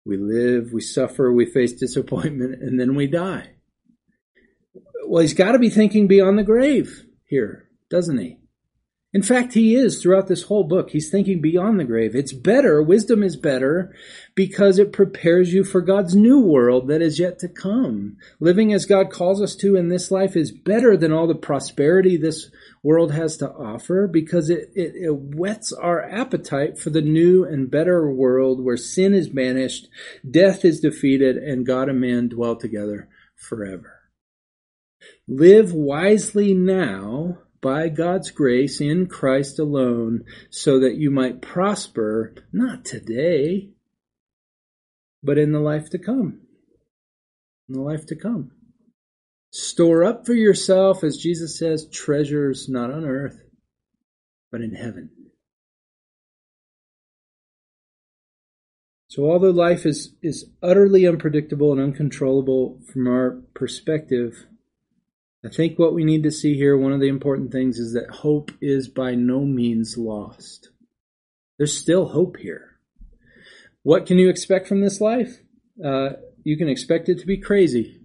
We 0.04 0.16
live, 0.16 0.72
we 0.72 0.80
suffer, 0.80 1.32
we 1.32 1.46
face 1.46 1.72
disappointment, 1.72 2.62
and 2.62 2.80
then 2.80 2.94
we 2.94 3.06
die. 3.06 3.50
Well, 5.06 5.22
he's 5.22 5.34
got 5.34 5.52
to 5.52 5.58
be 5.58 5.70
thinking 5.70 6.08
beyond 6.08 6.38
the 6.38 6.42
grave 6.42 7.04
here, 7.26 7.68
doesn't 7.90 8.18
he? 8.18 8.38
In 9.14 9.22
fact, 9.22 9.52
he 9.52 9.74
is 9.74 10.00
throughout 10.00 10.28
this 10.28 10.44
whole 10.44 10.64
book. 10.64 10.90
He's 10.90 11.10
thinking 11.10 11.42
beyond 11.42 11.78
the 11.78 11.84
grave. 11.84 12.14
It's 12.14 12.32
better, 12.32 12.82
wisdom 12.82 13.22
is 13.22 13.36
better 13.36 13.94
because 14.34 14.78
it 14.78 14.90
prepares 14.90 15.52
you 15.52 15.64
for 15.64 15.82
God's 15.82 16.16
new 16.16 16.40
world 16.40 16.88
that 16.88 17.02
is 17.02 17.18
yet 17.18 17.38
to 17.40 17.48
come. 17.48 18.16
Living 18.40 18.72
as 18.72 18.86
God 18.86 19.10
calls 19.10 19.42
us 19.42 19.54
to 19.56 19.76
in 19.76 19.88
this 19.88 20.10
life 20.10 20.34
is 20.34 20.50
better 20.50 20.96
than 20.96 21.12
all 21.12 21.26
the 21.26 21.34
prosperity 21.34 22.16
this 22.16 22.50
world 22.82 23.12
has 23.12 23.36
to 23.36 23.50
offer 23.50 24.08
because 24.08 24.48
it, 24.48 24.70
it, 24.74 24.94
it 24.96 25.14
whets 25.14 25.74
our 25.74 26.02
appetite 26.02 26.78
for 26.78 26.88
the 26.88 27.02
new 27.02 27.44
and 27.44 27.70
better 27.70 28.10
world 28.10 28.64
where 28.64 28.78
sin 28.78 29.12
is 29.12 29.28
banished, 29.28 29.88
death 30.28 30.64
is 30.64 30.80
defeated, 30.80 31.36
and 31.36 31.66
God 31.66 31.90
and 31.90 32.00
man 32.00 32.28
dwell 32.28 32.56
together 32.56 33.10
forever. 33.36 33.98
Live 35.28 35.74
wisely 35.74 36.54
now 36.54 37.38
by 37.62 37.88
God's 37.88 38.30
grace 38.30 38.80
in 38.80 39.06
Christ 39.06 39.58
alone, 39.58 40.24
so 40.50 40.80
that 40.80 40.96
you 40.96 41.10
might 41.10 41.40
prosper, 41.40 42.34
not 42.52 42.84
today, 42.84 43.70
but 45.22 45.38
in 45.38 45.52
the 45.52 45.60
life 45.60 45.88
to 45.90 45.98
come. 45.98 46.40
In 47.68 47.76
the 47.76 47.80
life 47.80 48.04
to 48.06 48.16
come. 48.16 48.50
Store 49.52 50.02
up 50.02 50.26
for 50.26 50.34
yourself, 50.34 51.04
as 51.04 51.16
Jesus 51.16 51.58
says, 51.58 51.88
treasures 51.88 52.68
not 52.68 52.90
on 52.90 53.04
earth, 53.04 53.40
but 54.50 54.60
in 54.60 54.74
heaven. 54.74 55.10
So 59.08 59.30
although 59.30 59.50
life 59.50 59.84
is, 59.84 60.14
is 60.22 60.46
utterly 60.62 61.06
unpredictable 61.06 61.70
and 61.70 61.80
uncontrollable 61.80 62.80
from 62.90 63.06
our 63.06 63.42
perspective, 63.54 64.46
I 65.44 65.48
think 65.48 65.78
what 65.78 65.94
we 65.94 66.04
need 66.04 66.22
to 66.22 66.30
see 66.30 66.54
here, 66.54 66.76
one 66.76 66.92
of 66.92 67.00
the 67.00 67.08
important 67.08 67.50
things 67.50 67.78
is 67.78 67.92
that 67.94 68.10
hope 68.10 68.52
is 68.60 68.88
by 68.88 69.14
no 69.14 69.40
means 69.40 69.96
lost. 69.98 70.70
There's 71.58 71.76
still 71.76 72.08
hope 72.08 72.36
here. 72.36 72.78
What 73.82 74.06
can 74.06 74.18
you 74.18 74.28
expect 74.28 74.68
from 74.68 74.80
this 74.80 75.00
life? 75.00 75.40
Uh, 75.84 76.10
you 76.44 76.56
can 76.56 76.68
expect 76.68 77.08
it 77.08 77.18
to 77.18 77.26
be 77.26 77.38
crazy 77.38 78.00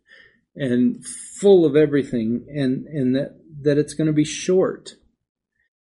and 0.56 1.04
full 1.04 1.64
of 1.64 1.76
everything 1.76 2.46
and, 2.48 2.86
and 2.86 3.14
that, 3.14 3.40
that 3.62 3.78
it's 3.78 3.94
going 3.94 4.08
to 4.08 4.12
be 4.12 4.24
short 4.24 4.94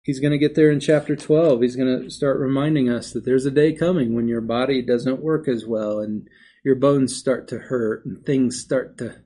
he's 0.07 0.21
going 0.21 0.31
to 0.31 0.39
get 0.39 0.55
there 0.55 0.71
in 0.71 0.79
chapter 0.79 1.17
12. 1.17 1.61
He's 1.61 1.77
going 1.77 2.05
to 2.05 2.11
start 2.11 2.39
reminding 2.39 2.89
us 2.89 3.13
that 3.13 3.25
there's 3.25 3.45
a 3.45 3.51
day 3.51 3.73
coming 3.73 4.15
when 4.15 4.29
your 4.29 4.41
body 4.41 4.81
doesn't 4.81 5.21
work 5.21 5.49
as 5.49 5.67
well 5.67 5.99
and 5.99 6.29
your 6.65 6.77
bones 6.77 7.15
start 7.15 7.49
to 7.49 7.59
hurt 7.59 8.07
and 8.07 8.25
things 8.25 8.59
start 8.59 8.97
to 8.99 9.17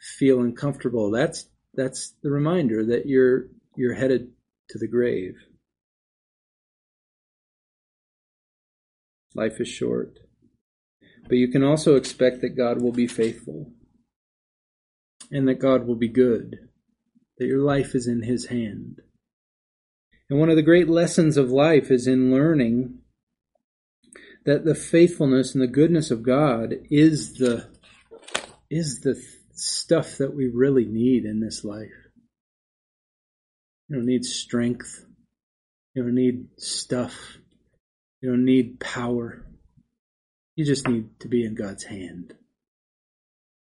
feel 0.00 0.40
uncomfortable. 0.40 1.10
That's 1.10 1.48
that's 1.74 2.14
the 2.22 2.30
reminder 2.30 2.84
that 2.86 3.06
you're 3.06 3.48
you're 3.76 3.94
headed 3.94 4.32
to 4.70 4.78
the 4.78 4.88
grave. 4.88 5.34
Life 9.34 9.60
is 9.60 9.68
short. 9.68 10.18
But 11.28 11.36
you 11.36 11.48
can 11.48 11.62
also 11.62 11.96
expect 11.96 12.40
that 12.40 12.56
God 12.56 12.82
will 12.82 12.92
be 12.92 13.06
faithful 13.06 13.72
and 15.30 15.46
that 15.46 15.60
God 15.60 15.86
will 15.86 15.94
be 15.94 16.08
good, 16.08 16.56
that 17.38 17.46
your 17.46 17.60
life 17.60 17.94
is 17.94 18.08
in 18.08 18.22
His 18.22 18.46
hand. 18.46 19.00
And 20.28 20.40
one 20.40 20.50
of 20.50 20.56
the 20.56 20.62
great 20.62 20.88
lessons 20.88 21.36
of 21.36 21.50
life 21.50 21.90
is 21.90 22.06
in 22.06 22.32
learning 22.32 22.98
that 24.44 24.64
the 24.64 24.74
faithfulness 24.74 25.54
and 25.54 25.62
the 25.62 25.68
goodness 25.68 26.10
of 26.10 26.22
God 26.22 26.74
is 26.90 27.34
the 27.34 27.68
is 28.70 29.00
the 29.00 29.20
stuff 29.60 30.18
that 30.18 30.34
we 30.34 30.48
really 30.52 30.86
need 30.86 31.24
in 31.24 31.40
this 31.40 31.64
life. 31.64 31.88
You 33.88 33.96
don't 33.96 34.06
need 34.06 34.24
strength. 34.24 35.04
You 35.94 36.04
don't 36.04 36.14
need 36.14 36.46
stuff. 36.58 37.36
You 38.20 38.30
don't 38.30 38.44
need 38.44 38.80
power. 38.80 39.44
You 40.56 40.64
just 40.64 40.88
need 40.88 41.20
to 41.20 41.28
be 41.28 41.44
in 41.44 41.54
God's 41.54 41.84
hand. 41.84 42.34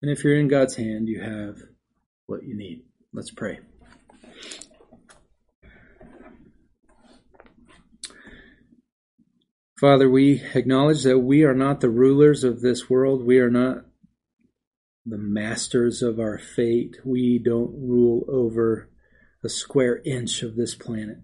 And 0.02 0.12
if 0.12 0.24
you're 0.24 0.38
in 0.38 0.48
God's 0.48 0.76
hand, 0.76 1.08
you 1.08 1.22
have 1.22 1.58
what 2.26 2.44
you 2.44 2.56
need. 2.56 2.84
Let's 3.14 3.32
pray. 3.32 3.60
Father, 9.80 10.10
we 10.10 10.44
acknowledge 10.54 11.04
that 11.04 11.20
we 11.20 11.44
are 11.44 11.56
not 11.56 11.82
the 11.82 11.90
rulers 11.90 12.44
of 12.44 12.62
this 12.62 12.88
world. 12.88 13.26
We 13.26 13.40
are 13.40 13.50
not 13.50 13.86
the 15.06 15.18
masters 15.18 16.02
of 16.02 16.20
our 16.20 16.38
fate. 16.38 16.98
We 17.04 17.40
don't 17.40 17.72
rule 17.74 18.26
over 18.28 18.90
a 19.44 19.50
square 19.50 20.02
inch 20.06 20.44
of 20.44 20.56
this 20.56 20.76
planet. 20.76 21.18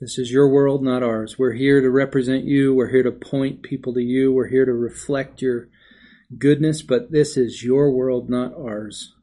This 0.00 0.16
is 0.16 0.30
your 0.30 0.48
world, 0.48 0.82
not 0.82 1.02
ours. 1.02 1.38
We're 1.38 1.54
here 1.54 1.80
to 1.80 1.90
represent 1.90 2.44
you. 2.44 2.72
We're 2.72 2.90
here 2.90 3.02
to 3.02 3.10
point 3.10 3.62
people 3.62 3.92
to 3.94 4.00
you. 4.00 4.32
We're 4.32 4.48
here 4.48 4.64
to 4.64 4.72
reflect 4.72 5.42
your 5.42 5.68
goodness, 6.36 6.82
but 6.82 7.10
this 7.10 7.36
is 7.36 7.64
your 7.64 7.90
world, 7.90 8.30
not 8.30 8.54
ours. 8.54 9.14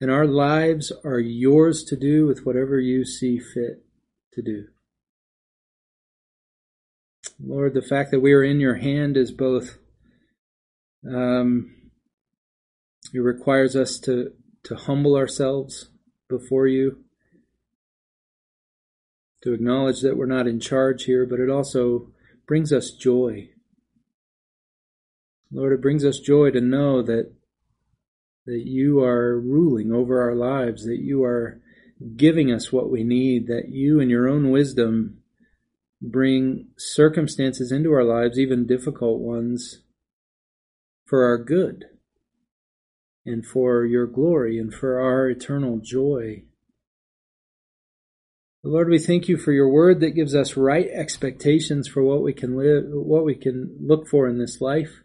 And 0.00 0.10
our 0.10 0.26
lives 0.26 0.92
are 1.02 1.18
yours 1.18 1.82
to 1.84 1.96
do 1.96 2.26
with 2.26 2.44
whatever 2.44 2.78
you 2.78 3.06
see 3.06 3.38
fit 3.38 3.86
to 4.34 4.42
do. 4.42 4.66
Lord, 7.42 7.72
the 7.72 7.82
fact 7.82 8.10
that 8.10 8.20
we 8.20 8.34
are 8.34 8.44
in 8.44 8.60
your 8.60 8.76
hand 8.76 9.16
is 9.16 9.32
both, 9.32 9.78
um, 11.08 11.74
it 13.12 13.18
requires 13.18 13.76
us 13.76 13.98
to, 14.00 14.32
to 14.64 14.74
humble 14.74 15.16
ourselves 15.16 15.88
before 16.28 16.66
you, 16.66 17.04
to 19.42 19.52
acknowledge 19.52 20.00
that 20.00 20.16
we're 20.16 20.26
not 20.26 20.46
in 20.46 20.60
charge 20.60 21.04
here, 21.04 21.26
but 21.26 21.40
it 21.40 21.50
also 21.50 22.08
brings 22.46 22.72
us 22.72 22.90
joy. 22.90 23.50
Lord, 25.52 25.72
it 25.72 25.82
brings 25.82 26.04
us 26.04 26.18
joy 26.18 26.50
to 26.50 26.60
know 26.60 27.02
that 27.02 27.32
that 28.46 28.66
you 28.66 29.02
are 29.02 29.40
ruling 29.40 29.90
over 29.90 30.20
our 30.20 30.34
lives, 30.34 30.84
that 30.84 31.00
you 31.00 31.24
are 31.24 31.60
giving 32.16 32.52
us 32.52 32.70
what 32.70 32.90
we 32.90 33.02
need, 33.02 33.46
that 33.46 33.70
you 33.70 34.00
in 34.00 34.10
your 34.10 34.28
own 34.28 34.50
wisdom 34.50 35.18
bring 36.02 36.68
circumstances 36.76 37.72
into 37.72 37.92
our 37.92 38.04
lives, 38.04 38.38
even 38.38 38.66
difficult 38.66 39.20
ones, 39.20 39.80
for 41.14 41.26
our 41.26 41.38
good 41.38 41.84
and 43.24 43.46
for 43.46 43.84
your 43.84 44.04
glory 44.04 44.58
and 44.58 44.74
for 44.74 44.98
our 44.98 45.30
eternal 45.30 45.78
joy. 45.80 46.42
Lord, 48.64 48.88
we 48.88 48.98
thank 48.98 49.28
you 49.28 49.36
for 49.36 49.52
your 49.52 49.68
word 49.68 50.00
that 50.00 50.16
gives 50.16 50.34
us 50.34 50.56
right 50.56 50.88
expectations 50.88 51.86
for 51.86 52.02
what 52.02 52.24
we 52.24 52.32
can 52.32 52.56
live, 52.56 52.86
what 52.88 53.24
we 53.24 53.36
can 53.36 53.76
look 53.80 54.08
for 54.08 54.26
in 54.26 54.38
this 54.38 54.60
life. 54.60 55.04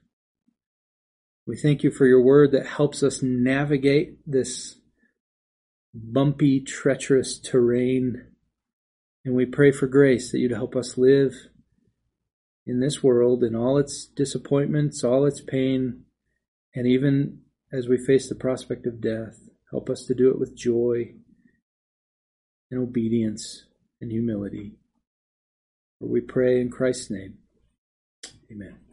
We 1.45 1.55
thank 1.55 1.84
you 1.84 1.91
for 1.91 2.07
your 2.07 2.24
word 2.24 2.53
that 2.53 2.66
helps 2.66 3.03
us 3.03 3.22
navigate 3.22 4.18
this 4.26 4.80
bumpy, 5.93 6.60
treacherous 6.60 7.38
terrain 7.38 8.26
and 9.24 9.36
we 9.36 9.45
pray 9.45 9.72
for 9.72 9.86
grace 9.86 10.32
that 10.32 10.39
you'd 10.39 10.53
help 10.53 10.76
us 10.76 10.97
live 10.97 11.36
in 12.66 12.80
this 12.80 13.03
world 13.03 13.43
in 13.43 13.55
all 13.55 13.78
its 13.78 14.05
disappointments, 14.05 15.03
all 15.03 15.26
its 15.26 15.41
pain, 15.41 16.03
and 16.76 16.88
even 16.88 17.41
as 17.72 17.88
we 17.88 17.97
face 17.97 18.30
the 18.30 18.36
prospect 18.36 18.86
of 18.86 19.01
death, 19.01 19.39
help 19.72 19.89
us 19.89 20.05
to 20.05 20.16
do 20.16 20.30
it 20.30 20.39
with 20.39 20.57
joy 20.57 21.14
and 22.72 22.80
obedience 22.80 23.66
and 24.01 24.12
humility. 24.12 24.74
For 25.99 26.07
we 26.07 26.22
pray 26.22 26.62
in 26.62 26.70
Christ's 26.70 27.12
name. 27.12 27.38
Amen. 28.51 28.88